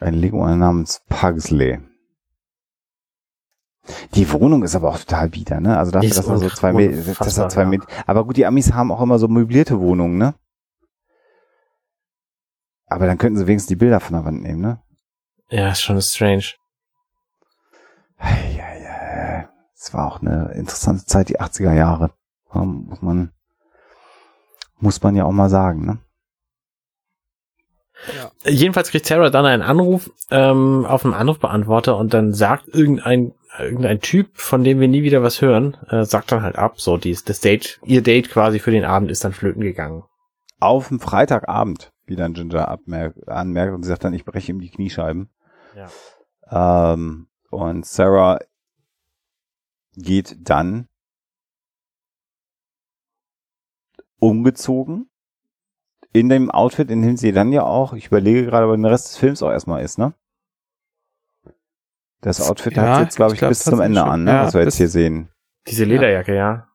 [0.00, 1.78] Ein Leguan namens Pugsley.
[4.14, 5.78] Die Wohnung ist aber auch total bieder, ne?
[5.78, 7.68] Also dafür, dass man so zwei Meter, das unfassbar, hat zwei ja.
[7.68, 7.86] Meter.
[8.06, 10.34] Aber gut, die Amis haben auch immer so möblierte Wohnungen, ne?
[12.86, 14.80] Aber dann könnten sie wenigstens die Bilder von der Wand nehmen, ne?
[15.50, 16.54] Ja, ist schon strange.
[18.20, 19.48] Ja, ja.
[19.76, 22.10] Es war auch eine interessante Zeit, die 80er Jahre.
[22.54, 23.32] Ja, Muss man,
[24.78, 25.98] muss man ja auch mal sagen, ne?
[28.44, 34.00] Jedenfalls kriegt Sarah dann einen Anruf ähm, auf einen Anrufbeantworter und dann sagt irgendein irgendein
[34.00, 37.24] Typ, von dem wir nie wieder was hören, äh, sagt dann halt ab, so dies,
[37.24, 40.04] das Date, ihr Date quasi für den Abend ist dann flöten gegangen.
[40.58, 44.60] Auf dem Freitagabend, wie dann Ginger abmerkt, anmerkt und sie sagt dann, ich breche ihm
[44.60, 45.28] die Kniescheiben.
[45.74, 46.92] Ja.
[46.92, 48.38] Ähm, und Sarah
[49.96, 50.88] geht dann
[54.18, 55.08] umgezogen.
[56.12, 59.08] In dem Outfit, in dem sie dann ja auch, ich überlege gerade, aber den Rest
[59.08, 60.14] des Films auch erstmal ist, ne?
[62.26, 64.08] Das Outfit Ja, hat jetzt, glaube ich ich, glaub, bis zum Ende schon.
[64.08, 64.32] an, ne?
[64.32, 65.28] Ja, was wir jetzt hier sehen.
[65.68, 66.66] Diese Lederjacke, ja.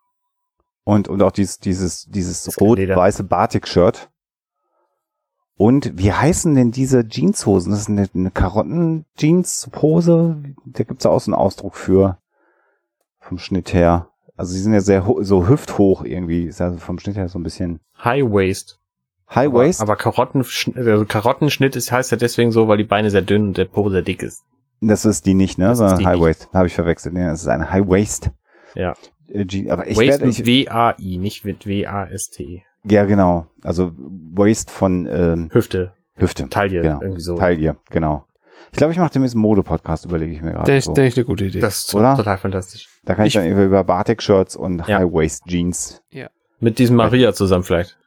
[0.85, 4.09] Und, und auch dieses, dieses, dieses rot-weiße Batik-Shirt.
[5.57, 7.71] Und wie heißen denn diese Jeanshosen?
[7.73, 10.41] Das ist eine, eine Karotten-Jeans-Hose.
[10.67, 12.17] Da gibt's ja auch so einen Ausdruck für.
[13.19, 14.07] Vom Schnitt her.
[14.37, 16.45] Also sie sind ja sehr so hüfthoch irgendwie.
[16.45, 18.79] Ist also vom Schnitt her so ein bisschen High Waist.
[19.29, 19.81] High Aber, Waist.
[19.81, 23.57] aber Karottenschnitt, also Karottenschnitt ist, heißt ja deswegen so, weil die Beine sehr dünn und
[23.57, 24.45] der Po sehr dick ist.
[24.81, 25.67] Das ist die nicht, ne?
[25.67, 26.19] Das Sondern High.
[26.19, 26.49] Waist.
[26.53, 27.13] Habe ich verwechselt.
[27.13, 28.31] Nee, das ist eine High Waist.
[28.75, 28.93] Ja.
[29.27, 29.69] äh.
[29.69, 32.63] Aber ich Waist mit W-A-I, nicht mit W-A-S-T.
[32.85, 33.47] ja genau.
[33.63, 33.91] Also
[34.33, 36.49] Waist von ähm, Hüfte, Hüfte.
[36.49, 37.01] Taille, Genau.
[37.01, 37.35] irgendwie so.
[37.37, 38.25] Taille, genau.
[38.71, 40.65] Ich glaube, ich mache demnächst einen Mode-Podcast, überlege ich mir gerade.
[40.65, 40.93] Der ist, so.
[40.93, 41.59] der ist eine gute Idee.
[41.59, 42.15] Das ist Oder?
[42.15, 42.87] total fantastisch.
[43.03, 44.99] Da kann ich, Ich- dann über, Batik-Shirts und Ja.
[44.99, 46.01] High-Waist-Jeans.
[46.59, 47.97] Mit diesem Maria zusammen vielleicht.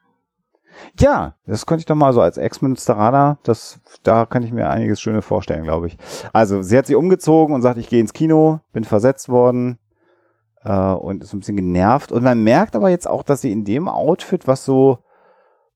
[1.01, 5.01] Ja, das könnte ich doch mal so als Ex-Münsteraner, das, da kann ich mir einiges
[5.01, 5.99] Schönes vorstellen, glaube ich.
[6.33, 9.79] Also, sie hat sich umgezogen und sagt, ich gehe ins Kino, bin versetzt worden
[10.63, 12.13] äh, und ist ein bisschen genervt.
[12.13, 14.99] Und man merkt aber jetzt auch, dass sie in dem Outfit, was so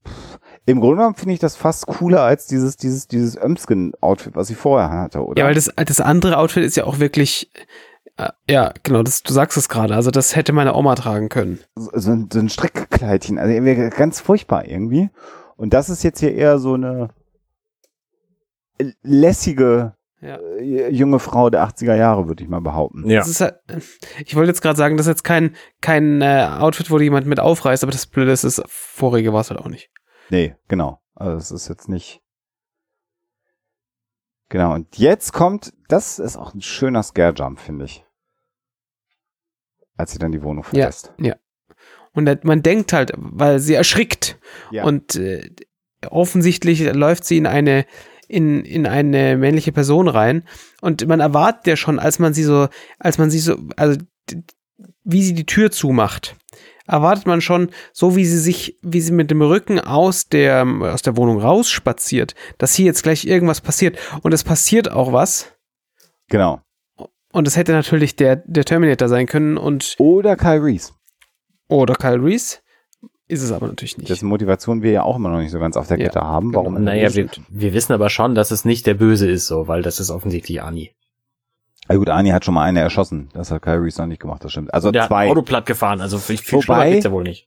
[0.06, 4.48] pff, im Grunde genommen finde ich das fast cooler als dieses, dieses, dieses Ömsken-Outfit, was
[4.48, 5.40] sie vorher hatte, oder?
[5.40, 7.50] Ja, weil das, das andere Outfit ist ja auch wirklich,
[8.48, 9.94] ja, genau, das, du sagst es gerade.
[9.94, 11.60] Also das hätte meine Oma tragen können.
[11.76, 15.10] so, so ein, so ein Strickkleidchen, also irgendwie ganz furchtbar irgendwie.
[15.56, 17.10] Und das ist jetzt hier eher so eine
[19.02, 20.36] lässige Ja.
[20.58, 23.08] äh, junge Frau der 80er Jahre, würde ich mal behaupten.
[23.08, 23.18] Ja.
[23.20, 23.56] Das ist halt,
[24.24, 27.40] ich wollte jetzt gerade sagen, das ist jetzt kein, kein äh, Outfit, wo jemand mit
[27.40, 29.90] aufreißt, aber das Blöde ist, das vorige war es halt auch nicht.
[30.30, 31.00] Nee, genau.
[31.14, 32.20] Also es ist jetzt nicht.
[34.48, 38.04] Genau, und jetzt kommt, das ist auch ein schöner Scare-Jump, finde ich.
[39.98, 40.90] Als sie dann die Wohnung Ja.
[40.90, 41.12] verlässt.
[42.14, 44.38] Und man denkt halt, weil sie erschrickt
[44.70, 44.84] Ja.
[44.84, 45.50] und äh,
[46.08, 47.84] offensichtlich läuft sie in eine
[48.30, 50.42] in, in eine männliche Person rein
[50.82, 52.68] und man erwartet ja schon, als man sie so,
[52.98, 53.98] als man sie so, also
[55.04, 56.36] wie sie die Tür zumacht,
[56.86, 61.00] erwartet man schon, so wie sie sich, wie sie mit dem Rücken aus der, aus
[61.00, 63.96] der Wohnung rausspaziert, dass hier jetzt gleich irgendwas passiert.
[64.22, 65.52] Und es passiert auch was.
[66.28, 66.60] Genau.
[67.32, 70.92] Und es hätte natürlich der, der Terminator sein können und Oder Kyle Reese.
[71.68, 72.58] oder Kyle Reese.
[73.30, 74.08] Ist es aber natürlich nicht.
[74.08, 76.50] Dessen Motivation wir ja auch immer noch nicht so ganz auf der Ja, Kette haben.
[76.52, 76.62] genau.
[76.64, 76.82] Warum?
[76.82, 80.00] Naja, wir, wir wissen aber schon, dass es nicht der Böse ist, so, weil das
[80.00, 80.92] ist offensichtlich Ani.
[81.90, 83.28] Ja gut, Ani hat schon mal eine erschossen.
[83.34, 84.72] Das hat Kyle Reese noch nicht gemacht, das stimmt.
[84.72, 85.26] Also Der hat zwei.
[85.26, 87.46] ein Auto platt gefahren, also viel, viel Wobei- geht's ja wohl nicht.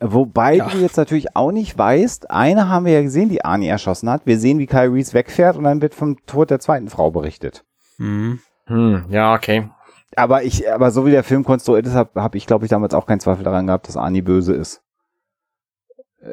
[0.00, 0.68] Wobei Ja.
[0.68, 4.26] du jetzt natürlich auch nicht weißt, eine haben wir ja gesehen, die Ani erschossen hat.
[4.26, 7.64] Wir sehen, wie Kyle Reese wegfährt und dann wird vom Tod der zweiten Frau berichtet.
[7.96, 8.40] Mhm.
[8.66, 9.68] Hm, ja, okay.
[10.16, 12.94] Aber ich, aber so wie der Film konstruiert ist, habe hab ich, glaube ich, damals
[12.94, 14.82] auch keinen Zweifel daran gehabt, dass Ani böse ist.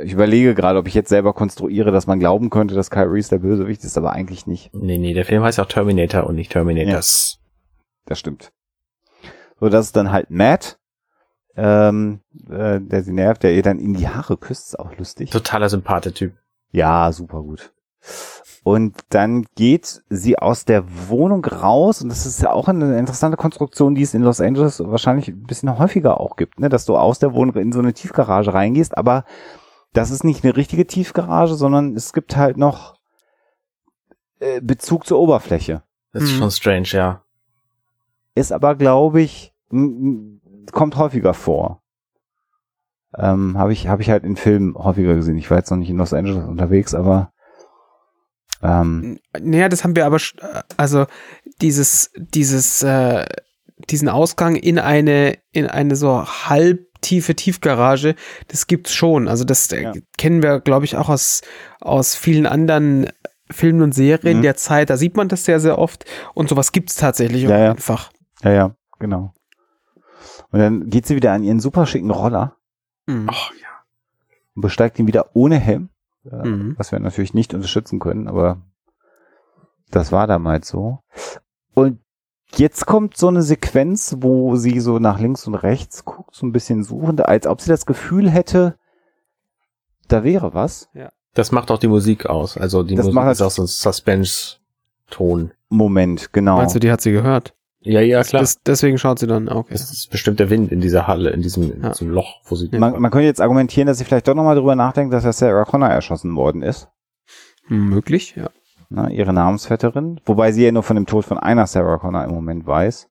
[0.04, 3.32] Ich überlege gerade, ob ich jetzt selber konstruiere, dass man glauben könnte, dass Kyle Reese
[3.32, 4.74] der Bösewicht ist, aber eigentlich nicht.
[4.74, 7.40] Nee, nee, der Film heißt auch Terminator und nicht Terminators.
[8.06, 8.54] Das stimmt.
[9.60, 10.80] So, das ist dann halt Matt,
[11.58, 15.30] ähm, äh, der sie nervt, der ihr dann in die Haare küsst, ist auch lustig.
[15.30, 16.34] Totaler Sympathetyp.
[16.72, 17.74] Ja, super gut.
[18.64, 23.36] Und dann geht sie aus der Wohnung raus und das ist ja auch eine interessante
[23.38, 26.70] Konstruktion, die es in Los Angeles wahrscheinlich ein bisschen häufiger auch gibt, ne?
[26.70, 29.26] dass du aus der Wohnung in so eine Tiefgarage reingehst, aber
[29.94, 33.00] das ist nicht eine richtige Tiefgarage, sondern es gibt halt noch
[34.40, 35.82] äh, Bezug zur Oberfläche.
[36.14, 36.38] Das ist Mhm.
[36.38, 37.24] schon strange, ja.
[38.36, 39.54] Ist aber, glaube ich,
[40.72, 41.82] kommt häufiger vor.
[43.18, 45.38] Ähm, habe ich, habe ich halt in Filmen häufiger gesehen.
[45.38, 47.34] Ich war jetzt noch nicht in Los Angeles unterwegs, aber
[48.64, 50.18] ähm, Naja, das haben wir aber,
[50.78, 51.06] also
[51.62, 53.26] dieses, dieses, äh,
[53.90, 58.16] diesen Ausgang in eine, in eine so halbtiefe Tiefgarage,
[58.48, 59.28] das gibt's schon.
[59.28, 59.94] Also das äh, Ja.
[60.18, 61.42] kennen wir, glaube ich, auch aus,
[61.80, 63.10] aus vielen anderen
[63.50, 64.42] Filmen und Serien Mhm.
[64.44, 64.90] der Zeit.
[64.90, 66.06] Da sieht man das sehr, sehr oft.
[66.34, 67.72] Und sowas gibt's tatsächlich Ja, ja.
[67.72, 68.12] einfach.
[68.44, 69.34] Ja, ja, genau.
[70.52, 72.56] Und dann geht sie wieder an ihren super schicken Roller
[73.08, 73.28] Mhm.
[73.32, 73.68] Ach, ja.
[74.56, 75.90] und besteigt ihn wieder ohne Helm,
[76.30, 76.76] äh, Mhm.
[76.78, 78.62] was wir natürlich nicht unterstützen können, aber
[79.90, 81.00] das war damals so.
[81.74, 82.00] Und
[82.56, 86.52] jetzt kommt so eine Sequenz, wo sie so nach links und rechts guckt, so ein
[86.52, 88.76] bisschen suchend, als ob sie das Gefühl hätte,
[90.08, 90.90] da wäre was.
[91.34, 92.58] Das macht auch die Musik aus.
[92.58, 95.52] Also die Das Musik macht ist auch so ein Suspense-Ton.
[95.70, 96.58] Moment, genau.
[96.58, 97.54] Meinst du, die hat sie gehört?
[97.84, 98.42] Ja, ja, klar.
[98.42, 99.70] Das, deswegen schaut sie dann, okay.
[99.74, 101.90] Das ist bestimmt der Wind in dieser Halle, in diesem, in Ja.
[101.90, 102.70] diesem Loch, wo sie.
[102.78, 105.66] man, man könnte jetzt argumentieren, dass sie vielleicht doch nochmal drüber nachdenkt, dass ja Sarah
[105.66, 106.90] Connor erschossen worden ist.
[107.68, 108.50] Hm, möglich, ja.
[108.90, 112.32] ne, ihre Namensvetterin, wobei sie ja nur von dem Tod von einer Sarah Connor im
[112.32, 113.08] Moment weiß.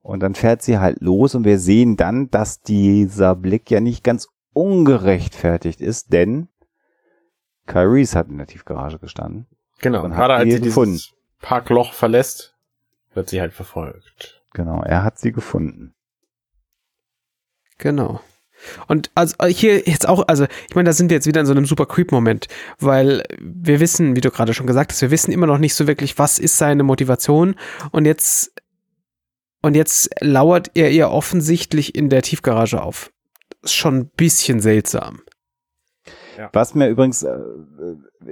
[0.00, 4.02] Und dann fährt sie halt los und wir sehen dann, dass dieser Blick ja nicht
[4.04, 6.48] ganz ungerechtfertigt ist, denn
[7.66, 9.46] Kyries hat in der Tiefgarage gestanden.
[9.80, 11.00] Genau, Und hat gerade als die sie dieses gefunden.
[11.40, 12.53] Parkloch verlässt,
[13.14, 14.42] wird sie halt verfolgt.
[14.52, 15.94] Genau, er hat sie gefunden.
[17.78, 18.20] Genau.
[18.86, 21.52] Und also hier jetzt auch, also ich meine, da sind wir jetzt wieder in so
[21.52, 22.46] einem super Creep-Moment,
[22.78, 25.86] weil wir wissen, wie du gerade schon gesagt hast, wir wissen immer noch nicht so
[25.86, 27.56] wirklich, was ist seine Motivation
[27.90, 28.52] und jetzt
[29.60, 33.10] und jetzt lauert er ihr offensichtlich in der Tiefgarage auf.
[33.62, 35.22] Ist schon ein bisschen seltsam.
[36.52, 37.38] Was mir übrigens, äh,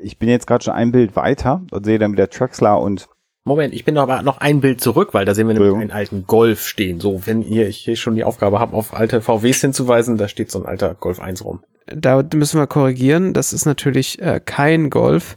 [0.02, 3.08] ich bin jetzt gerade schon ein Bild weiter und sehe dann wieder Traxler und
[3.44, 6.26] Moment, ich bin aber noch ein Bild zurück, weil da sehen wir nämlich einen alten
[6.26, 7.00] Golf stehen.
[7.00, 10.50] So, wenn ihr ich hier schon die Aufgabe habt, auf alte VWs hinzuweisen, da steht
[10.50, 11.60] so ein alter Golf 1 rum.
[11.86, 15.36] Da müssen wir korrigieren, das ist natürlich äh, kein Golf,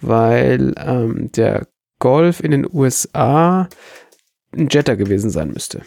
[0.00, 1.66] weil ähm, der
[1.98, 3.68] Golf in den USA
[4.52, 5.82] ein Jetta gewesen sein müsste.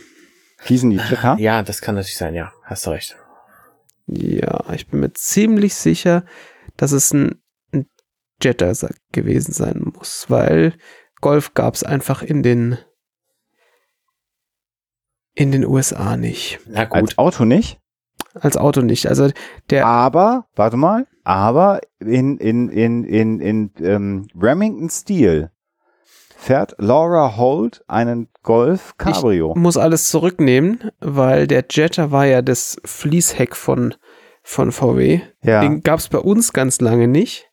[0.64, 1.38] hießen die Jetta.
[1.40, 2.52] Ja, das kann natürlich sein, ja.
[2.64, 3.16] Hast du recht.
[4.08, 6.26] Ja, ich bin mir ziemlich sicher,
[6.76, 7.42] dass es ein,
[7.72, 7.86] ein
[8.42, 8.74] Jetta
[9.14, 10.74] gewesen sein muss, weil
[11.24, 12.78] Golf gab es einfach in den
[15.34, 16.60] in den USA nicht.
[16.68, 16.94] Na gut.
[16.96, 17.80] Als Auto nicht.
[18.34, 19.08] Als Auto nicht.
[19.08, 19.30] Also
[19.70, 25.50] der Aber, warte mal, aber in, in, in, in, in ähm, Remington Steel
[26.36, 29.56] fährt Laura Holt einen Golf Cabrio.
[29.56, 33.96] muss alles zurücknehmen, weil der Jetta war ja das Fließheck von,
[34.42, 35.22] von VW.
[35.42, 35.62] ja.
[35.62, 37.50] Den gab es bei uns ganz lange nicht.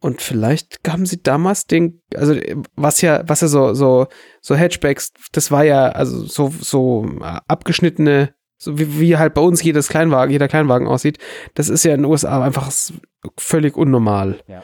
[0.00, 2.34] Und vielleicht haben sie damals den, also
[2.74, 4.08] was ja, was ja so, so,
[4.40, 9.40] so Hatchbacks, das war ja, also so, so äh, abgeschnittene, so wie, wie halt bei
[9.40, 11.18] uns jedes Kleinwagen, jeder Kleinwagen aussieht,
[11.54, 12.70] das ist ja in den USA einfach
[13.38, 14.40] völlig unnormal.
[14.46, 14.62] Ja.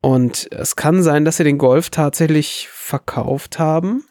[0.00, 4.04] Und es kann sein, dass sie den Golf tatsächlich verkauft haben,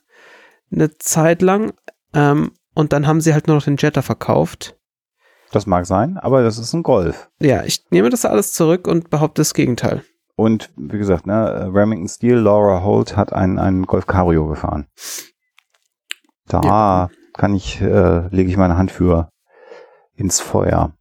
[0.72, 1.73] eine Zeit lang,
[2.14, 4.76] ähm, und dann haben sie halt nur noch den Jetta verkauft.
[5.52, 7.30] Das mag sein, aber das ist ein Golf.
[7.40, 10.03] Ja, ich nehme das alles zurück und behaupte das Gegenteil.
[10.35, 14.88] Und wie gesagt, ne, Remington Steel, Laura Holt hat einen, einen Golf Cabrio gefahren.
[16.47, 17.10] Da Ja.
[17.34, 19.30] kann ich, äh, lege ich meine Hand für
[20.15, 20.93] ins Feuer.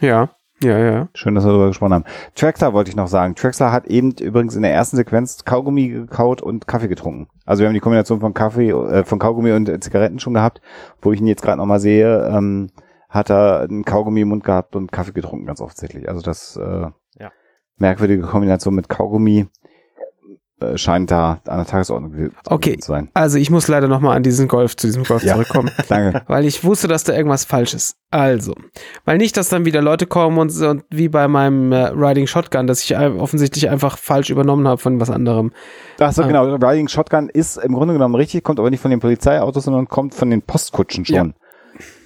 [0.00, 0.30] Ja,
[0.62, 1.08] ja, ja.
[1.14, 2.04] Schön, dass wir darüber gesprochen haben.
[2.34, 3.34] Traxler wollte ich noch sagen.
[3.34, 7.28] Traxler hat eben übrigens in der ersten Sequenz Kaugummi gekaut und Kaffee getrunken.
[7.46, 10.60] Also wir haben die Kombination von Kaffee, äh, von Kaugummi und äh, Zigaretten schon gehabt.
[11.00, 12.70] Wo ich ihn jetzt gerade noch mal sehe, ähm,
[13.08, 16.08] hat er einen Kaugummi im Mund gehabt und Kaffee getrunken, ganz offensichtlich.
[16.08, 16.88] Also das äh.
[17.80, 19.46] Merkwürdige Kombination mit Kaugummi
[20.60, 22.76] äh, scheint da an der Tagesordnung ge- Okay.
[22.78, 23.08] zu sein.
[23.14, 25.32] Also ich muss leider nochmal an diesen Golf, zu diesem Golf Ja.
[25.34, 26.22] zurückkommen, Danke.
[26.26, 27.96] weil ich wusste, dass da irgendwas falsch ist.
[28.10, 28.54] Also,
[29.06, 32.66] weil nicht, dass dann wieder Leute kommen und, und wie bei meinem äh, Riding Shotgun,
[32.66, 35.52] dass ich offensichtlich einfach falsch übernommen habe von was anderem.
[35.98, 36.26] Ach so, Ah.
[36.26, 36.44] genau.
[36.56, 40.14] Riding Shotgun ist im Grunde genommen richtig, kommt aber nicht von den Polizeiautos, sondern kommt
[40.14, 41.32] von den Postkutschen schon.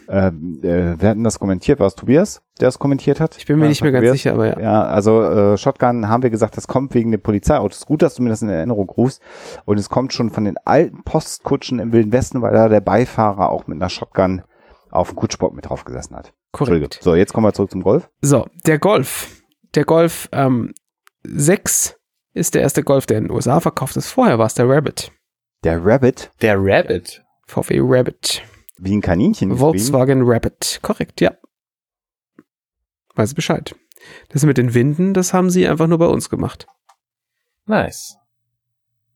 [0.08, 1.80] Ähm, äh, wer hat denn das kommentiert?
[1.80, 3.36] War es Tobias, der es kommentiert hat?
[3.38, 4.16] Ich bin mir Ja, nicht mehr ganz Tobias?
[4.16, 4.60] sicher, aber ja.
[4.60, 7.86] Ja, also äh, Shotgun haben wir gesagt, das kommt wegen den Polizeiautos.
[7.86, 9.22] Gut, dass du mir das in Erinnerung rufst.
[9.64, 13.50] Und es kommt schon von den alten Postkutschen im Wilden Westen, weil da der Beifahrer
[13.50, 14.42] auch mit einer Shotgun
[14.90, 16.32] auf dem Kutschbock mit drauf gesessen hat.
[16.52, 17.00] Korrekt.
[17.02, 18.08] So, jetzt kommen wir zurück zum Golf.
[18.20, 19.42] So, der Golf.
[19.74, 20.72] Der Golf ähm,
[21.24, 21.96] 6
[22.32, 24.08] ist der erste Golf, der in den USA verkauft ist.
[24.08, 25.10] Vorher war es der Rabbit.
[25.64, 27.24] Der Rabbit, Der Rabbit.
[27.46, 28.42] VW Rabbit.
[28.78, 29.56] Wie ein Kaninchen.
[29.56, 30.80] Volkswagen Rabbit.
[30.82, 31.32] Korrekt, ja.
[33.14, 33.74] Weiß Bescheid.
[34.28, 36.66] Das mit den Winden, das haben sie einfach nur bei uns gemacht.
[37.66, 38.18] Nice.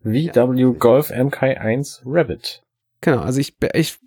[0.03, 2.63] VW Golf MK1 Rabbit.
[3.01, 3.99] Genau, also ich, ich,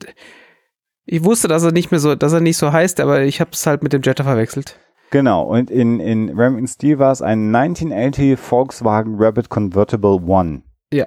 [1.06, 3.52] ich wusste, dass er nicht mehr so, dass er nicht so heißt, aber ich habe
[3.53, 4.80] es halt mit dem Jetta verwechselt.
[5.11, 10.64] Genau, und in, in Remington Steel war es ein 1980 Volkswagen Rabbit Convertible One.
[10.91, 11.06] Ja.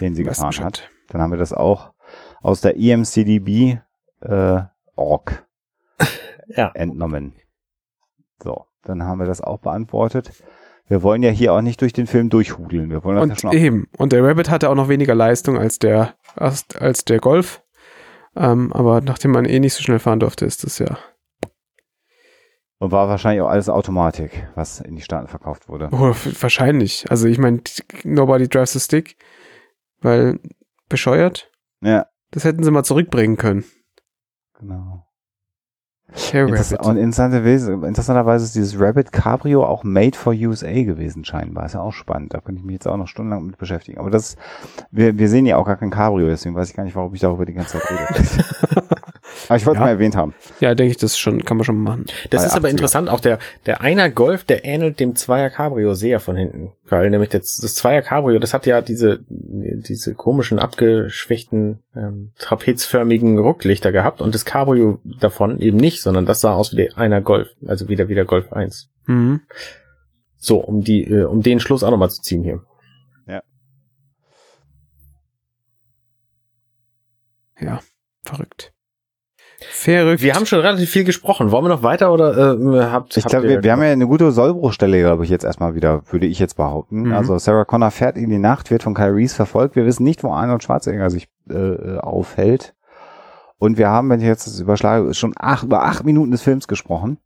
[0.00, 0.88] Den sie gefahren hat.
[1.08, 1.92] Dann haben wir das auch
[2.42, 3.78] aus der EMCDB
[4.22, 4.62] äh,
[4.96, 5.46] Org
[6.48, 6.70] Ja.
[6.74, 7.34] entnommen.
[8.42, 10.32] So, dann haben wir das auch beantwortet.
[10.86, 12.90] Wir wollen ja hier auch nicht durch den Film durchhudeln.
[12.90, 13.88] Wir wollen das ja Und schon auch eben.
[13.96, 17.62] Und der Rabbit hatte auch noch weniger Leistung als der, als, als der Golf.
[18.34, 20.98] Ähm, aber nachdem man eh nicht so schnell fahren durfte, ist das ja.
[22.78, 25.88] und war wahrscheinlich auch alles Automatik, was in die Staaten verkauft wurde.
[25.92, 27.04] Oh, wahrscheinlich.
[27.10, 27.60] Also ich meine,
[28.04, 29.16] nobody drives the stick.
[30.00, 30.40] Weil
[30.88, 31.50] bescheuert.
[31.82, 33.64] Ja, Das hätten sie mal zurückbringen können.
[34.58, 35.06] genau.
[36.12, 36.86] Interess Rabbit.
[36.86, 41.66] und interessanterweise, interessanterweise ist dieses Rabbit Cabrio auch made for USA gewesen scheinbar.
[41.66, 42.34] Ist ja auch spannend.
[42.34, 43.98] Da könnte ich mich jetzt auch noch stundenlang mit beschäftigen.
[43.98, 44.36] Aber das,
[44.90, 47.20] wir, wir sehen ja auch gar kein Cabrio, deswegen weiß ich gar nicht, warum ich
[47.20, 48.44] darüber die ganze Zeit rede.
[49.50, 49.86] Aber ich wollte Ja.
[49.86, 50.32] mal erwähnt haben.
[50.60, 52.04] Ja, denke ich, das schon, kann man schon machen.
[52.30, 52.70] Das Bei ist aber 80er.
[52.70, 56.70] interessant, auch der, der Einer Golf, der ähnelt dem Zweier Cabrio sehr von hinten.
[56.84, 63.40] Weil nämlich das, das Zweier Cabrio, das hat ja diese, diese komischen, abgeschwächten, ähm, trapezförmigen
[63.40, 67.20] Rücklichter gehabt und das Cabrio davon eben nicht, sondern das sah aus wie der Einer
[67.20, 68.88] Golf, also wieder wieder Golf 1.
[69.06, 69.40] Mhm.
[70.36, 72.62] So, um die, äh, um den Schluss auch nochmal zu ziehen hier.
[77.60, 77.80] Ja,
[78.22, 78.72] verrückt.
[79.68, 80.22] Verrückt.
[80.22, 81.50] Wir haben schon relativ viel gesprochen.
[81.50, 84.06] Wollen wir noch weiter oder äh, habt Ich glaube, ihr- wir, wir haben ja eine
[84.06, 87.02] gute Sollbruchstelle, glaube ich, jetzt erstmal wieder, würde ich jetzt behaupten.
[87.02, 87.12] Mhm.
[87.12, 89.76] Also Sarah Connor fährt in die Nacht, wird von Kyle Reese verfolgt.
[89.76, 92.74] Wir wissen nicht, wo Arnold Schwarzenegger sich äh, äh, aufhält.
[93.58, 96.66] Und wir haben, wenn ich jetzt das überschlage, schon acht, über acht Minuten des Films
[96.66, 97.18] gesprochen.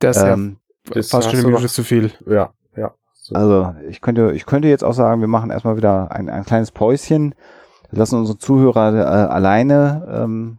[0.00, 0.56] das ist Ähm,
[0.92, 2.10] Das ja fast schon eine Minute zu viel.
[2.26, 2.92] Ja, ja.
[3.14, 3.34] So.
[3.36, 6.72] Also ich könnte, ich könnte jetzt auch sagen, wir machen erstmal wieder ein, ein kleines
[6.72, 7.36] Päuschen,
[7.92, 8.98] lassen unsere Zuhörer äh,
[9.32, 10.58] alleine ähm,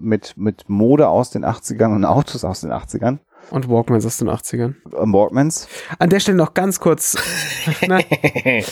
[0.00, 3.18] mit, mit Mode aus den 80ern und Autos aus den 80ern.
[3.50, 4.74] Und Walkmans aus den 80ern.
[4.92, 5.68] Äh, Walkmans.
[5.98, 7.16] An der Stelle noch ganz kurz,
[7.86, 8.04] ne,
[8.44, 8.62] äh,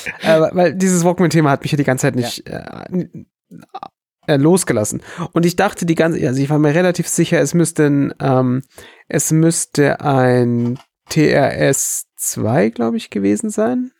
[0.53, 3.09] weil dieses Walkman-Thema hat mich ja die ganze Zeit nicht äh,
[4.27, 5.03] äh, losgelassen.
[5.33, 8.63] Und ich dachte die ganze, also ich war mir relativ sicher, es müsste ein, ähm,
[9.09, 10.79] es müsste ein
[11.11, 13.91] TRS-2, glaube ich, gewesen sein.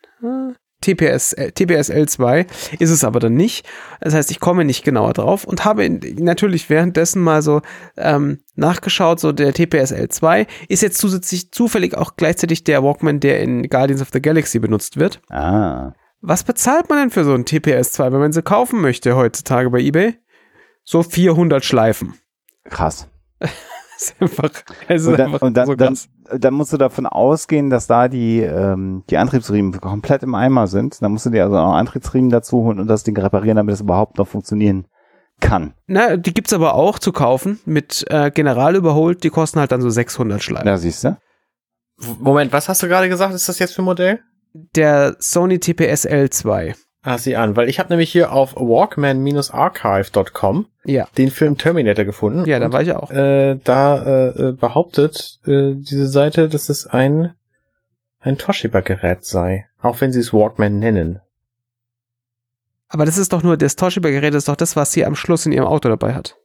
[0.81, 2.45] TPS, äh, TPS L2
[2.79, 3.67] ist es aber dann nicht.
[4.01, 7.61] Das heißt, ich komme nicht genauer drauf und habe in, natürlich währenddessen mal so
[7.97, 13.41] ähm, nachgeschaut, so der TPS L2 ist jetzt zusätzlich zufällig auch gleichzeitig der Walkman, der
[13.41, 15.21] in Guardians of the Galaxy benutzt wird.
[15.29, 15.93] Ah.
[16.21, 19.79] Was bezahlt man denn für so einen TPS2, wenn man sie kaufen möchte heutzutage bei
[19.79, 20.15] eBay?
[20.83, 22.15] So 400 Schleifen.
[22.65, 23.07] Krass.
[23.99, 24.49] Ist einfach,
[24.87, 25.97] es ist Und dann, einfach und dann, so dann,
[26.37, 31.01] dann musst du davon ausgehen, dass da die, ähm, die Antriebsriemen komplett im Eimer sind.
[31.01, 33.81] Dann musst du dir also auch Antriebsriemen dazu holen und das Ding reparieren, damit es
[33.81, 34.87] überhaupt noch funktionieren
[35.41, 35.73] kann.
[35.87, 39.23] Na, die gibt's aber auch zu kaufen mit äh, General überholt.
[39.23, 40.65] Die kosten halt dann so 600 Schleifen.
[40.65, 41.17] Da siehst du.
[42.19, 43.33] Moment, was hast du gerade gesagt?
[43.33, 44.21] Ist das jetzt für ein Modell?
[44.53, 46.75] Der Sony TPS L2.
[47.01, 52.45] Ah, sieh an, weil ich habe nämlich hier auf Walkman-archive.com Ja, den Film Terminator gefunden.
[52.45, 53.09] ja, da war ich auch.
[53.11, 57.33] äh, da äh, äh, behauptet äh, diese Seite, dass es ein
[58.21, 61.21] ein Toshiba-Gerät sei, auch wenn sie es Walkman nennen.
[62.89, 65.53] Aber das ist doch nur, das Toshiba-Gerät ist doch das, was sie am Schluss in
[65.53, 66.35] ihrem Auto dabei hat.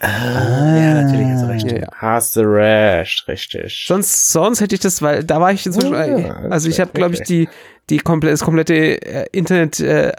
[0.00, 1.72] Ah, ja, natürlich hast du recht.
[1.72, 1.88] Ja, ja.
[1.94, 3.84] Hast du recht, richtig.
[3.86, 6.92] Sonst, sonst hätte ich das, weil da war ich inzwischen, Oh, ja, also ich habe,
[6.92, 7.48] glaube ich, die,
[7.88, 10.12] die komplette, das komplette äh, Internet äh,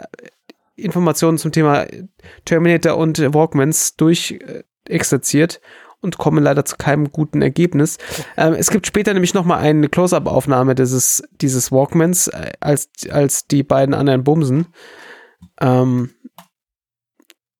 [0.76, 1.86] Informationen zum Thema
[2.44, 5.60] Terminator und Walkmans durch äh, exerziert
[6.00, 7.98] und komme leider zu keinem guten Ergebnis.
[8.36, 13.46] Ähm, es gibt später nämlich noch mal eine Close-up-Aufnahme dieses dieses Walkmans, äh, als als
[13.46, 14.66] die beiden anderen bumsen.
[15.60, 16.10] Ähm,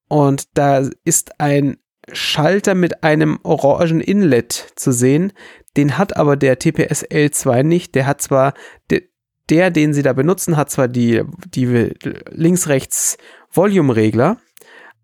[0.09, 1.79] und da ist ein
[2.11, 5.33] Schalter mit einem orangen Inlet zu sehen.
[5.77, 7.95] Den hat aber der TPS L2 nicht.
[7.95, 8.55] Der hat zwar,
[8.91, 9.03] der,
[9.51, 11.23] der den sie da benutzen, hat zwar die,
[11.55, 11.93] die
[12.31, 13.19] links-rechts
[13.51, 14.39] Volume-Regler,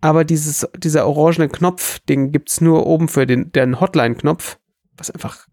[0.00, 4.58] aber dieses, dieser orangene Knopf, den gibt's nur oben für den, den Hotline-Knopf,
[4.96, 5.46] was einfach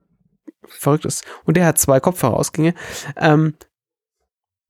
[0.67, 1.23] verrückt ist.
[1.45, 2.73] Und der hat zwei Kopfhörerausgänge.
[3.15, 3.55] Ähm,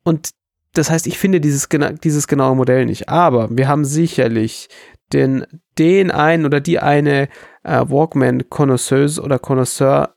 [0.03, 0.32] und
[0.73, 3.10] das heißt, ich finde dieses, gena dieses genaue Modell nicht.
[3.10, 4.69] Aber wir haben sicherlich
[5.14, 5.45] den,
[5.77, 7.27] den einen oder die eine
[7.64, 10.15] äh, Walkman-Connoisseuse oder Connoisseur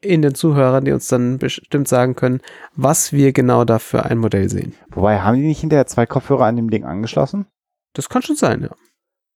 [0.00, 2.40] in den Zuhörern, die uns dann bestimmt sagen können,
[2.74, 4.74] was wir genau da für ein Modell sehen.
[4.90, 7.46] Wobei, haben die nicht hinterher zwei Kopfhörer an dem Ding angeschlossen?
[7.94, 8.70] Das kann schon sein, ja.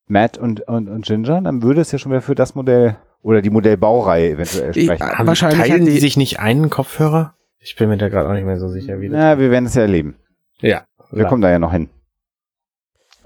[0.07, 3.43] Matt und, und, und Ginger, dann würde es ja schon wieder für das Modell oder
[3.43, 5.07] die Modellbaureihe eventuell Ich- sprechen.
[5.07, 7.35] Haben wahrscheinlich teilen die- die sich nicht einen Kopfhörer?
[7.59, 9.17] Ich bin mir da gerade auch nicht mehr so sicher, wie das.
[9.19, 10.17] Na, wir werden es ja erleben.
[10.61, 10.85] Ja.
[11.11, 11.91] Wir kommen da ja noch hin.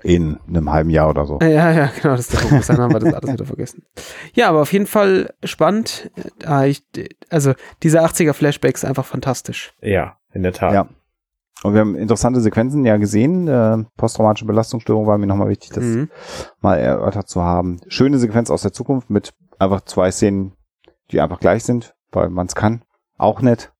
[0.02, 1.38] In einem halben Jahr oder so.
[1.40, 2.56] Ja, ja, genau, das ist der.
[2.58, 3.84] Bis dahin haben wir das alles wieder vergessen.
[4.34, 6.10] Ja, aber auf jeden Fall spannend.
[6.44, 6.66] Ah,
[7.30, 9.72] also diese 80er Flashbacks einfach fantastisch.
[9.80, 10.74] Ja, in der Tat.
[10.74, 10.88] Ja.
[11.62, 13.48] Und wir haben interessante Sequenzen ja gesehen.
[13.48, 16.10] Äh, posttraumatische Belastungsstörung war mir nochmal wichtig, das Mhm.
[16.60, 17.80] mal erörtert zu haben.
[17.88, 20.52] Schöne Sequenz aus der Zukunft mit einfach zwei Szenen,
[21.12, 22.84] die einfach gleich sind, weil man es kann.
[23.16, 23.72] Auch nett.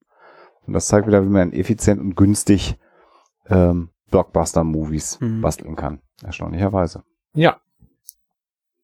[0.67, 2.79] Und das zeigt wieder, wie man effizient und günstig
[3.49, 5.41] ähm, Blockbuster-Movies Mhm.
[5.41, 6.01] basteln kann.
[6.23, 7.03] Erstaunlicherweise.
[7.35, 7.61] Ja.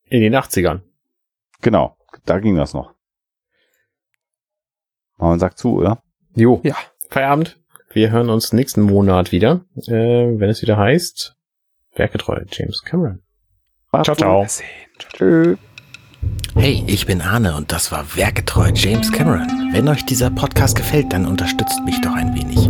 [0.04, 0.80] In den 80ern.
[1.62, 2.94] Genau, da ging das noch.
[5.18, 6.02] Aber man sagt zu, oder?
[6.34, 6.60] Jo.
[6.64, 6.76] Ja.
[7.10, 7.58] Feierabend.
[7.92, 9.90] Wir hören uns nächsten Monat wieder, äh,
[10.38, 11.36] wenn es wieder heißt,
[11.94, 13.22] Werketreu, James Cameron.
[14.04, 14.46] Ciao, ciao.
[14.98, 15.58] Tschüss.
[16.54, 19.48] Hey, ich bin Arne und das war Werketreu James Cameron.
[19.72, 22.69] Wenn euch dieser Podcast gefällt, dann unterstützt mich doch ein wenig.